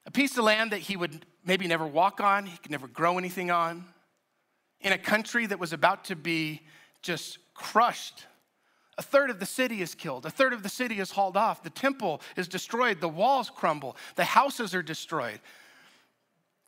A 0.07 0.11
piece 0.11 0.37
of 0.37 0.45
land 0.45 0.73
that 0.73 0.81
he 0.81 0.97
would 0.97 1.25
maybe 1.45 1.69
never 1.69 1.87
walk 1.87 2.21
on, 2.21 2.47
he 2.47 2.57
could 2.59 2.73
never 2.73 2.89
grow 2.89 3.19
anything 3.19 3.51
on, 3.51 3.85
in 4.81 4.93
a 4.93 4.99
country 4.99 5.47
that 5.47 5.61
was 5.61 5.73
about 5.73 6.07
to 6.07 6.17
be 6.17 6.63
just 7.03 7.39
crushed 7.55 8.27
a 8.99 9.03
third 9.03 9.31
of 9.31 9.41
the 9.41 9.47
city 9.47 9.81
is 9.81 9.95
killed. 9.95 10.27
A 10.27 10.31
third 10.31 10.53
of 10.53 10.63
the 10.63 10.69
city 10.69 11.01
is 11.01 11.11
hauled 11.11 11.37
off. 11.37 11.63
The 11.63 11.71
temple 11.71 12.21
is 12.37 12.47
destroyed. 12.47 13.01
The 13.01 13.09
walls 13.09 13.51
crumble. 13.51 13.97
The 14.17 14.25
houses 14.25 14.75
are 14.75 14.83
destroyed. 14.83 15.41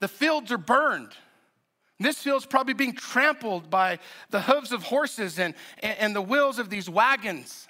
The 0.01 0.09
fields 0.09 0.51
are 0.51 0.59
burned. 0.59 1.13
This 2.01 2.19
field's 2.19 2.47
probably 2.47 2.75
being 2.75 2.95
trampled 2.95 3.71
by 3.71 3.99
the 4.31 4.41
hooves 4.41 4.73
of 4.73 4.83
horses 4.83 5.39
and, 5.39 5.55
and, 5.81 5.99
and 5.99 6.17
the 6.17 6.23
wheels 6.23 6.59
of 6.59 6.69
these 6.69 6.91
wagons, 6.91 7.69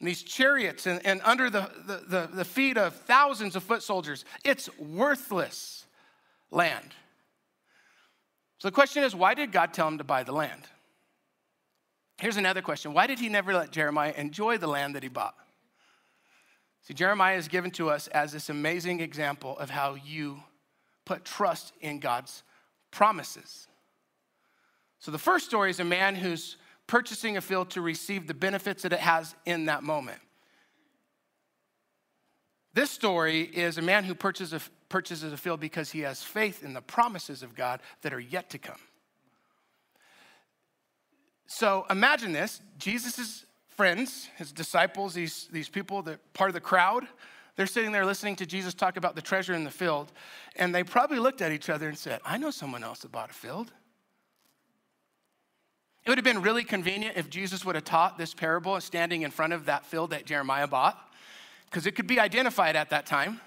and 0.00 0.08
these 0.08 0.22
chariots, 0.22 0.86
and, 0.86 1.04
and 1.06 1.20
under 1.24 1.48
the, 1.48 1.70
the, 1.86 2.02
the, 2.08 2.28
the 2.32 2.44
feet 2.44 2.76
of 2.76 2.94
thousands 2.94 3.54
of 3.56 3.62
foot 3.62 3.82
soldiers. 3.82 4.24
It's 4.44 4.68
worthless 4.78 5.86
land. 6.50 6.94
So 8.58 8.68
the 8.68 8.72
question 8.72 9.04
is 9.04 9.14
why 9.14 9.34
did 9.34 9.52
God 9.52 9.72
tell 9.72 9.86
him 9.86 9.98
to 9.98 10.04
buy 10.04 10.24
the 10.24 10.32
land? 10.32 10.62
Here's 12.18 12.36
another 12.36 12.62
question 12.62 12.92
Why 12.92 13.06
did 13.06 13.20
he 13.20 13.28
never 13.28 13.54
let 13.54 13.70
Jeremiah 13.70 14.12
enjoy 14.16 14.58
the 14.58 14.66
land 14.66 14.96
that 14.96 15.04
he 15.04 15.08
bought? 15.08 15.34
See, 16.82 16.94
Jeremiah 16.94 17.36
is 17.36 17.48
given 17.48 17.70
to 17.72 17.90
us 17.90 18.08
as 18.08 18.32
this 18.32 18.48
amazing 18.48 19.00
example 19.00 19.56
of 19.58 19.70
how 19.70 19.94
you 19.94 20.42
put 21.04 21.24
trust 21.24 21.74
in 21.80 22.00
God's 22.00 22.42
promises. 22.90 23.66
So, 24.98 25.10
the 25.10 25.18
first 25.18 25.46
story 25.46 25.70
is 25.70 25.80
a 25.80 25.84
man 25.84 26.16
who's 26.16 26.56
purchasing 26.86 27.36
a 27.36 27.40
field 27.40 27.70
to 27.70 27.80
receive 27.80 28.26
the 28.26 28.34
benefits 28.34 28.82
that 28.82 28.92
it 28.92 29.00
has 29.00 29.34
in 29.44 29.66
that 29.66 29.82
moment. 29.82 30.20
This 32.74 32.90
story 32.90 33.42
is 33.42 33.78
a 33.78 33.82
man 33.82 34.04
who 34.04 34.14
purchases 34.14 34.52
a, 34.52 34.60
purchases 34.88 35.32
a 35.32 35.36
field 35.36 35.60
because 35.60 35.90
he 35.90 36.00
has 36.00 36.22
faith 36.22 36.62
in 36.62 36.74
the 36.74 36.80
promises 36.80 37.42
of 37.42 37.54
God 37.54 37.80
that 38.02 38.12
are 38.12 38.20
yet 38.20 38.50
to 38.50 38.58
come. 38.58 38.78
So 41.46 41.86
imagine 41.90 42.32
this 42.32 42.60
Jesus' 42.78 43.44
friends, 43.68 44.28
his 44.36 44.52
disciples, 44.52 45.14
these, 45.14 45.48
these 45.50 45.68
people 45.68 46.02
that 46.02 46.32
part 46.34 46.50
of 46.50 46.54
the 46.54 46.60
crowd, 46.60 47.06
they're 47.58 47.66
sitting 47.66 47.90
there 47.90 48.06
listening 48.06 48.36
to 48.36 48.46
Jesus 48.46 48.72
talk 48.72 48.96
about 48.96 49.16
the 49.16 49.20
treasure 49.20 49.52
in 49.52 49.64
the 49.64 49.70
field, 49.70 50.12
and 50.54 50.72
they 50.72 50.84
probably 50.84 51.18
looked 51.18 51.42
at 51.42 51.50
each 51.50 51.68
other 51.68 51.88
and 51.88 51.98
said, 51.98 52.20
I 52.24 52.38
know 52.38 52.52
someone 52.52 52.84
else 52.84 53.00
that 53.00 53.10
bought 53.10 53.30
a 53.30 53.34
field. 53.34 53.72
It 56.06 56.08
would 56.08 56.18
have 56.18 56.24
been 56.24 56.40
really 56.40 56.62
convenient 56.62 57.16
if 57.16 57.28
Jesus 57.28 57.64
would 57.64 57.74
have 57.74 57.82
taught 57.82 58.16
this 58.16 58.32
parable 58.32 58.80
standing 58.80 59.22
in 59.22 59.32
front 59.32 59.52
of 59.52 59.64
that 59.64 59.84
field 59.84 60.10
that 60.10 60.24
Jeremiah 60.24 60.68
bought, 60.68 60.96
because 61.64 61.84
it 61.84 61.96
could 61.96 62.06
be 62.06 62.20
identified 62.20 62.76
at 62.76 62.90
that 62.90 63.06
time. 63.06 63.40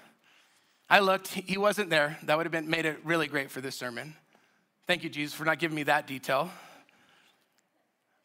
I 0.90 1.00
looked, 1.00 1.28
he 1.28 1.56
wasn't 1.56 1.88
there. 1.88 2.18
That 2.24 2.36
would 2.36 2.44
have 2.44 2.52
been, 2.52 2.68
made 2.68 2.84
it 2.84 2.98
really 3.04 3.28
great 3.28 3.50
for 3.50 3.62
this 3.62 3.76
sermon. 3.76 4.14
Thank 4.86 5.04
you, 5.04 5.08
Jesus, 5.08 5.32
for 5.32 5.46
not 5.46 5.58
giving 5.58 5.74
me 5.74 5.84
that 5.84 6.06
detail. 6.06 6.50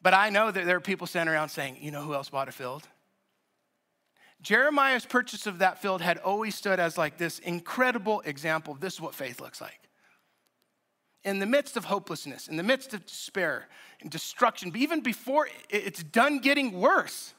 But 0.01 0.13
I 0.13 0.31
know 0.31 0.51
that 0.51 0.65
there 0.65 0.75
are 0.75 0.81
people 0.81 1.07
standing 1.07 1.33
around 1.33 1.47
saying, 1.47 1.77
you 1.79 1.91
know 1.91 2.01
who 2.01 2.13
else 2.13 2.29
bought 2.29 2.49
a 2.49 2.51
field? 2.51 2.85
Jeremiah's 4.41 5.05
purchase 5.05 5.47
of 5.47 5.59
that 5.59 5.81
field 5.81 6.01
had 6.01 6.17
always 6.19 6.55
stood 6.55 6.79
as 6.79 6.97
like 6.97 7.17
this 7.17 7.39
incredible 7.39 8.21
example 8.21 8.75
this 8.75 8.93
is 8.93 9.01
what 9.01 9.15
faith 9.15 9.41
looks 9.41 9.59
like. 9.59 9.79
In 11.23 11.39
the 11.39 11.45
midst 11.45 11.75
of 11.75 11.85
hopelessness, 11.85 12.47
in 12.47 12.55
the 12.55 12.63
midst 12.63 12.93
of 12.93 13.05
despair 13.05 13.67
and 14.01 14.09
destruction, 14.09 14.69
but 14.69 14.79
even 14.79 15.01
before 15.01 15.49
it's 15.69 16.03
done 16.03 16.39
getting 16.39 16.79
worse, 16.79 17.33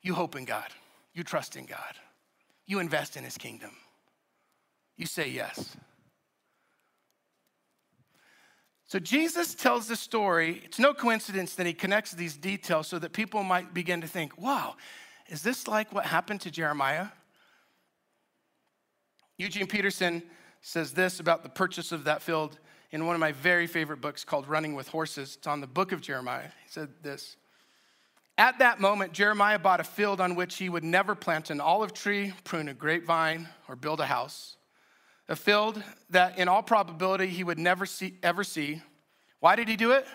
you 0.00 0.14
hope 0.14 0.34
in 0.34 0.44
God, 0.44 0.68
you 1.14 1.22
trust 1.22 1.54
in 1.54 1.66
God, 1.66 1.94
you 2.66 2.80
invest 2.80 3.16
in 3.16 3.22
His 3.22 3.36
kingdom, 3.36 3.70
you 4.96 5.06
say 5.06 5.28
yes. 5.28 5.76
So 8.92 8.98
Jesus 8.98 9.54
tells 9.54 9.88
the 9.88 9.96
story. 9.96 10.60
It's 10.66 10.78
no 10.78 10.92
coincidence 10.92 11.54
that 11.54 11.64
he 11.64 11.72
connects 11.72 12.12
these 12.12 12.36
details 12.36 12.88
so 12.88 12.98
that 12.98 13.14
people 13.14 13.42
might 13.42 13.72
begin 13.72 14.02
to 14.02 14.06
think, 14.06 14.36
wow, 14.36 14.76
is 15.28 15.42
this 15.42 15.66
like 15.68 15.92
what 15.92 16.06
happened 16.06 16.40
to 16.42 16.50
Jeremiah? 16.50 17.08
Eugene 19.38 19.66
Peterson 19.66 20.22
says 20.60 20.92
this 20.92 21.20
about 21.20 21.42
the 21.42 21.48
purchase 21.48 21.92
of 21.92 22.04
that 22.04 22.22
field 22.22 22.58
in 22.90 23.06
one 23.06 23.14
of 23.14 23.20
my 23.20 23.32
very 23.32 23.66
favorite 23.66 24.00
books 24.00 24.24
called 24.24 24.46
Running 24.46 24.74
with 24.74 24.88
Horses. 24.88 25.36
It's 25.36 25.46
on 25.46 25.60
the 25.60 25.66
book 25.66 25.92
of 25.92 26.00
Jeremiah. 26.00 26.48
He 26.64 26.70
said 26.70 26.88
this 27.02 27.36
At 28.38 28.58
that 28.58 28.80
moment, 28.80 29.12
Jeremiah 29.12 29.58
bought 29.58 29.80
a 29.80 29.84
field 29.84 30.20
on 30.20 30.34
which 30.34 30.56
he 30.56 30.68
would 30.68 30.84
never 30.84 31.14
plant 31.14 31.50
an 31.50 31.60
olive 31.60 31.92
tree, 31.92 32.32
prune 32.44 32.68
a 32.68 32.74
grapevine, 32.74 33.48
or 33.68 33.76
build 33.76 34.00
a 34.00 34.06
house 34.06 34.56
a 35.28 35.36
field 35.36 35.82
that 36.10 36.38
in 36.38 36.48
all 36.48 36.62
probability 36.62 37.26
he 37.26 37.44
would 37.44 37.58
never 37.58 37.86
see, 37.86 38.14
ever 38.22 38.44
see. 38.44 38.82
Why 39.40 39.56
did 39.56 39.68
he 39.68 39.76
do 39.76 39.92
it? 39.92 40.06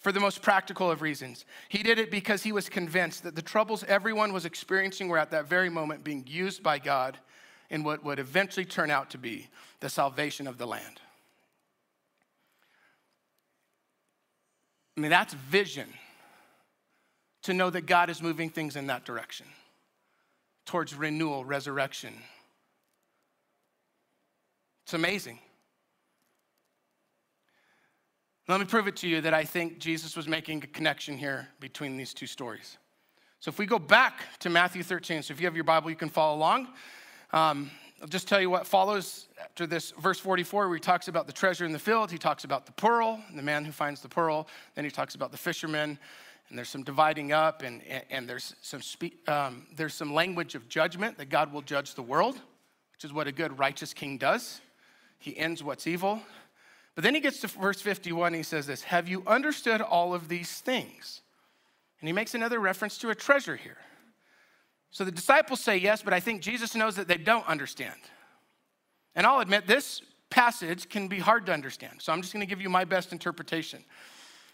For 0.00 0.12
the 0.12 0.20
most 0.20 0.42
practical 0.42 0.90
of 0.90 1.02
reasons. 1.02 1.44
He 1.68 1.82
did 1.82 1.98
it 1.98 2.10
because 2.10 2.42
he 2.42 2.52
was 2.52 2.68
convinced 2.68 3.22
that 3.24 3.34
the 3.34 3.42
troubles 3.42 3.82
everyone 3.84 4.32
was 4.32 4.44
experiencing 4.44 5.08
were 5.08 5.18
at 5.18 5.30
that 5.32 5.48
very 5.48 5.68
moment 5.68 6.04
being 6.04 6.24
used 6.26 6.62
by 6.62 6.78
God 6.78 7.18
in 7.70 7.82
what 7.82 8.04
would 8.04 8.18
eventually 8.18 8.64
turn 8.64 8.90
out 8.90 9.10
to 9.10 9.18
be 9.18 9.48
the 9.80 9.88
salvation 9.88 10.46
of 10.46 10.58
the 10.58 10.66
land. 10.66 11.00
I 14.96 15.00
mean, 15.00 15.10
that's 15.10 15.34
vision 15.34 15.88
to 17.42 17.52
know 17.52 17.70
that 17.70 17.86
God 17.86 18.08
is 18.08 18.22
moving 18.22 18.50
things 18.50 18.76
in 18.76 18.86
that 18.86 19.04
direction 19.04 19.46
towards 20.66 20.94
renewal, 20.94 21.44
resurrection, 21.44 22.12
it's 24.84 24.94
amazing. 24.94 25.40
Let 28.48 28.60
me 28.60 28.66
prove 28.66 28.86
it 28.86 28.94
to 28.98 29.08
you 29.08 29.20
that 29.22 29.34
I 29.34 29.44
think 29.44 29.80
Jesus 29.80 30.16
was 30.16 30.28
making 30.28 30.62
a 30.62 30.68
connection 30.68 31.18
here 31.18 31.48
between 31.58 31.96
these 31.96 32.14
two 32.14 32.28
stories. 32.28 32.78
So 33.40 33.48
if 33.48 33.58
we 33.58 33.66
go 33.66 33.80
back 33.80 34.22
to 34.38 34.50
Matthew 34.50 34.84
13, 34.84 35.24
so 35.24 35.34
if 35.34 35.40
you 35.40 35.46
have 35.46 35.56
your 35.56 35.64
Bible, 35.64 35.90
you 35.90 35.96
can 35.96 36.08
follow 36.08 36.36
along. 36.36 36.68
Um, 37.32 37.72
I'll 38.00 38.06
just 38.06 38.28
tell 38.28 38.40
you 38.40 38.48
what 38.48 38.64
follows 38.64 39.26
after 39.42 39.66
this 39.66 39.90
verse 40.00 40.20
44 40.20 40.68
where 40.68 40.76
he 40.76 40.80
talks 40.80 41.08
about 41.08 41.26
the 41.26 41.32
treasure 41.32 41.64
in 41.64 41.72
the 41.72 41.78
field 41.78 42.10
he 42.10 42.18
talks 42.18 42.44
about 42.44 42.66
the 42.66 42.72
pearl 42.72 43.18
the 43.34 43.42
man 43.42 43.64
who 43.64 43.72
finds 43.72 44.02
the 44.02 44.08
pearl 44.08 44.46
then 44.74 44.84
he 44.84 44.90
talks 44.90 45.14
about 45.14 45.32
the 45.32 45.38
fishermen, 45.38 45.98
and 46.48 46.58
there's 46.58 46.68
some 46.68 46.82
dividing 46.82 47.32
up 47.32 47.62
and, 47.62 47.82
and, 47.84 48.04
and 48.10 48.28
there's, 48.28 48.54
some 48.60 48.82
spe- 48.82 49.26
um, 49.28 49.66
there's 49.74 49.94
some 49.94 50.12
language 50.12 50.54
of 50.54 50.68
judgment 50.68 51.16
that 51.16 51.30
god 51.30 51.50
will 51.52 51.62
judge 51.62 51.94
the 51.94 52.02
world 52.02 52.34
which 52.92 53.04
is 53.04 53.14
what 53.14 53.26
a 53.26 53.32
good 53.32 53.58
righteous 53.58 53.94
king 53.94 54.18
does 54.18 54.60
he 55.18 55.36
ends 55.38 55.64
what's 55.64 55.86
evil 55.86 56.20
but 56.96 57.04
then 57.04 57.14
he 57.14 57.20
gets 57.20 57.40
to 57.40 57.46
verse 57.46 57.80
51 57.80 58.28
and 58.28 58.36
he 58.36 58.42
says 58.42 58.66
this 58.66 58.82
have 58.82 59.08
you 59.08 59.22
understood 59.26 59.80
all 59.80 60.12
of 60.12 60.26
these 60.26 60.60
things 60.60 61.20
and 62.00 62.08
he 62.08 62.12
makes 62.12 62.34
another 62.34 62.58
reference 62.58 62.98
to 62.98 63.10
a 63.10 63.14
treasure 63.14 63.56
here 63.56 63.78
so 64.96 65.04
the 65.04 65.12
disciples 65.12 65.60
say 65.60 65.76
yes, 65.76 66.02
but 66.02 66.14
I 66.14 66.20
think 66.20 66.40
Jesus 66.40 66.74
knows 66.74 66.96
that 66.96 67.06
they 67.06 67.18
don't 67.18 67.46
understand. 67.46 68.00
And 69.14 69.26
I'll 69.26 69.40
admit, 69.40 69.66
this 69.66 70.00
passage 70.30 70.88
can 70.88 71.06
be 71.06 71.18
hard 71.18 71.44
to 71.46 71.52
understand. 71.52 72.00
So 72.00 72.14
I'm 72.14 72.22
just 72.22 72.32
going 72.32 72.40
to 72.40 72.48
give 72.48 72.62
you 72.62 72.70
my 72.70 72.86
best 72.86 73.12
interpretation. 73.12 73.84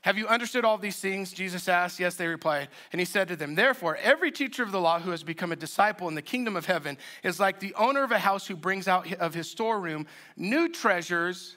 Have 0.00 0.18
you 0.18 0.26
understood 0.26 0.64
all 0.64 0.78
these 0.78 0.98
things? 0.98 1.32
Jesus 1.32 1.68
asked. 1.68 2.00
Yes, 2.00 2.16
they 2.16 2.26
replied. 2.26 2.70
And 2.90 3.00
he 3.00 3.04
said 3.04 3.28
to 3.28 3.36
them, 3.36 3.54
Therefore, 3.54 3.96
every 4.02 4.32
teacher 4.32 4.64
of 4.64 4.72
the 4.72 4.80
law 4.80 4.98
who 4.98 5.12
has 5.12 5.22
become 5.22 5.52
a 5.52 5.56
disciple 5.56 6.08
in 6.08 6.16
the 6.16 6.22
kingdom 6.22 6.56
of 6.56 6.66
heaven 6.66 6.98
is 7.22 7.38
like 7.38 7.60
the 7.60 7.74
owner 7.76 8.02
of 8.02 8.10
a 8.10 8.18
house 8.18 8.48
who 8.48 8.56
brings 8.56 8.88
out 8.88 9.12
of 9.14 9.34
his 9.34 9.48
storeroom 9.48 10.08
new 10.36 10.68
treasures 10.68 11.56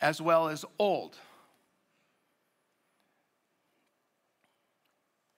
as 0.00 0.20
well 0.20 0.48
as 0.48 0.64
old. 0.78 1.16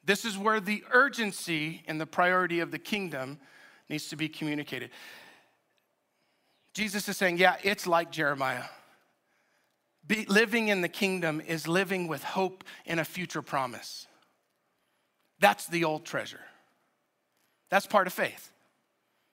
This 0.04 0.24
is 0.24 0.36
where 0.36 0.60
the 0.60 0.84
urgency 0.92 1.82
and 1.86 2.00
the 2.00 2.06
priority 2.06 2.60
of 2.60 2.70
the 2.70 2.78
kingdom 2.78 3.38
needs 3.88 4.08
to 4.08 4.16
be 4.16 4.28
communicated. 4.28 4.90
Jesus 6.74 7.08
is 7.08 7.16
saying, 7.16 7.38
Yeah, 7.38 7.56
it's 7.62 7.86
like 7.86 8.10
Jeremiah. 8.10 8.64
Be, 10.04 10.24
living 10.26 10.68
in 10.68 10.80
the 10.80 10.88
kingdom 10.88 11.40
is 11.40 11.68
living 11.68 12.08
with 12.08 12.24
hope 12.24 12.64
in 12.84 12.98
a 12.98 13.04
future 13.04 13.42
promise. 13.42 14.08
That's 15.38 15.66
the 15.66 15.84
old 15.84 16.04
treasure. 16.04 16.40
That's 17.70 17.86
part 17.86 18.06
of 18.06 18.12
faith 18.12 18.51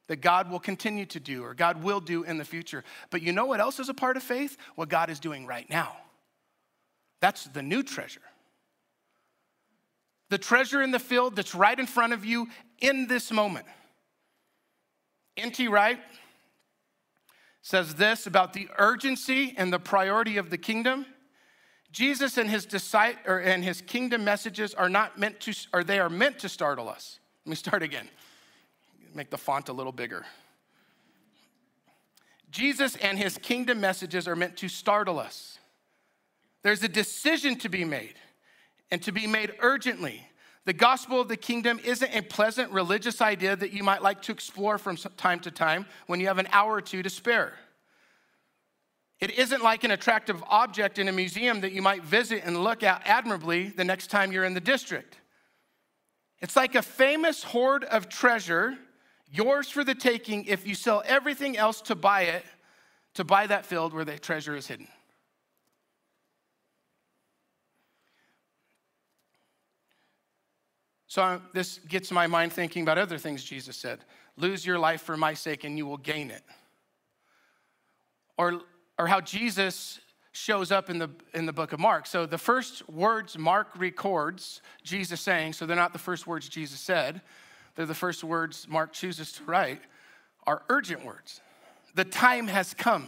that 0.09 0.17
God 0.17 0.51
will 0.51 0.59
continue 0.59 1.05
to 1.05 1.19
do 1.19 1.43
or 1.43 1.53
God 1.53 1.81
will 1.81 2.01
do 2.01 2.23
in 2.23 2.37
the 2.37 2.43
future. 2.43 2.83
But 3.09 3.21
you 3.21 3.31
know 3.31 3.45
what 3.45 3.61
else 3.61 3.79
is 3.79 3.87
a 3.87 3.93
part 3.93 4.17
of 4.17 4.23
faith? 4.23 4.57
What 4.75 4.89
God 4.89 5.09
is 5.09 5.19
doing 5.19 5.45
right 5.45 5.69
now. 5.69 5.95
That's 7.21 7.45
the 7.45 7.63
new 7.63 7.83
treasure 7.83 8.21
the 10.29 10.37
treasure 10.37 10.81
in 10.81 10.91
the 10.91 10.99
field 10.99 11.35
that's 11.35 11.55
right 11.55 11.79
in 11.79 11.87
front 11.87 12.13
of 12.13 12.23
you 12.23 12.47
in 12.79 13.07
this 13.07 13.31
moment. 13.31 13.65
N.T. 15.37 15.67
Wright 15.67 15.99
says 17.61 17.95
this 17.95 18.27
about 18.27 18.53
the 18.53 18.69
urgency 18.77 19.53
and 19.57 19.73
the 19.73 19.79
priority 19.79 20.37
of 20.37 20.49
the 20.49 20.57
kingdom. 20.57 21.05
Jesus 21.91 22.37
and 22.37 22.49
his 22.49 22.65
disciple 22.65 23.19
or 23.25 23.39
and 23.39 23.63
his 23.63 23.81
kingdom 23.81 24.23
messages 24.23 24.73
are 24.75 24.89
not 24.89 25.17
meant 25.17 25.39
to, 25.41 25.53
or 25.73 25.83
they 25.83 25.99
are 25.99 26.09
meant 26.09 26.39
to 26.39 26.49
startle 26.49 26.87
us. 26.87 27.19
Let 27.45 27.49
me 27.49 27.55
start 27.55 27.81
again. 27.81 28.07
Make 29.19 29.31
the 29.31 29.37
font 29.37 29.67
a 29.67 29.73
little 29.73 29.91
bigger. 29.91 30.25
Jesus 32.51 32.95
and 32.95 33.17
his 33.17 33.37
kingdom 33.37 33.81
messages 33.81 34.29
are 34.29 34.35
meant 34.37 34.55
to 34.55 34.69
startle 34.69 35.19
us. 35.19 35.59
There's 36.63 36.83
a 36.83 36.87
decision 36.87 37.57
to 37.57 37.67
be 37.67 37.83
made 37.83 38.13
and 38.89 39.01
to 39.01 39.11
be 39.11 39.27
made 39.27 39.55
urgently. 39.59 40.25
The 40.63 40.71
gospel 40.71 41.19
of 41.19 41.27
the 41.27 41.35
kingdom 41.35 41.81
isn't 41.83 42.15
a 42.15 42.21
pleasant 42.21 42.71
religious 42.71 43.19
idea 43.19 43.57
that 43.57 43.73
you 43.73 43.83
might 43.83 44.01
like 44.01 44.21
to 44.21 44.31
explore 44.31 44.77
from 44.77 44.95
time 44.95 45.41
to 45.41 45.51
time 45.51 45.85
when 46.07 46.21
you 46.21 46.27
have 46.27 46.37
an 46.37 46.47
hour 46.53 46.75
or 46.75 46.81
two 46.81 47.03
to 47.03 47.09
spare. 47.09 47.55
It 49.19 49.31
isn't 49.31 49.61
like 49.61 49.83
an 49.83 49.91
attractive 49.91 50.41
object 50.47 50.97
in 50.97 51.09
a 51.09 51.11
museum 51.11 51.59
that 51.59 51.73
you 51.73 51.81
might 51.81 52.05
visit 52.05 52.43
and 52.45 52.63
look 52.63 52.83
at 52.83 53.01
admirably 53.03 53.67
the 53.67 53.83
next 53.83 54.07
time 54.07 54.31
you're 54.31 54.45
in 54.45 54.53
the 54.53 54.61
district. 54.61 55.17
It's 56.39 56.55
like 56.55 56.75
a 56.75 56.81
famous 56.81 57.43
hoard 57.43 57.83
of 57.83 58.07
treasure, 58.07 58.77
yours 59.31 59.69
for 59.69 59.83
the 59.83 59.95
taking 59.95 60.45
if 60.45 60.67
you 60.67 60.75
sell 60.75 61.03
everything 61.05 61.57
else 61.57 61.81
to 61.81 61.95
buy 61.95 62.23
it, 62.23 62.43
to 63.15 63.23
buy 63.23 63.47
that 63.47 63.65
field 63.65 63.93
where 63.93 64.05
the 64.05 64.17
treasure 64.17 64.55
is 64.55 64.67
hidden. 64.67 64.87
So 71.07 71.41
this 71.53 71.79
gets 71.79 72.11
my 72.11 72.27
mind 72.27 72.53
thinking 72.53 72.83
about 72.83 72.99
other 72.99 73.17
things 73.17 73.43
Jesus 73.43 73.75
said. 73.75 73.99
Lose 74.37 74.63
your 74.63 74.77
life 74.77 75.01
for 75.01 75.17
my 75.17 75.33
sake 75.33 75.63
and 75.63 75.75
you 75.75 75.87
will 75.87 75.97
gain 75.97 76.29
it. 76.29 76.43
Or, 78.37 78.61
or 78.97 79.07
how 79.07 79.19
Jesus 79.19 79.99
shows 80.31 80.71
up 80.71 80.89
in 80.89 80.99
the, 80.99 81.09
in 81.33 81.47
the 81.47 81.51
book 81.51 81.73
of 81.73 81.79
Mark. 81.79 82.05
So 82.05 82.27
the 82.27 82.37
first 82.37 82.87
words 82.87 83.37
Mark 83.37 83.69
records 83.75 84.61
Jesus 84.83 85.19
saying, 85.19 85.53
so 85.53 85.65
they're 85.65 85.75
not 85.75 85.93
the 85.93 85.99
first 85.99 86.27
words 86.27 86.47
Jesus 86.47 86.79
said, 86.79 87.21
they're 87.75 87.85
the 87.85 87.93
first 87.93 88.23
words 88.23 88.67
Mark 88.69 88.93
chooses 88.93 89.31
to 89.33 89.43
write, 89.43 89.81
are 90.45 90.63
urgent 90.69 91.05
words. 91.05 91.41
The 91.95 92.05
time 92.05 92.47
has 92.47 92.73
come. 92.73 93.07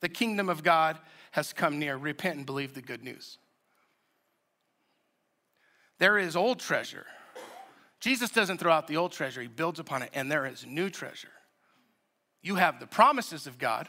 The 0.00 0.08
kingdom 0.08 0.48
of 0.48 0.62
God 0.62 0.98
has 1.32 1.52
come 1.52 1.78
near. 1.78 1.96
Repent 1.96 2.36
and 2.36 2.46
believe 2.46 2.74
the 2.74 2.82
good 2.82 3.02
news. 3.02 3.38
There 5.98 6.18
is 6.18 6.36
old 6.36 6.58
treasure 6.60 7.06
Jesus 8.04 8.28
doesn't 8.28 8.58
throw 8.58 8.70
out 8.70 8.86
the 8.86 8.98
old 8.98 9.12
treasure, 9.12 9.40
he 9.40 9.48
builds 9.48 9.78
upon 9.78 10.02
it, 10.02 10.10
and 10.12 10.30
there 10.30 10.44
is 10.44 10.66
new 10.66 10.90
treasure. 10.90 11.32
You 12.42 12.56
have 12.56 12.78
the 12.78 12.86
promises 12.86 13.46
of 13.46 13.56
God, 13.56 13.88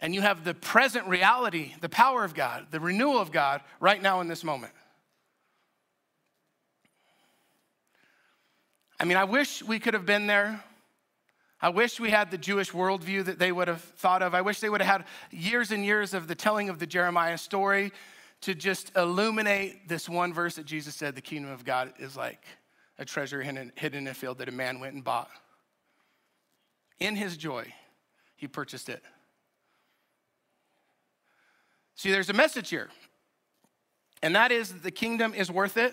and 0.00 0.12
you 0.12 0.20
have 0.20 0.42
the 0.42 0.52
present 0.52 1.06
reality, 1.06 1.76
the 1.80 1.88
power 1.88 2.24
of 2.24 2.34
God, 2.34 2.66
the 2.72 2.80
renewal 2.80 3.20
of 3.20 3.30
God 3.30 3.60
right 3.78 4.02
now 4.02 4.20
in 4.20 4.26
this 4.26 4.42
moment. 4.42 4.72
I 9.02 9.04
mean, 9.04 9.16
I 9.16 9.24
wish 9.24 9.64
we 9.64 9.80
could 9.80 9.94
have 9.94 10.06
been 10.06 10.28
there. 10.28 10.62
I 11.60 11.70
wish 11.70 11.98
we 11.98 12.10
had 12.10 12.30
the 12.30 12.38
Jewish 12.38 12.70
worldview 12.70 13.24
that 13.24 13.40
they 13.40 13.50
would 13.50 13.66
have 13.66 13.80
thought 13.80 14.22
of. 14.22 14.32
I 14.32 14.42
wish 14.42 14.60
they 14.60 14.68
would 14.68 14.80
have 14.80 15.00
had 15.00 15.06
years 15.32 15.72
and 15.72 15.84
years 15.84 16.14
of 16.14 16.28
the 16.28 16.36
telling 16.36 16.68
of 16.68 16.78
the 16.78 16.86
Jeremiah 16.86 17.36
story 17.36 17.90
to 18.42 18.54
just 18.54 18.96
illuminate 18.96 19.88
this 19.88 20.08
one 20.08 20.32
verse 20.32 20.54
that 20.54 20.66
Jesus 20.66 20.94
said 20.94 21.16
the 21.16 21.20
kingdom 21.20 21.50
of 21.50 21.64
God 21.64 21.92
is 21.98 22.16
like 22.16 22.44
a 22.96 23.04
treasure 23.04 23.42
hidden 23.42 23.72
in 23.76 24.06
a 24.06 24.14
field 24.14 24.38
that 24.38 24.48
a 24.48 24.52
man 24.52 24.78
went 24.78 24.94
and 24.94 25.02
bought. 25.02 25.30
In 27.00 27.16
his 27.16 27.36
joy, 27.36 27.72
he 28.36 28.46
purchased 28.46 28.88
it. 28.88 29.02
See, 31.96 32.12
there's 32.12 32.30
a 32.30 32.34
message 32.34 32.70
here, 32.70 32.88
and 34.22 34.36
that 34.36 34.52
is 34.52 34.72
that 34.72 34.84
the 34.84 34.92
kingdom 34.92 35.34
is 35.34 35.50
worth 35.50 35.76
it, 35.76 35.92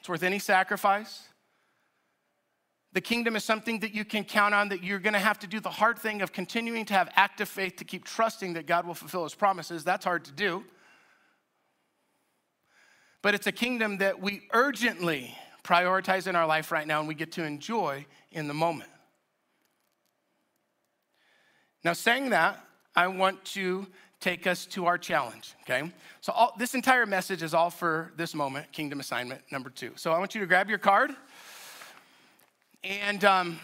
it's 0.00 0.08
worth 0.08 0.22
any 0.22 0.38
sacrifice. 0.38 1.28
The 2.92 3.00
kingdom 3.00 3.36
is 3.36 3.44
something 3.44 3.80
that 3.80 3.94
you 3.94 4.04
can 4.04 4.24
count 4.24 4.54
on, 4.54 4.68
that 4.68 4.82
you're 4.82 4.98
gonna 4.98 5.18
have 5.18 5.38
to 5.40 5.46
do 5.46 5.60
the 5.60 5.70
hard 5.70 5.98
thing 5.98 6.20
of 6.20 6.32
continuing 6.32 6.84
to 6.86 6.94
have 6.94 7.08
active 7.16 7.48
faith 7.48 7.76
to 7.76 7.84
keep 7.84 8.04
trusting 8.04 8.52
that 8.54 8.66
God 8.66 8.86
will 8.86 8.94
fulfill 8.94 9.24
his 9.24 9.34
promises. 9.34 9.82
That's 9.82 10.04
hard 10.04 10.24
to 10.26 10.32
do. 10.32 10.64
But 13.22 13.34
it's 13.34 13.46
a 13.46 13.52
kingdom 13.52 13.98
that 13.98 14.20
we 14.20 14.42
urgently 14.52 15.34
prioritize 15.64 16.26
in 16.26 16.36
our 16.36 16.46
life 16.46 16.72
right 16.72 16.86
now 16.86 16.98
and 16.98 17.08
we 17.08 17.14
get 17.14 17.32
to 17.32 17.44
enjoy 17.44 18.04
in 18.32 18.48
the 18.48 18.54
moment. 18.54 18.90
Now, 21.84 21.92
saying 21.94 22.30
that, 22.30 22.64
I 22.94 23.06
want 23.08 23.44
to 23.46 23.86
take 24.20 24.46
us 24.46 24.66
to 24.66 24.86
our 24.86 24.98
challenge, 24.98 25.54
okay? 25.62 25.90
So, 26.20 26.32
all, 26.32 26.54
this 26.56 26.74
entire 26.74 27.06
message 27.06 27.42
is 27.42 27.54
all 27.54 27.70
for 27.70 28.12
this 28.16 28.34
moment, 28.34 28.70
kingdom 28.70 29.00
assignment 29.00 29.40
number 29.50 29.68
two. 29.68 29.92
So, 29.96 30.12
I 30.12 30.18
want 30.18 30.34
you 30.34 30.40
to 30.40 30.46
grab 30.46 30.68
your 30.68 30.78
card, 30.78 31.10
and 32.84 33.24
um, 33.24 33.60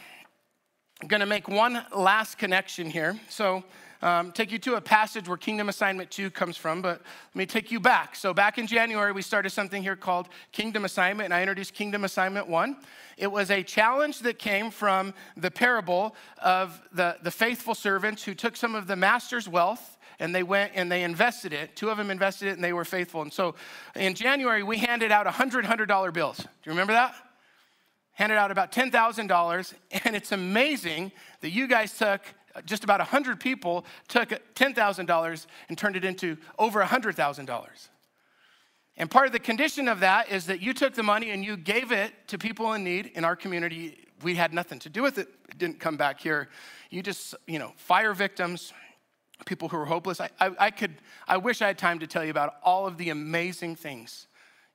I'm 1.03 1.09
gonna 1.09 1.27
make 1.27 1.49
one 1.49 1.85
last 1.95 2.39
connection 2.39 2.89
here. 2.89 3.19
So, 3.29 3.65
um, 4.01 4.31
take 4.31 4.53
you 4.53 4.61
to 4.61 4.75
a 4.77 4.81
passage 4.81 5.27
where 5.27 5.37
Kingdom 5.37 5.69
Assignment 5.69 6.09
2 6.13 6.31
comes 6.31 6.57
from, 6.57 6.83
but 6.83 7.01
let 7.01 7.37
me 7.37 7.47
take 7.47 7.73
you 7.73 7.81
back. 7.81 8.15
So, 8.15 8.33
back 8.33 8.59
in 8.59 8.69
January, 8.69 9.11
we 9.11 9.23
started 9.23 9.51
something 9.51 9.83
here 9.83 9.97
called 9.97 10.29
Kingdom 10.53 10.85
Assignment, 10.85 11.25
and 11.25 11.35
I 11.35 11.41
introduced 11.41 11.75
Kingdom 11.75 12.05
Assignment 12.05 12.49
1. 12.49 12.77
It 13.17 13.27
was 13.27 13.51
a 13.51 13.65
challenge 13.65 14.21
that 14.21 14.39
came 14.39 14.71
from 14.71 15.15
the 15.37 15.51
parable 15.51 16.15
of 16.41 16.81
the, 16.93 17.17
the 17.21 17.33
faithful 17.33 17.75
servants 17.75 18.23
who 18.23 18.35
took 18.35 18.57
some 18.57 18.77
of 18.77 18.87
the 18.87 18.95
master's 18.95 19.49
wealth 19.49 19.97
and 20.21 20.33
they 20.35 20.45
went 20.45 20.73
and 20.75 20.91
they 20.91 21.03
invested 21.03 21.53
it. 21.53 21.75
Two 21.75 21.91
of 21.91 21.97
them 21.97 22.11
invested 22.11 22.49
it 22.49 22.53
and 22.53 22.63
they 22.63 22.73
were 22.73 22.85
faithful. 22.85 23.23
And 23.23 23.33
so 23.33 23.57
in 23.95 24.15
January, 24.15 24.63
we 24.63 24.79
handed 24.79 25.11
out 25.11 25.27
100 25.27 25.65
$100 25.65 26.13
bills. 26.13 26.39
Do 26.39 26.45
you 26.65 26.73
remember 26.73 26.93
that? 26.93 27.15
Handed 28.19 28.37
out 28.37 28.51
about 28.51 28.73
$10,000. 28.73 29.75
And 30.05 30.17
it's 30.17 30.33
amazing 30.33 31.13
that 31.41 31.51
you 31.51 31.69
guys 31.69 31.97
took 31.97 32.23
just 32.65 32.83
about 32.83 32.99
100 32.99 33.39
people 33.39 33.85
took 34.09 34.31
$10,000 34.57 35.47
and 35.69 35.79
turned 35.79 35.95
it 35.95 36.05
into 36.05 36.37
over 36.59 36.83
$100,000. 36.83 37.89
And 38.97 39.09
part 39.09 39.27
of 39.27 39.33
the 39.33 39.39
condition 39.39 39.87
of 39.87 40.01
that 40.01 40.33
is 40.33 40.47
that 40.47 40.61
you 40.61 40.75
took 40.75 40.95
the 40.95 41.05
money 41.05 41.31
and 41.31 41.45
you 41.45 41.57
gave 41.57 41.93
it 41.93 42.13
to 42.27 42.39
people 42.39 42.73
in 42.73 42.83
need 42.83 43.13
in 43.15 43.25
our 43.25 43.37
community 43.37 44.09
we 44.25 44.35
had 44.35 44.53
nothing 44.53 44.81
to 44.81 44.89
do 44.89 45.03
with 45.03 45.19
it. 45.19 45.29
It 45.49 45.59
didn't 45.59 45.79
come 45.79 45.97
back 45.97 46.21
here. 46.21 46.49
You 46.91 47.03
just, 47.05 47.37
you 47.47 47.61
know, 47.61 47.73
fire 47.77 48.13
victims, 48.13 48.73
people 49.47 49.69
who 49.69 49.77
were 49.77 49.85
hopeless. 49.85 50.21
I, 50.21 50.31
I, 50.41 50.51
I 50.59 50.71
could, 50.73 50.97
I 51.29 51.37
wish 51.37 51.63
I 51.63 51.69
had 51.69 51.79
time 51.79 52.01
to 52.01 52.09
tell 52.09 52.25
you 52.25 52.33
about 52.33 52.57
all 52.65 52.85
of 52.89 52.99
the 52.99 53.11
amazing 53.11 53.77
things 53.77 54.27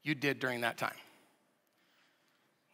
you 0.01 0.15
did 0.15 0.39
during 0.39 0.62
that 0.62 0.77
time. 0.77 0.95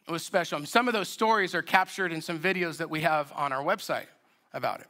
It 0.08 0.12
was 0.12 0.24
special. 0.24 0.64
Some 0.66 0.88
of 0.88 0.94
those 0.94 1.08
stories 1.08 1.54
are 1.54 1.62
captured 1.62 2.12
in 2.12 2.20
some 2.20 2.38
videos 2.38 2.78
that 2.78 2.90
we 2.90 3.02
have 3.02 3.32
on 3.36 3.52
our 3.52 3.62
website 3.62 4.06
about 4.52 4.80
it. 4.80 4.88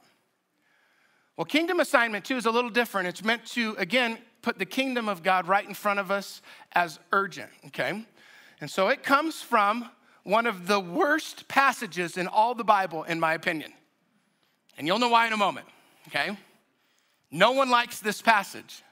Well, 1.37 1.45
kingdom 1.45 1.79
assignment 1.79 2.25
two 2.25 2.37
is 2.37 2.45
a 2.45 2.51
little 2.51 2.69
different. 2.69 3.07
It's 3.07 3.23
meant 3.23 3.45
to, 3.47 3.75
again, 3.77 4.17
put 4.41 4.57
the 4.57 4.65
kingdom 4.65 5.07
of 5.07 5.23
God 5.23 5.47
right 5.47 5.67
in 5.67 5.73
front 5.73 5.99
of 5.99 6.11
us 6.11 6.41
as 6.73 6.99
urgent, 7.11 7.49
okay? 7.67 8.05
And 8.59 8.69
so 8.69 8.89
it 8.89 9.03
comes 9.03 9.41
from 9.41 9.89
one 10.23 10.45
of 10.45 10.67
the 10.67 10.79
worst 10.79 11.47
passages 11.47 12.17
in 12.17 12.27
all 12.27 12.53
the 12.53 12.63
Bible, 12.63 13.03
in 13.03 13.19
my 13.19 13.33
opinion. 13.33 13.73
And 14.77 14.87
you'll 14.87 14.99
know 14.99 15.09
why 15.09 15.27
in 15.27 15.33
a 15.33 15.37
moment, 15.37 15.67
okay? 16.07 16.37
No 17.31 17.53
one 17.53 17.69
likes 17.69 17.99
this 17.99 18.21
passage, 18.21 18.83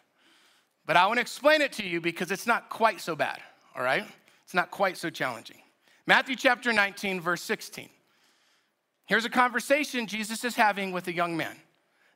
but 0.86 0.98
I 0.98 1.06
want 1.08 1.18
to 1.18 1.22
explain 1.22 1.62
it 1.62 1.74
to 1.74 1.86
you 1.86 2.02
because 2.02 2.32
it's 2.32 2.48
not 2.48 2.70
quite 2.70 3.02
so 3.02 3.16
bad, 3.16 3.40
all 3.76 3.84
right? 3.84 4.06
It's 4.44 4.54
not 4.54 4.72
quite 4.72 4.98
so 4.98 5.10
challenging. 5.10 5.58
Matthew 6.10 6.36
chapter 6.36 6.74
19, 6.74 7.22
verse 7.22 7.44
16. 7.44 7.88
Here's 9.06 9.26
a 9.26 9.30
conversation 9.30 10.08
Jesus 10.08 10.44
is 10.44 10.56
having 10.56 10.92
with 10.92 11.08
a 11.08 11.14
young 11.14 11.38
man. 11.38 11.56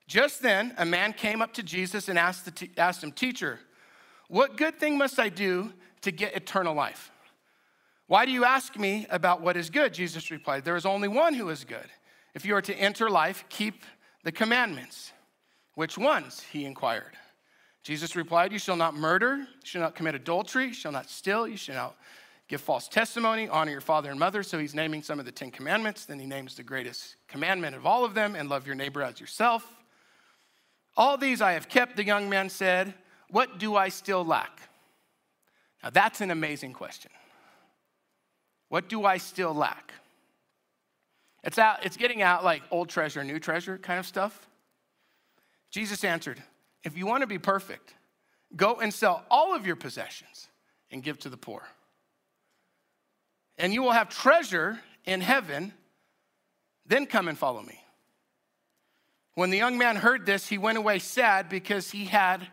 Just 0.08 0.42
then, 0.42 0.74
a 0.80 0.84
man 0.84 1.14
came 1.14 1.44
up 1.44 1.54
to 1.54 1.62
Jesus 1.62 2.10
and 2.10 2.18
asked, 2.18 2.50
asked 2.76 3.04
him, 3.04 3.12
Teacher, 3.12 3.60
what 4.30 4.58
good 4.58 4.80
thing 4.80 4.98
must 4.98 5.20
I 5.20 5.30
do 5.30 5.72
to 6.02 6.12
get 6.12 6.36
eternal 6.36 6.74
life? 6.74 7.12
Why 8.08 8.26
do 8.26 8.32
you 8.32 8.46
ask 8.46 8.80
me 8.80 9.06
about 9.12 9.42
what 9.42 9.56
is 9.56 9.70
good? 9.70 9.94
Jesus 9.94 10.32
replied, 10.32 10.66
There 10.66 10.76
is 10.76 10.88
only 10.88 11.08
one 11.08 11.36
who 11.36 11.50
is 11.50 11.64
good. 11.64 11.86
If 12.34 12.48
you 12.48 12.56
are 12.56 12.64
to 12.64 12.74
enter 12.74 13.12
life, 13.12 13.46
keep 13.48 13.84
the 14.24 14.32
commandments. 14.32 15.12
Which 15.76 16.00
ones? 16.00 16.42
He 16.52 16.66
inquired. 16.66 17.16
Jesus 17.84 18.16
replied, 18.16 18.54
You 18.54 18.58
shall 18.58 18.76
not 18.76 18.96
murder, 18.96 19.36
you 19.38 19.66
shall 19.66 19.84
not 19.84 19.94
commit 19.94 20.16
adultery, 20.16 20.70
you 20.70 20.74
shall 20.74 20.92
not 20.92 21.12
steal, 21.12 21.48
you 21.48 21.58
shall 21.58 21.76
not 21.76 21.96
give 22.48 22.62
false 22.62 22.88
testimony, 22.88 23.48
honor 23.48 23.72
your 23.72 23.82
father 23.82 24.12
and 24.12 24.20
mother. 24.20 24.44
So 24.44 24.60
he's 24.60 24.76
naming 24.76 25.02
some 25.02 25.20
of 25.20 25.26
the 25.26 25.32
Ten 25.32 25.52
Commandments. 25.52 26.06
Then 26.06 26.20
he 26.20 26.26
names 26.26 26.56
the 26.56 26.64
greatest 26.64 27.16
commandment 27.28 27.76
of 27.76 27.86
all 27.86 28.06
of 28.06 28.14
them 28.14 28.36
and 28.36 28.50
love 28.50 28.66
your 28.66 28.76
neighbor 28.76 29.02
as 29.02 29.20
yourself. 29.20 29.66
All 30.96 31.18
these 31.18 31.42
I 31.42 31.54
have 31.54 31.70
kept, 31.70 31.96
the 31.96 32.06
young 32.06 32.30
man 32.30 32.50
said. 32.50 32.94
What 33.30 33.58
do 33.58 33.76
I 33.76 33.90
still 33.90 34.24
lack? 34.24 34.62
Now 35.82 35.90
that's 35.90 36.22
an 36.22 36.32
amazing 36.32 36.74
question. 36.74 37.12
What 38.70 38.90
do 38.90 39.06
I 39.06 39.18
still 39.18 39.54
lack? 39.54 39.94
It's, 41.44 41.58
out, 41.58 41.86
it's 41.86 41.98
getting 41.98 42.22
out 42.22 42.44
like 42.44 42.64
old 42.72 42.90
treasure, 42.90 43.24
new 43.24 43.40
treasure 43.40 43.78
kind 43.78 44.00
of 44.00 44.06
stuff. 44.06 44.48
Jesus 45.72 46.04
answered, 46.04 46.42
If 46.84 46.98
you 46.98 47.06
want 47.06 47.22
to 47.22 47.28
be 47.28 47.38
perfect, 47.38 47.94
go 48.56 48.76
and 48.76 48.94
sell 48.94 49.26
all 49.30 49.56
of 49.56 49.68
your 49.68 49.76
possessions 49.76 50.48
and 50.92 51.04
give 51.04 51.20
to 51.20 51.30
the 51.30 51.38
poor. 51.38 51.64
And 53.58 53.74
you 53.74 53.82
will 53.82 53.92
have 53.92 54.10
treasure 54.10 54.80
in 55.06 55.22
heaven, 55.22 55.74
then 56.86 57.06
come 57.06 57.28
and 57.28 57.38
follow 57.38 57.62
me. 57.62 57.80
When 59.36 59.50
the 59.50 59.58
young 59.58 59.78
man 59.78 59.96
heard 59.96 60.26
this, 60.26 60.48
he 60.48 60.58
went 60.58 60.78
away 60.78 61.00
sad 61.00 61.50
because 61.50 61.92
he 61.92 62.06
had 62.06 62.48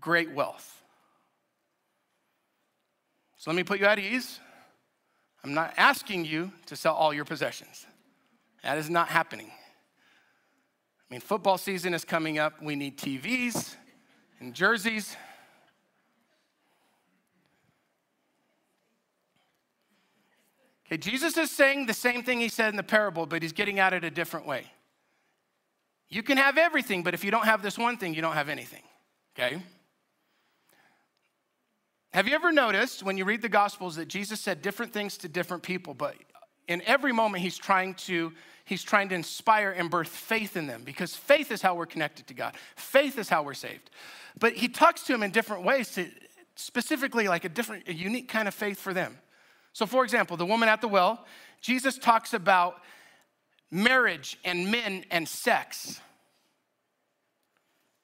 great 0.00 0.30
wealth. 0.32 0.82
So 3.36 3.50
let 3.50 3.56
me 3.56 3.64
put 3.64 3.80
you 3.80 3.86
at 3.86 3.98
ease. 3.98 4.38
I'm 5.42 5.54
not 5.54 5.74
asking 5.76 6.26
you 6.26 6.52
to 6.66 6.76
sell 6.76 6.94
all 6.94 7.14
your 7.14 7.24
possessions. 7.24 7.86
That 8.62 8.78
is 8.78 8.90
not 8.90 9.08
happening. 9.08 9.50
I 9.50 11.14
mean, 11.14 11.20
football 11.20 11.58
season 11.58 11.94
is 11.94 12.04
coming 12.04 12.38
up. 12.38 12.62
We 12.62 12.76
need 12.76 12.98
TVs 12.98 13.74
and 14.38 14.54
jerseys. 14.54 15.16
Okay, 20.90 20.98
Jesus 20.98 21.36
is 21.36 21.50
saying 21.50 21.86
the 21.86 21.94
same 21.94 22.22
thing 22.22 22.40
he 22.40 22.48
said 22.48 22.70
in 22.70 22.76
the 22.76 22.82
parable, 22.82 23.26
but 23.26 23.42
he's 23.42 23.52
getting 23.52 23.78
at 23.78 23.92
it 23.92 24.02
a 24.02 24.10
different 24.10 24.46
way. 24.46 24.64
You 26.08 26.24
can 26.24 26.36
have 26.36 26.58
everything, 26.58 27.04
but 27.04 27.14
if 27.14 27.22
you 27.22 27.30
don't 27.30 27.44
have 27.44 27.62
this 27.62 27.78
one 27.78 27.96
thing, 27.96 28.14
you 28.14 28.22
don't 28.22 28.34
have 28.34 28.48
anything. 28.48 28.82
Okay? 29.38 29.62
Have 32.12 32.26
you 32.26 32.34
ever 32.34 32.50
noticed 32.50 33.04
when 33.04 33.16
you 33.16 33.24
read 33.24 33.40
the 33.40 33.48
Gospels 33.48 33.94
that 33.96 34.08
Jesus 34.08 34.40
said 34.40 34.62
different 34.62 34.92
things 34.92 35.16
to 35.18 35.28
different 35.28 35.62
people, 35.62 35.94
but 35.94 36.16
in 36.66 36.82
every 36.82 37.12
moment 37.12 37.42
he's 37.42 37.56
trying 37.56 37.94
to 37.94 38.32
he's 38.64 38.82
trying 38.82 39.08
to 39.08 39.14
inspire 39.14 39.70
and 39.70 39.90
birth 39.90 40.08
faith 40.08 40.56
in 40.56 40.66
them 40.66 40.82
because 40.84 41.14
faith 41.14 41.50
is 41.50 41.62
how 41.62 41.74
we're 41.74 41.86
connected 41.86 42.26
to 42.28 42.34
God. 42.34 42.54
Faith 42.76 43.18
is 43.18 43.28
how 43.28 43.42
we're 43.44 43.54
saved. 43.54 43.90
But 44.38 44.54
he 44.54 44.68
talks 44.68 45.04
to 45.04 45.12
them 45.12 45.22
in 45.22 45.30
different 45.30 45.64
ways 45.64 45.90
to 45.92 46.08
specifically 46.56 47.28
like 47.28 47.44
a 47.44 47.48
different 47.48 47.88
a 47.88 47.94
unique 47.94 48.28
kind 48.28 48.48
of 48.48 48.54
faith 48.54 48.80
for 48.80 48.92
them. 48.92 49.18
So 49.72 49.86
for 49.86 50.04
example, 50.04 50.36
the 50.36 50.46
woman 50.46 50.68
at 50.68 50.80
the 50.80 50.88
well, 50.88 51.24
Jesus 51.60 51.98
talks 51.98 52.34
about 52.34 52.76
marriage 53.70 54.38
and 54.44 54.70
men 54.70 55.04
and 55.10 55.28
sex. 55.28 56.00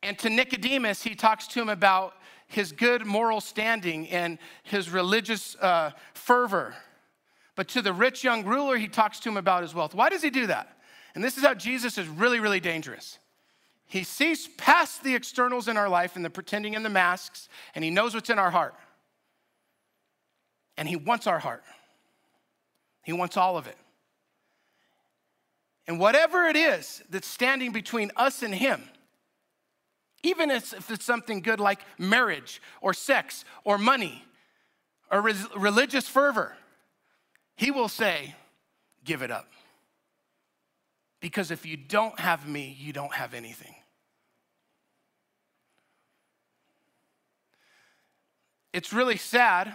And 0.03 0.19
to 0.21 0.31
Nicodemus, 0.31 1.03
he 1.03 1.15
talks 1.15 1.47
to 1.49 1.61
him 1.61 1.69
about 1.69 2.15
his 2.47 2.71
good 2.73 3.05
moral 3.05 3.41
standing 3.41 4.09
and 4.09 4.39
his 4.63 4.91
religious 4.91 5.57
uh, 5.57 5.91
fervor. 6.15 6.75
But 7.57 7.69
to 7.69 7.83
the 7.83 7.93
rich 7.93 8.23
young 8.23 8.45
ruler, 8.45 8.77
he 8.77 8.87
talks 8.87 9.19
to 9.21 9.29
him 9.29 9.37
about 9.37 9.63
his 9.63 9.75
wealth. 9.75 9.95
Why 9.95 10.09
does 10.09 10.23
he 10.23 10.31
do 10.31 10.47
that? 10.47 10.77
And 11.15 11.25
this 11.25 11.37
is 11.37 11.43
how 11.43 11.55
Jesus 11.55 11.99
is 11.99 12.07
really, 12.07 12.39
really 12.39 12.61
dangerous. 12.61 13.19
He 13.87 14.05
sees 14.05 14.49
past 14.59 15.03
the 15.03 15.15
externals 15.15 15.67
in 15.67 15.77
our 15.77 15.89
life 15.89 16.17
and 16.17 16.25
the 16.25 16.31
pretending 16.31 16.77
and 16.77 16.85
the 16.85 16.91
masks, 16.91 17.49
and 17.75 17.85
he 17.85 17.91
knows 17.91 18.15
what's 18.15 18.31
in 18.31 18.39
our 18.39 18.51
heart. 18.51 18.75
And 20.77 20.89
he 20.89 20.97
wants 20.97 21.27
our 21.27 21.39
heart, 21.39 21.65
he 23.05 23.13
wants 23.13 23.37
all 23.37 23.57
of 23.57 23.67
it. 23.67 23.77
And 25.87 26.01
whatever 26.01 26.47
it 26.47 26.57
is 26.57 27.03
that's 27.11 27.29
standing 27.29 27.73
between 27.73 28.11
us 28.17 28.43
and 28.43 28.55
Him, 28.55 28.83
even 30.23 30.51
if 30.51 30.91
it's 30.91 31.05
something 31.05 31.41
good 31.41 31.61
like 31.61 31.81
marriage 31.99 32.61
or 32.81 32.93
sex 32.93 33.45
or 33.65 33.79
money 33.79 34.25
or 35.11 35.23
religious 35.23 36.09
fervor, 36.09 36.57
He 37.57 37.71
will 37.71 37.89
say, 37.89 38.35
Give 39.05 39.23
it 39.23 39.31
up. 39.31 39.53
Because 41.21 41.53
if 41.53 41.65
you 41.65 41.77
don't 41.77 42.19
have 42.19 42.49
me, 42.49 42.77
you 42.79 42.93
don't 42.93 43.15
have 43.15 43.35
anything. 43.35 43.75
It's 48.73 48.93
really 48.93 49.17
sad 49.17 49.75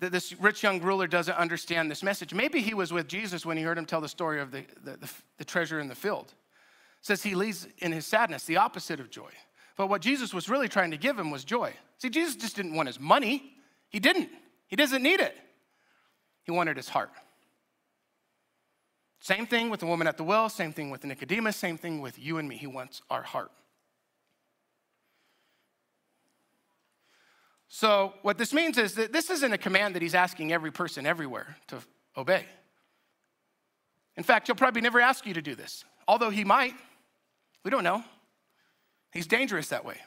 that 0.00 0.12
this 0.12 0.32
rich 0.40 0.62
young 0.62 0.80
ruler 0.80 1.06
doesn't 1.06 1.36
understand 1.36 1.90
this 1.90 2.02
message. 2.02 2.32
Maybe 2.32 2.60
he 2.60 2.74
was 2.74 2.92
with 2.92 3.08
Jesus 3.08 3.44
when 3.44 3.56
he 3.56 3.62
heard 3.62 3.78
him 3.78 3.84
tell 3.84 4.00
the 4.00 4.08
story 4.08 4.40
of 4.40 4.50
the, 4.50 4.64
the, 4.82 4.96
the, 4.96 5.10
the 5.38 5.44
treasure 5.44 5.80
in 5.80 5.88
the 5.88 5.94
field. 5.94 6.26
It 7.00 7.06
says 7.06 7.22
he 7.22 7.34
leaves 7.34 7.66
in 7.78 7.92
his 7.92 8.06
sadness, 8.06 8.44
the 8.44 8.56
opposite 8.56 9.00
of 9.00 9.10
joy. 9.10 9.30
But 9.76 9.88
what 9.88 10.02
Jesus 10.02 10.34
was 10.34 10.48
really 10.48 10.68
trying 10.68 10.90
to 10.90 10.96
give 10.96 11.18
him 11.18 11.30
was 11.30 11.44
joy. 11.44 11.74
See, 11.98 12.10
Jesus 12.10 12.36
just 12.36 12.56
didn't 12.56 12.74
want 12.74 12.88
his 12.88 13.00
money. 13.00 13.54
He 13.88 14.00
didn't. 14.00 14.28
He 14.66 14.76
doesn't 14.76 15.02
need 15.02 15.20
it. 15.20 15.36
He 16.42 16.52
wanted 16.52 16.76
his 16.76 16.88
heart. 16.88 17.10
Same 19.20 19.46
thing 19.46 19.68
with 19.68 19.80
the 19.80 19.86
woman 19.86 20.06
at 20.06 20.16
the 20.16 20.24
well, 20.24 20.48
same 20.48 20.72
thing 20.72 20.90
with 20.90 21.04
Nicodemus, 21.04 21.56
same 21.56 21.76
thing 21.76 22.00
with 22.00 22.18
you 22.18 22.38
and 22.38 22.48
me. 22.48 22.56
He 22.56 22.66
wants 22.66 23.02
our 23.10 23.22
heart. 23.22 23.50
So, 27.68 28.14
what 28.22 28.38
this 28.38 28.52
means 28.52 28.78
is 28.78 28.94
that 28.94 29.12
this 29.12 29.30
isn't 29.30 29.52
a 29.52 29.58
command 29.58 29.94
that 29.94 30.02
he's 30.02 30.14
asking 30.14 30.52
every 30.52 30.70
person 30.70 31.04
everywhere 31.04 31.56
to 31.68 31.78
obey. 32.16 32.46
In 34.16 34.24
fact, 34.24 34.48
he'll 34.48 34.56
probably 34.56 34.80
never 34.80 35.00
ask 35.00 35.26
you 35.26 35.34
to 35.34 35.42
do 35.42 35.54
this, 35.54 35.84
although 36.08 36.30
he 36.30 36.44
might. 36.44 36.74
We 37.64 37.70
don't 37.70 37.84
know. 37.84 38.02
He's 39.12 39.26
dangerous 39.26 39.68
that 39.68 39.84
way. 39.84 39.98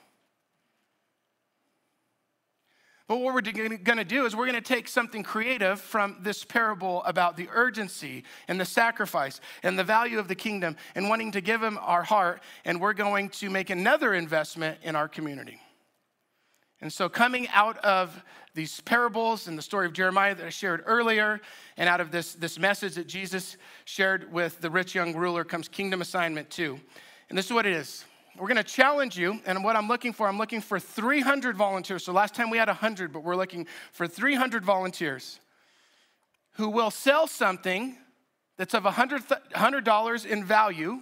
But 3.08 3.18
what 3.18 3.34
we're 3.34 3.42
going 3.42 3.98
to 3.98 4.06
do 4.06 4.26
is 4.26 4.36
we're 4.36 4.46
going 4.46 4.62
to 4.62 4.62
take 4.62 4.88
something 4.88 5.22
creative 5.22 5.82
from 5.82 6.18
this 6.22 6.46
parable 6.46 7.04
about 7.04 7.36
the 7.36 7.50
urgency 7.52 8.24
and 8.48 8.60
the 8.60 8.66
sacrifice 8.66 9.42
and 9.64 9.78
the 9.78 9.84
value 9.84 10.18
of 10.18 10.30
the 10.30 10.36
kingdom 10.36 10.78
and 10.96 11.10
wanting 11.10 11.34
to 11.34 11.42
give 11.42 11.62
him 11.62 11.78
our 11.82 12.04
heart, 12.04 12.42
and 12.64 12.80
we're 12.80 12.94
going 12.94 13.28
to 13.30 13.50
make 13.50 13.70
another 13.70 14.14
investment 14.14 14.78
in 14.82 14.96
our 14.96 15.10
community. 15.10 15.60
And 16.82 16.92
so, 16.92 17.08
coming 17.08 17.48
out 17.50 17.78
of 17.80 18.24
these 18.54 18.82
parables 18.82 19.48
and 19.48 19.58
the 19.58 19.62
story 19.62 19.86
of 19.86 19.94
Jeremiah 19.94 20.34
that 20.36 20.46
I 20.46 20.50
shared 20.50 20.84
earlier, 20.86 21.40
and 21.78 21.88
out 21.88 22.02
of 22.02 22.12
this, 22.12 22.34
this 22.34 22.58
message 22.58 22.96
that 22.96 23.08
Jesus 23.08 23.56
shared 23.86 24.32
with 24.34 24.60
the 24.62 24.70
rich 24.70 24.96
young 24.96 25.16
ruler, 25.16 25.44
comes 25.44 25.68
kingdom 25.68 26.02
assignment 26.02 26.50
two. 26.50 26.80
And 27.30 27.38
this 27.38 27.46
is 27.46 27.54
what 27.54 27.66
it 27.66 27.74
is. 27.74 28.04
We're 28.38 28.48
going 28.48 28.58
to 28.58 28.64
challenge 28.64 29.18
you, 29.18 29.40
and 29.46 29.64
what 29.64 29.76
I'm 29.76 29.88
looking 29.88 30.14
for, 30.14 30.28
I'm 30.28 30.38
looking 30.38 30.62
for 30.62 30.80
300 30.80 31.56
volunteers. 31.56 32.04
So 32.04 32.14
last 32.14 32.34
time 32.34 32.50
we 32.50 32.58
had 32.58 32.68
100, 32.68 33.14
but 33.14 33.24
we're 33.24 33.36
looking 33.36 33.68
for 33.92 34.08
300 34.08 34.66
volunteers 34.66 35.40
who 36.54 36.70
will 36.70 36.92
sell 36.92 37.28
something 37.28 37.98
that's 38.58 38.74
of 38.74 38.84
$100 38.84 40.26
in 40.26 40.46
value. 40.46 41.00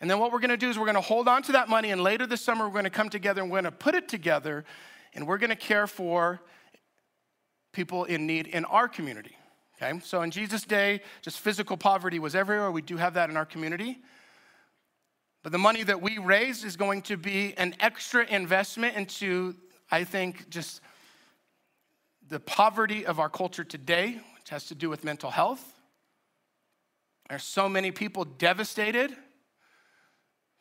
And 0.00 0.08
then 0.08 0.18
what 0.18 0.32
we're 0.32 0.40
gonna 0.40 0.56
do 0.56 0.70
is 0.70 0.78
we're 0.78 0.86
gonna 0.86 1.00
hold 1.00 1.28
on 1.28 1.42
to 1.44 1.52
that 1.52 1.68
money, 1.68 1.90
and 1.90 2.02
later 2.02 2.26
this 2.26 2.40
summer, 2.40 2.66
we're 2.68 2.74
gonna 2.74 2.90
come 2.90 3.10
together 3.10 3.42
and 3.42 3.50
we're 3.50 3.58
gonna 3.58 3.72
put 3.72 3.94
it 3.94 4.08
together, 4.08 4.64
and 5.14 5.26
we're 5.26 5.38
gonna 5.38 5.56
care 5.56 5.86
for 5.86 6.40
people 7.72 8.04
in 8.04 8.26
need 8.26 8.46
in 8.46 8.64
our 8.64 8.88
community. 8.88 9.36
Okay, 9.82 9.98
so 10.00 10.22
in 10.22 10.30
Jesus' 10.30 10.64
day, 10.64 11.00
just 11.22 11.38
physical 11.38 11.76
poverty 11.76 12.18
was 12.18 12.34
everywhere. 12.34 12.70
We 12.70 12.82
do 12.82 12.96
have 12.96 13.14
that 13.14 13.30
in 13.30 13.36
our 13.36 13.46
community. 13.46 13.98
But 15.42 15.52
the 15.52 15.58
money 15.58 15.82
that 15.84 16.02
we 16.02 16.18
raise 16.18 16.64
is 16.64 16.76
going 16.76 17.02
to 17.02 17.16
be 17.16 17.54
an 17.56 17.74
extra 17.80 18.26
investment 18.26 18.96
into, 18.96 19.54
I 19.90 20.04
think, 20.04 20.50
just 20.50 20.82
the 22.28 22.40
poverty 22.40 23.06
of 23.06 23.18
our 23.18 23.30
culture 23.30 23.64
today, 23.64 24.20
which 24.36 24.50
has 24.50 24.66
to 24.66 24.74
do 24.74 24.90
with 24.90 25.02
mental 25.02 25.30
health. 25.30 25.74
There's 27.30 27.42
so 27.42 27.68
many 27.68 27.90
people 27.90 28.24
devastated 28.24 29.16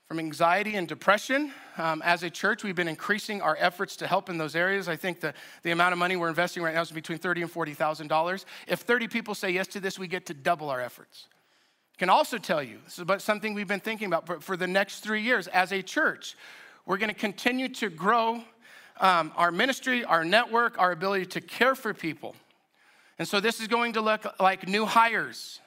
from 0.09 0.19
anxiety 0.19 0.75
and 0.75 0.87
depression. 0.87 1.53
Um, 1.77 2.01
as 2.03 2.23
a 2.23 2.29
church, 2.29 2.63
we've 2.63 2.75
been 2.75 2.87
increasing 2.87 3.41
our 3.41 3.55
efforts 3.59 3.95
to 3.97 4.07
help 4.07 4.29
in 4.29 4.37
those 4.37 4.55
areas. 4.55 4.89
I 4.89 4.95
think 4.97 5.21
the, 5.21 5.33
the 5.63 5.71
amount 5.71 5.93
of 5.93 5.99
money 5.99 6.17
we're 6.17 6.29
investing 6.29 6.63
right 6.63 6.73
now 6.73 6.81
is 6.81 6.91
between 6.91 7.19
thirty 7.19 7.41
and 7.41 7.49
forty 7.49 7.73
thousand 7.73 8.07
dollars. 8.07 8.45
If 8.67 8.79
thirty 8.79 9.07
people 9.07 9.35
say 9.35 9.51
yes 9.51 9.67
to 9.67 9.79
this, 9.79 9.97
we 9.97 10.07
get 10.07 10.25
to 10.25 10.33
double 10.33 10.69
our 10.69 10.81
efforts 10.81 11.27
can 11.99 12.09
also 12.09 12.37
tell 12.37 12.63
you 12.63 12.79
this 12.85 12.93
is 12.93 12.99
about 12.99 13.21
something 13.21 13.53
we've 13.53 13.67
been 13.67 13.81
thinking 13.81 14.07
about 14.07 14.25
for, 14.25 14.39
for 14.39 14.55
the 14.55 14.65
next 14.65 15.01
three 15.01 15.21
years 15.21 15.47
as 15.47 15.73
a 15.73 15.81
church. 15.81 16.37
We're 16.85 16.97
going 16.97 17.13
to 17.13 17.19
continue 17.19 17.67
to 17.67 17.89
grow 17.89 18.41
um, 19.01 19.33
our 19.35 19.51
ministry, 19.51 20.05
our 20.05 20.23
network, 20.23 20.79
our 20.79 20.93
ability 20.93 21.25
to 21.27 21.41
care 21.41 21.75
for 21.75 21.93
people. 21.93 22.35
And 23.19 23.27
so 23.27 23.41
this 23.41 23.59
is 23.59 23.67
going 23.67 23.93
to 23.93 24.01
look 24.01 24.25
like 24.39 24.65
new 24.65 24.85
hires, 24.85 25.59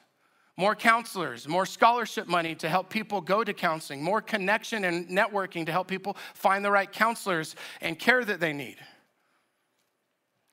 more 0.57 0.75
counselors, 0.75 1.47
more 1.47 1.65
scholarship 1.65 2.27
money 2.27 2.53
to 2.55 2.69
help 2.69 2.89
people 2.89 3.21
go 3.21 3.43
to 3.43 3.53
counseling, 3.53 4.03
more 4.03 4.21
connection 4.21 4.85
and 4.85 5.07
networking 5.09 5.65
to 5.65 5.71
help 5.71 5.87
people 5.87 6.15
find 6.33 6.63
the 6.63 6.71
right 6.71 6.91
counselors 6.91 7.55
and 7.81 7.97
care 7.97 8.23
that 8.23 8.39
they 8.39 8.53
need. 8.53 8.77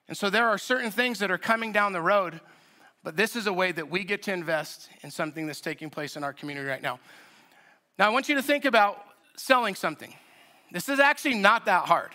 And 0.08 0.16
so 0.16 0.30
there 0.30 0.48
are 0.48 0.58
certain 0.58 0.90
things 0.90 1.18
that 1.18 1.30
are 1.30 1.38
coming 1.38 1.72
down 1.72 1.92
the 1.92 2.00
road 2.00 2.40
but 3.02 3.16
this 3.16 3.34
is 3.34 3.46
a 3.46 3.52
way 3.52 3.72
that 3.72 3.90
we 3.90 4.04
get 4.04 4.22
to 4.24 4.32
invest 4.32 4.88
in 5.02 5.10
something 5.10 5.46
that's 5.46 5.60
taking 5.60 5.88
place 5.88 6.16
in 6.16 6.24
our 6.24 6.32
community 6.32 6.68
right 6.68 6.82
now. 6.82 7.00
Now, 7.98 8.06
I 8.06 8.10
want 8.10 8.28
you 8.28 8.34
to 8.34 8.42
think 8.42 8.64
about 8.64 9.02
selling 9.36 9.74
something. 9.74 10.14
This 10.70 10.88
is 10.88 11.00
actually 11.00 11.34
not 11.34 11.64
that 11.64 11.86
hard. 11.86 12.14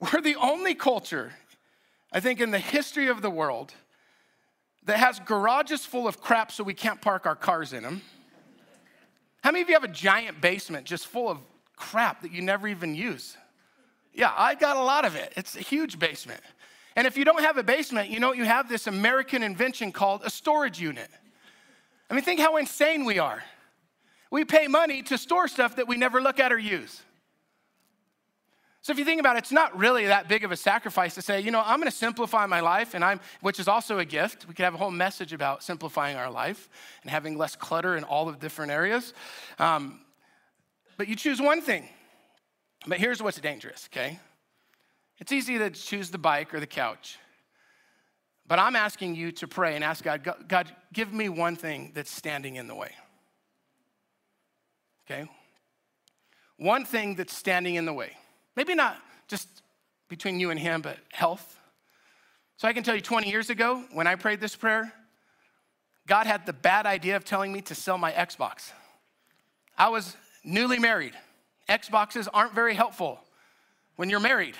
We're 0.00 0.20
the 0.20 0.36
only 0.36 0.74
culture, 0.74 1.32
I 2.12 2.20
think, 2.20 2.40
in 2.40 2.50
the 2.50 2.58
history 2.58 3.08
of 3.08 3.22
the 3.22 3.30
world 3.30 3.74
that 4.90 4.98
has 4.98 5.20
garages 5.20 5.86
full 5.86 6.08
of 6.08 6.20
crap 6.20 6.50
so 6.50 6.64
we 6.64 6.74
can't 6.74 7.00
park 7.00 7.24
our 7.24 7.36
cars 7.36 7.72
in 7.72 7.84
them. 7.84 8.02
How 9.42 9.52
many 9.52 9.62
of 9.62 9.68
you 9.68 9.74
have 9.74 9.84
a 9.84 9.88
giant 9.88 10.40
basement 10.40 10.84
just 10.84 11.06
full 11.06 11.28
of 11.28 11.38
crap 11.76 12.22
that 12.22 12.32
you 12.32 12.42
never 12.42 12.66
even 12.66 12.96
use? 12.96 13.36
Yeah, 14.12 14.32
I 14.36 14.56
got 14.56 14.76
a 14.76 14.82
lot 14.82 15.04
of 15.04 15.14
it. 15.14 15.32
It's 15.36 15.54
a 15.54 15.60
huge 15.60 16.00
basement. 16.00 16.40
And 16.96 17.06
if 17.06 17.16
you 17.16 17.24
don't 17.24 17.40
have 17.40 17.56
a 17.56 17.62
basement, 17.62 18.10
you 18.10 18.18
know, 18.18 18.32
you 18.32 18.44
have 18.44 18.68
this 18.68 18.88
American 18.88 19.44
invention 19.44 19.92
called 19.92 20.22
a 20.24 20.30
storage 20.30 20.80
unit. 20.80 21.08
I 22.10 22.14
mean, 22.14 22.24
think 22.24 22.40
how 22.40 22.56
insane 22.56 23.04
we 23.04 23.20
are. 23.20 23.44
We 24.32 24.44
pay 24.44 24.66
money 24.66 25.02
to 25.04 25.16
store 25.16 25.46
stuff 25.46 25.76
that 25.76 25.86
we 25.86 25.98
never 25.98 26.20
look 26.20 26.40
at 26.40 26.52
or 26.52 26.58
use. 26.58 27.00
So 28.90 28.92
if 28.92 28.98
you 28.98 29.04
think 29.04 29.20
about 29.20 29.36
it, 29.36 29.44
it's 29.44 29.52
not 29.52 29.78
really 29.78 30.06
that 30.06 30.26
big 30.26 30.42
of 30.42 30.50
a 30.50 30.56
sacrifice 30.56 31.14
to 31.14 31.22
say, 31.22 31.40
you 31.40 31.52
know, 31.52 31.62
I'm 31.64 31.78
going 31.78 31.88
to 31.88 31.96
simplify 31.96 32.44
my 32.46 32.58
life, 32.58 32.94
and 32.94 33.04
I'm, 33.04 33.20
which 33.40 33.60
is 33.60 33.68
also 33.68 34.00
a 34.00 34.04
gift. 34.04 34.48
We 34.48 34.54
could 34.54 34.64
have 34.64 34.74
a 34.74 34.78
whole 34.78 34.90
message 34.90 35.32
about 35.32 35.62
simplifying 35.62 36.16
our 36.16 36.28
life 36.28 36.68
and 37.02 37.08
having 37.08 37.38
less 37.38 37.54
clutter 37.54 37.96
in 37.96 38.02
all 38.02 38.28
of 38.28 38.40
different 38.40 38.72
areas. 38.72 39.14
Um, 39.60 40.00
but 40.96 41.06
you 41.06 41.14
choose 41.14 41.40
one 41.40 41.62
thing. 41.62 41.88
But 42.84 42.98
here's 42.98 43.22
what's 43.22 43.40
dangerous, 43.40 43.88
okay? 43.92 44.18
It's 45.20 45.30
easy 45.30 45.56
to 45.58 45.70
choose 45.70 46.10
the 46.10 46.18
bike 46.18 46.52
or 46.52 46.58
the 46.58 46.66
couch. 46.66 47.16
But 48.48 48.58
I'm 48.58 48.74
asking 48.74 49.14
you 49.14 49.30
to 49.30 49.46
pray 49.46 49.76
and 49.76 49.84
ask 49.84 50.02
God, 50.02 50.28
God, 50.48 50.68
give 50.92 51.12
me 51.12 51.28
one 51.28 51.54
thing 51.54 51.92
that's 51.94 52.10
standing 52.10 52.56
in 52.56 52.66
the 52.66 52.74
way. 52.74 52.90
Okay? 55.08 55.30
One 56.56 56.84
thing 56.84 57.14
that's 57.14 57.36
standing 57.36 57.76
in 57.76 57.84
the 57.84 57.92
way. 57.92 58.16
Maybe 58.60 58.74
not 58.74 58.98
just 59.26 59.48
between 60.10 60.38
you 60.38 60.50
and 60.50 60.60
Him, 60.60 60.82
but 60.82 60.98
health. 61.12 61.58
So 62.58 62.68
I 62.68 62.74
can 62.74 62.82
tell 62.82 62.94
you 62.94 63.00
20 63.00 63.30
years 63.30 63.48
ago, 63.48 63.82
when 63.94 64.06
I 64.06 64.16
prayed 64.16 64.38
this 64.38 64.54
prayer, 64.54 64.92
God 66.06 66.26
had 66.26 66.44
the 66.44 66.52
bad 66.52 66.84
idea 66.84 67.16
of 67.16 67.24
telling 67.24 67.54
me 67.54 67.62
to 67.62 67.74
sell 67.74 67.96
my 67.96 68.12
Xbox. 68.12 68.72
I 69.78 69.88
was 69.88 70.14
newly 70.44 70.78
married. 70.78 71.14
Xboxes 71.70 72.28
aren't 72.34 72.52
very 72.52 72.74
helpful 72.74 73.20
when 73.96 74.10
you're 74.10 74.20
married. 74.20 74.56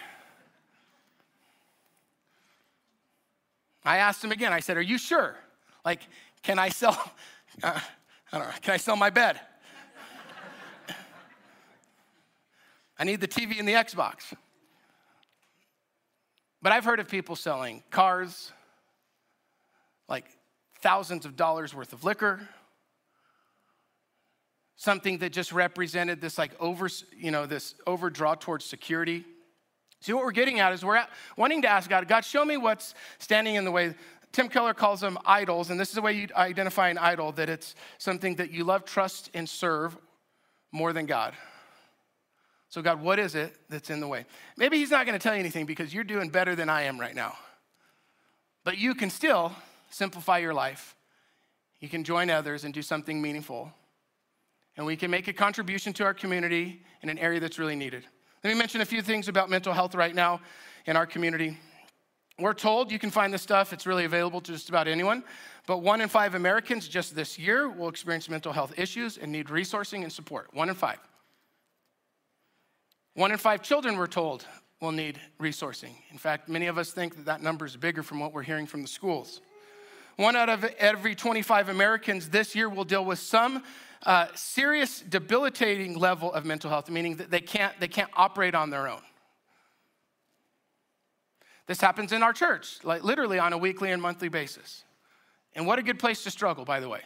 I 3.85 3.99
asked 3.99 4.25
him 4.25 4.33
again. 4.33 4.55
I 4.55 4.61
said, 4.61 4.79
Are 4.79 4.81
you 4.81 4.97
sure? 4.97 5.37
Like, 5.85 6.01
can 6.43 6.59
I 6.59 6.71
sell, 6.71 6.95
uh, 7.63 7.79
I 8.33 8.39
don't 8.39 8.47
know, 8.47 8.55
can 8.63 8.73
I 8.73 8.79
sell 8.79 8.97
my 8.97 9.11
bed? 9.11 9.39
I 13.01 13.05
need 13.05 13.23
the 13.23 13.29
TV 13.29 13.59
and 13.59 13.67
the 13.67 13.73
Xbox. 13.73 14.35
But 16.61 16.73
I've 16.73 16.85
heard 16.85 17.01
of 17.01 17.09
people 17.09 17.35
selling 17.35 17.83
cars, 17.91 18.53
like 20.07 20.27
thousands 20.83 21.25
of 21.25 21.35
dollars 21.35 21.75
worth 21.75 21.95
of 21.95 22.05
liquor, 22.05 22.47
something 24.77 25.17
that 25.19 25.33
just 25.33 25.51
represented 25.51 26.21
this 26.21 26.37
like 26.37 26.53
over, 26.61 26.91
you 27.17 27.31
know, 27.31 27.47
this 27.47 27.75
overdraw 27.87 28.35
towards 28.35 28.67
security. 28.67 29.25
See, 30.03 30.13
what 30.13 30.23
we're 30.23 30.33
getting 30.33 30.61
at 30.61 30.75
is 30.75 30.85
we're 30.85 30.97
at, 30.97 31.09
wanting 31.39 31.63
to 31.63 31.69
ask 31.69 31.89
God, 31.89 32.07
God, 32.07 32.23
show 32.23 32.45
me 32.45 32.59
what's 32.59 32.95
standing 33.19 33.55
in 33.55 33.65
the 33.65 33.71
way. 33.71 33.95
Tim 34.33 34.51
Keller 34.51 34.75
calls 34.75 35.01
them 35.01 35.17
idols, 35.25 35.71
and 35.71 35.81
this 35.81 35.89
is 35.89 35.95
the 35.95 36.03
way 36.03 36.13
you 36.13 36.29
identify 36.37 36.91
an 36.91 36.99
idol 36.99 37.33
that 37.33 37.49
it's 37.49 37.75
something 37.97 38.37
that 38.37 38.51
you 38.51 38.63
love, 38.63 38.85
trust, 38.85 39.31
and 39.33 39.49
serve 39.49 39.97
more 40.71 40.93
than 40.93 41.07
God. 41.07 41.33
So, 42.71 42.83
God, 42.83 43.03
what 43.03 43.19
is 43.19 43.35
it 43.35 43.55
that's 43.69 43.91
in 43.91 43.99
the 44.01 44.07
way? 44.07 44.25
Maybe 44.57 44.79
He's 44.79 44.93
not 44.93 45.05
going 45.05 45.19
to 45.19 45.23
tell 45.23 45.35
you 45.35 45.41
anything 45.41 45.67
because 45.67 45.93
you're 45.93 46.05
doing 46.05 46.29
better 46.31 46.55
than 46.55 46.69
I 46.69 46.83
am 46.83 46.99
right 46.99 47.15
now. 47.15 47.37
But 48.65 48.79
you 48.79 48.95
can 48.95 49.11
still 49.11 49.53
simplify 49.91 50.39
your 50.39 50.55
life. 50.55 50.95
You 51.81 51.89
can 51.89 52.05
join 52.05 52.31
others 52.31 52.65
and 52.65 52.73
do 52.73 52.83
something 52.83 53.21
meaningful. 53.21 53.73
And 54.77 54.87
we 54.87 54.97
can 54.97 55.11
make 55.11 55.27
a 55.27 55.33
contribution 55.33 55.93
to 55.95 56.05
our 56.05 56.15
community 56.15 56.83
in 57.03 57.09
an 57.09 57.19
area 57.19 57.41
that's 57.41 57.59
really 57.59 57.75
needed. 57.75 58.05
Let 58.45 58.53
me 58.53 58.59
mention 58.59 58.81
a 58.81 58.87
few 58.87 59.03
things 59.03 59.27
about 59.27 59.51
mental 59.51 59.73
health 59.73 59.97
right 59.97 60.15
now 60.15 60.41
in 60.87 60.97
our 60.97 61.07
community. 61.07 61.59
We're 62.39 62.55
told 62.55 62.93
you 62.93 62.99
can 62.99 63.11
find 63.11 63.35
this 63.35 63.43
stuff, 63.43 63.73
it's 63.73 63.87
really 63.87 64.05
available 64.05 64.41
to 64.41 64.53
just 64.53 64.69
about 64.69 64.87
anyone. 64.87 65.25
But 65.67 65.79
one 65.79 66.01
in 66.01 66.09
five 66.09 66.35
Americans 66.35 66.87
just 66.89 67.17
this 67.17 67.39
year 67.39 67.69
will 67.69 67.89
experience 67.89 68.29
mental 68.31 68.53
health 68.53 68.79
issues 68.79 69.19
and 69.19 69.33
need 69.33 69.49
resourcing 69.49 70.05
and 70.05 70.13
support. 70.13 70.55
One 70.55 70.69
in 70.69 70.75
five. 70.75 70.99
One 73.15 73.33
in 73.33 73.39
five 73.39 73.63
children, 73.63 73.97
we're 73.97 74.07
told, 74.07 74.47
will 74.81 74.93
need 74.93 75.21
resourcing. 75.41 75.95
In 76.11 76.19
fact, 76.19 76.49
many 76.49 76.67
of 76.67 76.79
us 76.79 76.93
think 76.93 77.17
that 77.17 77.27
that 77.27 77.43
number 77.43 77.67
is 77.67 77.77
bigger 77.77 78.03
from 78.03 78.21
what 78.21 78.33
we're 78.33 78.43
hearing 78.43 78.67
from 78.67 78.83
the 78.83 78.89
schools. 78.89 79.41
One 80.17 80.37
out 80.37 80.49
of 80.49 80.65
every 80.79 81.15
25 81.15 81.69
Americans 81.69 82.29
this 82.29 82.55
year 82.55 82.69
will 82.69 82.85
deal 82.85 83.05
with 83.05 83.19
some 83.19 83.63
uh, 84.05 84.27
serious, 84.35 85.01
debilitating 85.01 85.99
level 85.99 86.33
of 86.33 86.45
mental 86.45 86.71
health, 86.71 86.91
meaning 86.91 87.17
that 87.17 87.31
they 87.31 87.41
can't, 87.41 87.79
they 87.81 87.89
can't 87.89 88.11
operate 88.15 88.55
on 88.55 88.71
their 88.71 88.89
own. 88.89 89.03
This 91.67 91.81
happens 91.81 92.13
in 92.13 92.23
our 92.23 92.33
church, 92.33 92.79
like 92.83 93.05
literally 93.05 93.39
on 93.39 93.53
a 93.53 93.59
weekly 93.59 93.93
and 93.93 94.03
monthly 94.03 94.29
basis. 94.29 94.85
And 95.55 95.67
what 95.67 95.79
a 95.79 95.83
good 95.83 95.99
place 95.99 96.25
to 96.25 96.31
struggle, 96.31 96.65
by 96.65 96.81
the 96.81 96.89
way. 96.89 97.01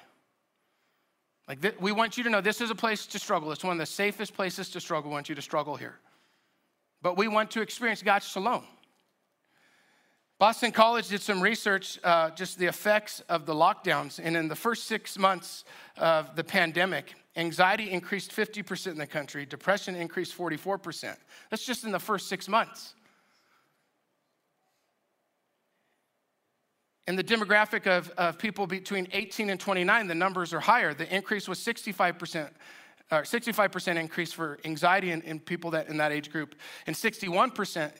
Like, 1.47 1.61
th- 1.61 1.79
we 1.79 1.93
want 1.93 2.17
you 2.17 2.25
to 2.25 2.31
know 2.31 2.41
this 2.41 2.61
is 2.61 2.71
a 2.71 2.75
place 2.75 3.07
to 3.07 3.19
struggle. 3.19 3.53
It's 3.53 3.65
one 3.65 3.73
of 3.73 3.79
the 3.79 3.87
safest 3.87 4.35
places 4.35 4.71
to 4.71 4.81
struggle. 4.81 5.11
We 5.11 5.15
want 5.15 5.29
you 5.29 5.35
to 5.35 5.43
struggle 5.43 5.77
here. 5.77 5.99
But 7.03 7.19
we 7.19 7.29
want 7.29 7.51
to 7.53 7.61
experience 7.61 8.03
God's 8.03 8.27
shalom. 8.27 8.65
Boston 10.39 10.73
College 10.73 11.09
did 11.09 11.23
some 11.23 11.41
research, 11.41 11.99
uh, 12.03 12.31
just 12.31 12.59
the 12.59 12.67
effects 12.67 13.21
of 13.29 13.47
the 13.47 13.55
lockdowns. 13.55 14.19
And 14.23 14.37
in 14.37 14.49
the 14.49 14.57
first 14.57 14.85
six 14.85 15.17
months 15.17 15.65
of 15.97 16.35
the 16.35 16.43
pandemic, 16.43 17.15
anxiety 17.37 17.91
increased 17.91 18.33
50% 18.33 18.89
in 18.89 18.99
the 18.99 19.07
country, 19.07 19.47
depression 19.47 19.95
increased 19.95 20.37
44%. 20.37 21.17
That's 21.51 21.65
just 21.65 21.85
in 21.85 21.93
the 21.93 22.01
first 22.01 22.29
six 22.29 22.49
months. 22.49 22.95
In 27.07 27.17
the 27.17 27.25
demographic 27.25 27.87
of, 27.87 28.11
of 28.11 28.39
people 28.39 28.67
between 28.67 29.09
18 29.13 29.51
and 29.51 29.61
29, 29.61 30.07
the 30.07 30.15
numbers 30.15 30.55
are 30.55 30.61
higher. 30.61 30.95
The 30.95 31.15
increase 31.15 31.49
was 31.49 31.59
65%. 31.59 32.49
Or 33.13 33.23
65% 33.23 33.97
increase 33.97 34.33
for 34.33 34.59
anxiety 34.65 35.11
in, 35.11 35.21
in 35.23 35.39
people 35.39 35.71
that 35.73 35.89
in 35.89 35.99
that 35.99 36.11
age 36.11 36.31
group, 36.31 36.55
and 36.87 36.97
61% 36.97 37.93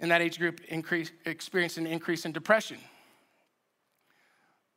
in 0.00 0.08
that 0.08 0.22
age 0.22 0.38
group 0.38 0.60
increase, 0.68 1.12
experienced 1.26 1.76
an 1.76 1.86
increase 1.86 2.24
in 2.24 2.32
depression. 2.32 2.78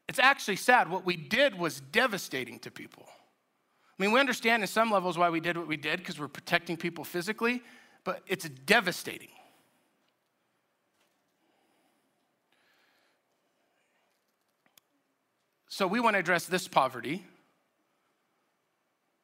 It's 0.10 0.20
actually 0.20 0.58
sad. 0.58 0.90
What 0.90 1.06
we 1.06 1.16
did 1.16 1.58
was 1.58 1.80
devastating 1.80 2.60
to 2.60 2.72
people. 2.72 3.06
I 3.08 4.04
mean, 4.04 4.12
we 4.12 4.20
understand 4.20 4.64
in 4.64 4.68
some 4.68 4.92
levels 4.92 5.18
why 5.18 5.30
we 5.30 5.40
did 5.40 5.58
what 5.58 5.68
we 5.68 5.78
did 5.78 6.00
because 6.00 6.20
we're 6.20 6.28
protecting 6.28 6.78
people 6.78 7.04
physically, 7.04 7.62
but 8.04 8.22
it's 8.28 8.48
devastating. 8.50 9.30
So 15.80 15.88
we 15.88 16.01
want 16.01 16.15
to 16.15 16.19
address 16.19 16.45
this 16.45 16.67
poverty. 16.67 17.23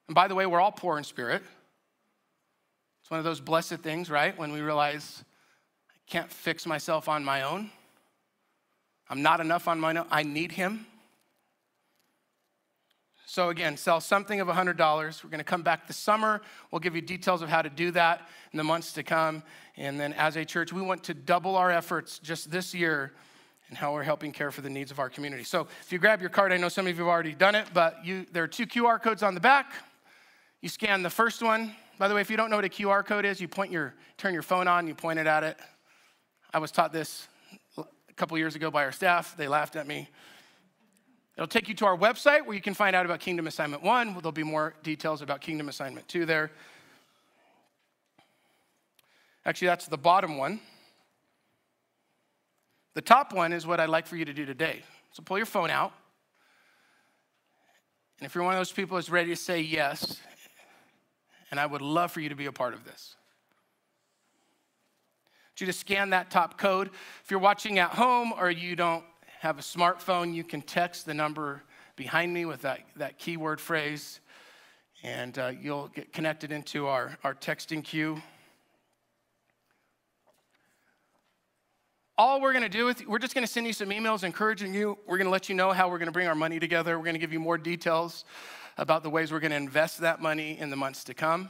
And 0.07 0.15
by 0.15 0.29
the 0.29 0.35
way, 0.35 0.45
we're 0.45 0.61
all 0.61 0.71
poor 0.71 0.97
in 0.97 1.03
spirit. 1.03 1.43
It's 3.01 3.11
one 3.11 3.17
of 3.17 3.25
those 3.25 3.41
blessed 3.41 3.79
things, 3.79 4.09
right? 4.09 4.37
When 4.37 4.53
we 4.53 4.61
realize 4.61 5.25
I 5.91 5.99
can't 6.09 6.31
fix 6.31 6.65
myself 6.65 7.09
on 7.09 7.25
my 7.25 7.41
own. 7.41 7.71
I'm 9.09 9.21
not 9.21 9.41
enough 9.41 9.67
on 9.67 9.81
my 9.81 9.97
own. 9.97 10.05
I 10.09 10.23
need 10.23 10.53
Him. 10.53 10.85
So, 13.25 13.49
again, 13.49 13.75
sell 13.75 13.99
something 13.99 14.39
of 14.39 14.47
$100. 14.47 14.77
We're 15.25 15.29
going 15.29 15.39
to 15.39 15.43
come 15.43 15.61
back 15.61 15.87
this 15.87 15.97
summer. 15.97 16.41
We'll 16.71 16.79
give 16.79 16.95
you 16.95 17.01
details 17.01 17.41
of 17.41 17.49
how 17.49 17.63
to 17.63 17.69
do 17.69 17.91
that 17.91 18.29
in 18.53 18.57
the 18.57 18.63
months 18.63 18.93
to 18.93 19.03
come. 19.03 19.43
And 19.75 19.99
then, 19.99 20.13
as 20.13 20.37
a 20.37 20.45
church, 20.45 20.71
we 20.71 20.81
want 20.81 21.03
to 21.03 21.13
double 21.13 21.57
our 21.57 21.69
efforts 21.69 22.17
just 22.17 22.49
this 22.49 22.73
year 22.73 23.11
in 23.69 23.75
how 23.75 23.93
we're 23.93 24.03
helping 24.03 24.31
care 24.31 24.51
for 24.51 24.61
the 24.61 24.69
needs 24.69 24.91
of 24.91 24.99
our 24.99 25.09
community. 25.09 25.43
So, 25.43 25.67
if 25.81 25.91
you 25.91 25.99
grab 25.99 26.21
your 26.21 26.29
card, 26.29 26.53
I 26.53 26.57
know 26.57 26.69
some 26.69 26.85
of 26.87 26.95
you 26.95 27.03
have 27.03 27.11
already 27.11 27.33
done 27.33 27.55
it, 27.55 27.67
but 27.73 28.05
you, 28.05 28.25
there 28.31 28.43
are 28.43 28.47
two 28.47 28.67
QR 28.67 29.01
codes 29.01 29.23
on 29.23 29.33
the 29.33 29.39
back. 29.39 29.73
You 30.61 30.69
scan 30.69 31.03
the 31.03 31.09
first 31.09 31.41
one. 31.41 31.75
By 31.97 32.07
the 32.07 32.15
way, 32.15 32.21
if 32.21 32.29
you 32.29 32.37
don't 32.37 32.49
know 32.49 32.57
what 32.57 32.65
a 32.65 32.69
QR 32.69 33.05
code 33.05 33.25
is, 33.25 33.39
you 33.39 33.47
point 33.47 33.71
your, 33.71 33.93
turn 34.17 34.33
your 34.33 34.43
phone 34.43 34.67
on, 34.67 34.87
you 34.87 34.93
point 34.93 35.19
it 35.19 35.27
at 35.27 35.43
it. 35.43 35.57
I 36.53 36.59
was 36.59 36.71
taught 36.71 36.91
this 36.91 37.27
a 37.77 37.83
couple 38.15 38.37
years 38.37 38.55
ago 38.55 38.69
by 38.69 38.83
our 38.83 38.91
staff. 38.91 39.35
They 39.37 39.47
laughed 39.47 39.75
at 39.75 39.87
me. 39.87 40.09
It'll 41.37 41.47
take 41.47 41.67
you 41.67 41.75
to 41.75 41.85
our 41.85 41.97
website 41.97 42.45
where 42.45 42.55
you 42.55 42.61
can 42.61 42.73
find 42.73 42.95
out 42.95 43.05
about 43.05 43.19
Kingdom 43.19 43.47
Assignment 43.47 43.83
1. 43.83 44.13
There'll 44.13 44.31
be 44.31 44.43
more 44.43 44.73
details 44.83 45.21
about 45.21 45.41
Kingdom 45.41 45.67
Assignment 45.67 46.07
2 46.07 46.25
there. 46.25 46.49
Actually, 49.45 49.67
that's 49.67 49.87
the 49.87 49.97
bottom 49.97 50.37
one. 50.37 50.59
The 52.95 53.01
top 53.01 53.33
one 53.33 53.53
is 53.53 53.67
what 53.67 53.79
I'd 53.79 53.89
like 53.89 54.07
for 54.07 54.15
you 54.15 54.25
to 54.25 54.33
do 54.33 54.45
today. 54.45 54.81
So 55.11 55.21
pull 55.21 55.37
your 55.37 55.45
phone 55.45 55.69
out. 55.69 55.93
And 58.19 58.25
if 58.25 58.33
you're 58.33 58.43
one 58.43 58.53
of 58.53 58.59
those 58.59 58.71
people 58.71 58.95
that's 58.95 59.09
ready 59.09 59.29
to 59.29 59.35
say 59.35 59.61
yes, 59.61 60.19
and 61.51 61.59
I 61.59 61.65
would 61.65 61.81
love 61.81 62.11
for 62.11 62.21
you 62.21 62.29
to 62.29 62.35
be 62.35 62.45
a 62.47 62.51
part 62.51 62.73
of 62.73 62.85
this. 62.85 63.15
I 65.57 65.61
you 65.61 65.67
to 65.67 65.73
scan 65.73 66.09
that 66.09 66.31
top 66.31 66.57
code. 66.57 66.89
If 67.23 67.31
you're 67.31 67.39
watching 67.39 67.79
at 67.79 67.91
home 67.91 68.33
or 68.37 68.49
you 68.49 68.75
don't 68.75 69.03
have 69.39 69.59
a 69.59 69.61
smartphone, 69.61 70.33
you 70.33 70.43
can 70.43 70.61
text 70.61 71.05
the 71.05 71.13
number 71.13 71.61
behind 71.95 72.33
me 72.33 72.45
with 72.45 72.61
that, 72.63 72.81
that 72.97 73.19
keyword 73.19 73.61
phrase, 73.61 74.19
and 75.03 75.37
uh, 75.37 75.51
you'll 75.61 75.87
get 75.89 76.11
connected 76.11 76.51
into 76.51 76.87
our, 76.87 77.17
our 77.23 77.33
texting 77.33 77.83
queue. 77.83 78.21
All 82.17 82.39
we're 82.39 82.53
going 82.53 82.63
to 82.63 82.69
do 82.69 82.87
is 82.87 83.05
we're 83.05 83.19
just 83.19 83.33
going 83.33 83.45
to 83.45 83.51
send 83.51 83.67
you 83.67 83.73
some 83.73 83.89
emails 83.89 84.23
encouraging 84.23 84.73
you. 84.73 84.97
We're 85.05 85.17
going 85.17 85.27
to 85.27 85.31
let 85.31 85.49
you 85.49 85.55
know 85.55 85.73
how 85.73 85.89
we're 85.89 85.97
going 85.97 86.07
to 86.07 86.13
bring 86.13 86.27
our 86.27 86.35
money 86.35 86.59
together. 86.59 86.97
We're 86.97 87.03
going 87.03 87.15
to 87.15 87.19
give 87.19 87.33
you 87.33 87.41
more 87.41 87.57
details 87.57 88.23
about 88.77 89.03
the 89.03 89.09
ways 89.09 89.33
we're 89.33 89.41
going 89.41 89.51
to 89.51 89.57
invest 89.57 89.99
that 89.99 90.21
money 90.21 90.57
in 90.57 90.69
the 90.69 90.77
months 90.77 91.03
to 91.05 91.13
come. 91.13 91.49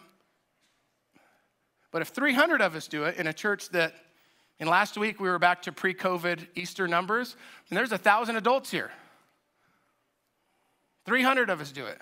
But 1.91 2.01
if 2.01 2.07
300 2.09 2.61
of 2.61 2.75
us 2.75 2.87
do 2.87 3.03
it 3.03 3.17
in 3.17 3.27
a 3.27 3.33
church 3.33 3.69
that 3.69 3.93
in 4.59 4.67
last 4.67 4.97
week 4.97 5.19
we 5.19 5.29
were 5.29 5.37
back 5.37 5.61
to 5.63 5.71
pre 5.71 5.93
COVID 5.93 6.47
Easter 6.55 6.87
numbers, 6.87 7.35
and 7.69 7.77
there's 7.77 7.91
a 7.91 7.97
thousand 7.97 8.35
adults 8.35 8.71
here. 8.71 8.91
300 11.05 11.51
of 11.51 11.61
us 11.61 11.71
do 11.71 11.85
it. 11.85 11.99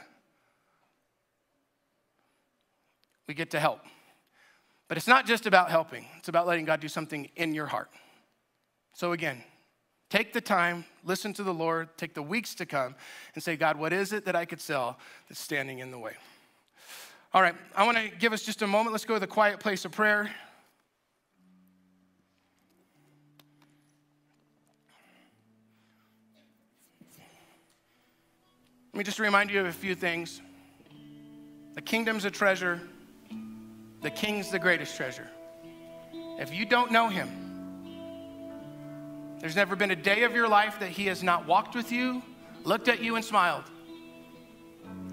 We 3.28 3.34
get 3.34 3.52
to 3.52 3.60
help. 3.60 3.82
But 4.88 4.98
it's 4.98 5.08
not 5.08 5.26
just 5.26 5.48
about 5.48 5.70
helping, 5.70 6.06
it's 6.18 6.30
about 6.30 6.48
letting 6.48 6.64
God 6.64 6.80
do 6.80 6.88
something 6.88 7.30
in 7.36 7.54
your 7.54 7.66
heart. 7.66 7.90
So, 8.94 9.12
again, 9.12 9.44
take 10.10 10.34
the 10.34 10.42
time, 10.42 10.86
listen 11.04 11.34
to 11.34 11.44
the 11.44 11.54
Lord, 11.54 11.90
take 11.98 12.14
the 12.14 12.22
weeks 12.22 12.54
to 12.56 12.66
come, 12.66 12.96
and 13.34 13.44
say, 13.44 13.56
God, 13.56 13.78
what 13.78 13.92
is 13.92 14.14
it 14.14 14.26
that 14.26 14.36
I 14.36 14.46
could 14.46 14.62
sell 14.62 15.00
that's 15.28 15.40
standing 15.40 15.80
in 15.80 15.92
the 15.92 15.98
way? 15.98 16.14
All 17.34 17.42
right, 17.42 17.56
I 17.76 17.86
want 17.86 17.98
to 17.98 18.10
give 18.20 18.32
us 18.32 18.44
just 18.44 18.62
a 18.62 18.68
moment. 18.68 18.92
Let's 18.92 19.06
go 19.06 19.16
to 19.16 19.20
the 19.20 19.26
quiet 19.26 19.60
place 19.60 19.86
of 19.86 19.92
prayer. 19.92 20.30
Let 28.94 28.98
me 29.00 29.04
just 29.04 29.18
remind 29.18 29.50
you 29.50 29.60
of 29.60 29.66
a 29.66 29.72
few 29.72 29.96
things. 29.96 30.40
The 31.74 31.82
kingdom's 31.82 32.26
a 32.26 32.30
treasure, 32.30 32.80
the 34.04 34.12
king's 34.12 34.52
the 34.52 34.60
greatest 34.60 34.96
treasure. 34.96 35.28
If 36.38 36.54
you 36.54 36.68
don't 36.68 36.92
know 36.92 37.10
him, 37.10 37.43
there's 39.44 39.58
never 39.58 39.76
been 39.76 39.92
a 39.92 39.96
day 39.98 40.24
of 40.24 40.34
your 40.34 40.48
life 40.48 40.80
that 40.80 40.88
he 40.88 41.08
has 41.08 41.22
not 41.22 41.46
walked 41.46 41.76
with 41.76 41.92
you, 41.92 42.24
looked 42.64 42.88
at 42.88 43.04
you, 43.04 43.18
and 43.18 43.26
smiled. 43.26 43.66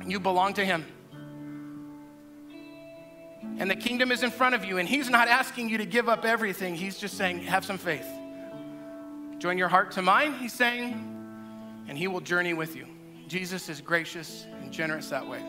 You 0.07 0.21
belong 0.21 0.55
to 0.55 0.65
him. 0.65 0.87
And 3.59 3.69
the 3.69 3.75
kingdom 3.75 4.13
is 4.13 4.23
in 4.23 4.31
front 4.31 4.55
of 4.55 4.65
you, 4.65 4.79
and 4.79 4.89
he's 4.89 5.11
not 5.11 5.27
asking 5.27 5.69
you 5.69 5.79
to 5.79 5.85
give 5.85 6.09
up 6.09 6.25
everything. 6.25 6.77
He's 6.77 6.97
just 6.97 7.19
saying, 7.19 7.41
have 7.41 7.65
some 7.65 7.77
faith. 7.77 8.07
Join 9.39 9.59
your 9.59 9.67
heart 9.67 9.91
to 9.93 10.03
mine, 10.03 10.35
he's 10.35 10.53
saying, 10.53 10.93
and 11.89 11.99
he 11.99 12.07
will 12.07 12.21
journey 12.21 12.55
with 12.55 12.77
you. 12.77 12.87
Jesus 13.27 13.69
is 13.69 13.81
gracious 13.81 14.47
and 14.63 14.71
generous 14.71 15.09
that 15.09 15.27
way. 15.27 15.43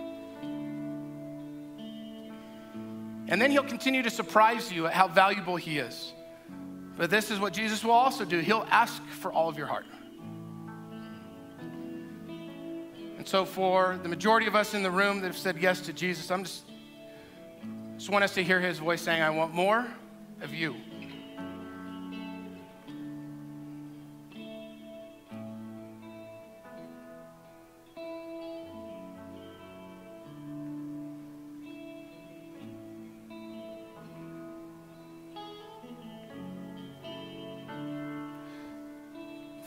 And 3.27 3.39
then 3.39 3.51
he'll 3.51 3.61
continue 3.61 4.01
to 4.01 4.09
surprise 4.09 4.71
you 4.71 4.87
at 4.87 4.93
how 4.93 5.07
valuable 5.07 5.55
he 5.55 5.77
is. 5.77 6.13
But 7.01 7.09
this 7.09 7.31
is 7.31 7.39
what 7.39 7.51
Jesus 7.51 7.83
will 7.83 7.93
also 7.93 8.25
do 8.25 8.37
He'll 8.41 8.67
ask 8.69 9.01
for 9.03 9.33
all 9.33 9.49
of 9.49 9.57
your 9.57 9.65
heart. 9.65 9.87
And 13.17 13.27
so, 13.27 13.43
for 13.43 13.99
the 14.03 14.07
majority 14.07 14.45
of 14.45 14.55
us 14.55 14.75
in 14.75 14.83
the 14.83 14.91
room 14.91 15.19
that 15.21 15.25
have 15.25 15.37
said 15.37 15.57
yes 15.57 15.81
to 15.81 15.93
Jesus, 15.93 16.29
I'm 16.29 16.43
just, 16.43 16.63
just 17.97 18.11
want 18.11 18.23
us 18.23 18.35
to 18.35 18.43
hear 18.43 18.59
his 18.59 18.77
voice 18.77 19.01
saying, 19.01 19.19
I 19.19 19.31
want 19.31 19.51
more 19.51 19.87
of 20.41 20.53
you. 20.53 20.75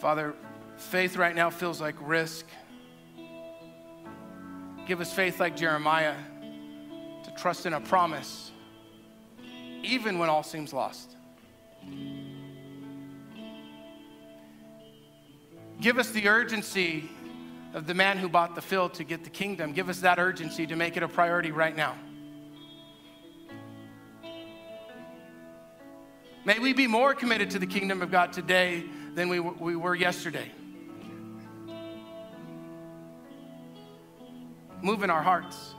Father, 0.04 0.34
faith 0.76 1.16
right 1.16 1.34
now 1.34 1.48
feels 1.48 1.80
like 1.80 1.94
risk. 1.98 2.44
Give 4.86 5.00
us 5.00 5.10
faith 5.10 5.40
like 5.40 5.56
Jeremiah 5.56 6.14
to 7.24 7.30
trust 7.38 7.64
in 7.64 7.72
a 7.72 7.80
promise, 7.80 8.52
even 9.82 10.18
when 10.18 10.28
all 10.28 10.42
seems 10.42 10.74
lost. 10.74 11.16
Give 15.80 15.98
us 15.98 16.10
the 16.10 16.28
urgency 16.28 17.08
of 17.72 17.86
the 17.86 17.94
man 17.94 18.18
who 18.18 18.28
bought 18.28 18.54
the 18.54 18.60
field 18.60 18.92
to 18.94 19.04
get 19.04 19.24
the 19.24 19.30
kingdom. 19.30 19.72
Give 19.72 19.88
us 19.88 20.00
that 20.00 20.18
urgency 20.18 20.66
to 20.66 20.76
make 20.76 20.98
it 20.98 21.02
a 21.02 21.08
priority 21.08 21.50
right 21.50 21.74
now. 21.74 21.96
May 26.44 26.58
we 26.58 26.74
be 26.74 26.86
more 26.86 27.14
committed 27.14 27.48
to 27.52 27.58
the 27.58 27.66
kingdom 27.66 28.02
of 28.02 28.10
God 28.10 28.34
today 28.34 28.84
than 29.14 29.28
we, 29.28 29.40
we 29.40 29.76
were 29.76 29.94
yesterday. 29.94 30.50
Move 34.82 35.02
in 35.02 35.10
our 35.10 35.22
hearts. 35.22 35.74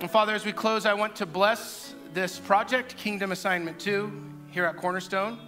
And 0.00 0.10
Father, 0.10 0.32
as 0.32 0.44
we 0.44 0.52
close, 0.52 0.86
I 0.86 0.94
want 0.94 1.16
to 1.16 1.26
bless 1.26 1.94
this 2.14 2.38
project, 2.38 2.96
Kingdom 2.96 3.32
Assignment 3.32 3.78
2, 3.80 4.12
here 4.50 4.64
at 4.64 4.76
Cornerstone, 4.76 5.38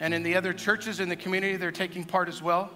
and 0.00 0.14
in 0.14 0.22
the 0.22 0.34
other 0.34 0.52
churches 0.52 0.98
in 0.98 1.08
the 1.08 1.16
community 1.16 1.56
that 1.56 1.64
are 1.64 1.70
taking 1.70 2.04
part 2.04 2.28
as 2.28 2.42
well. 2.42 2.70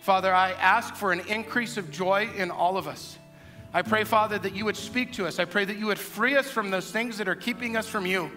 Father, 0.00 0.32
I 0.32 0.52
ask 0.52 0.94
for 0.94 1.12
an 1.12 1.20
increase 1.28 1.76
of 1.76 1.90
joy 1.90 2.30
in 2.36 2.50
all 2.50 2.78
of 2.78 2.88
us. 2.88 3.18
I 3.72 3.82
pray, 3.82 4.02
Father, 4.04 4.38
that 4.38 4.56
you 4.56 4.64
would 4.64 4.76
speak 4.76 5.12
to 5.12 5.26
us. 5.26 5.38
I 5.38 5.44
pray 5.44 5.64
that 5.66 5.76
you 5.76 5.86
would 5.86 5.98
free 5.98 6.36
us 6.36 6.50
from 6.50 6.70
those 6.70 6.90
things 6.90 7.18
that 7.18 7.28
are 7.28 7.36
keeping 7.36 7.76
us 7.76 7.86
from 7.86 8.06
you. 8.06 8.30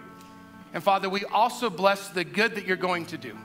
And 0.73 0.83
Father, 0.83 1.07
we 1.07 1.23
also 1.25 1.69
bless 1.69 2.09
the 2.09 2.23
good 2.23 2.55
that 2.55 2.65
you're 2.65 2.75
going 2.75 3.05
to 3.07 3.17
do. 3.17 3.37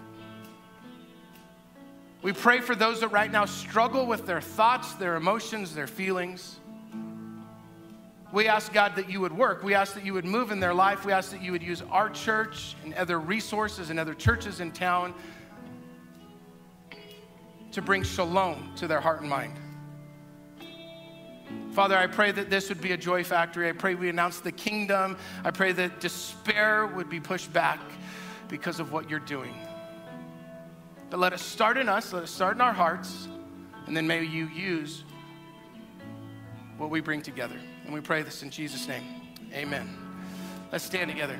We 2.22 2.32
pray 2.32 2.60
for 2.60 2.74
those 2.74 3.00
that 3.00 3.08
right 3.08 3.30
now 3.30 3.44
struggle 3.44 4.06
with 4.06 4.26
their 4.26 4.40
thoughts, 4.40 4.94
their 4.94 5.14
emotions, 5.14 5.74
their 5.74 5.86
feelings. 5.86 6.58
We 8.32 8.48
ask, 8.48 8.72
God, 8.72 8.96
that 8.96 9.08
you 9.08 9.20
would 9.20 9.36
work. 9.36 9.62
We 9.62 9.74
ask 9.74 9.94
that 9.94 10.04
you 10.04 10.14
would 10.14 10.24
move 10.24 10.50
in 10.50 10.58
their 10.58 10.74
life. 10.74 11.04
We 11.04 11.12
ask 11.12 11.30
that 11.30 11.42
you 11.42 11.52
would 11.52 11.62
use 11.62 11.82
our 11.90 12.10
church 12.10 12.74
and 12.84 12.92
other 12.94 13.20
resources 13.20 13.90
and 13.90 14.00
other 14.00 14.14
churches 14.14 14.60
in 14.60 14.72
town 14.72 15.14
to 17.72 17.82
bring 17.82 18.02
shalom 18.02 18.72
to 18.76 18.86
their 18.86 19.00
heart 19.00 19.20
and 19.20 19.30
mind. 19.30 19.54
Father, 21.72 21.96
I 21.96 22.06
pray 22.06 22.32
that 22.32 22.50
this 22.50 22.68
would 22.68 22.80
be 22.80 22.92
a 22.92 22.96
joy 22.96 23.24
factory. 23.24 23.68
I 23.68 23.72
pray 23.72 23.94
we 23.94 24.08
announce 24.08 24.40
the 24.40 24.52
kingdom. 24.52 25.16
I 25.44 25.50
pray 25.50 25.72
that 25.72 26.00
despair 26.00 26.86
would 26.86 27.08
be 27.08 27.20
pushed 27.20 27.52
back 27.52 27.80
because 28.48 28.80
of 28.80 28.92
what 28.92 29.08
you're 29.08 29.20
doing. 29.20 29.54
But 31.10 31.20
let 31.20 31.32
it 31.32 31.40
start 31.40 31.78
in 31.78 31.88
us, 31.88 32.12
let 32.12 32.22
it 32.22 32.28
start 32.28 32.56
in 32.56 32.60
our 32.60 32.72
hearts, 32.72 33.28
and 33.86 33.96
then 33.96 34.06
may 34.06 34.24
you 34.24 34.46
use 34.48 35.04
what 36.76 36.90
we 36.90 37.00
bring 37.00 37.22
together. 37.22 37.56
And 37.84 37.94
we 37.94 38.00
pray 38.00 38.22
this 38.22 38.42
in 38.42 38.50
Jesus' 38.50 38.86
name. 38.86 39.04
Amen. 39.54 39.96
Let's 40.70 40.84
stand 40.84 41.10
together. 41.10 41.38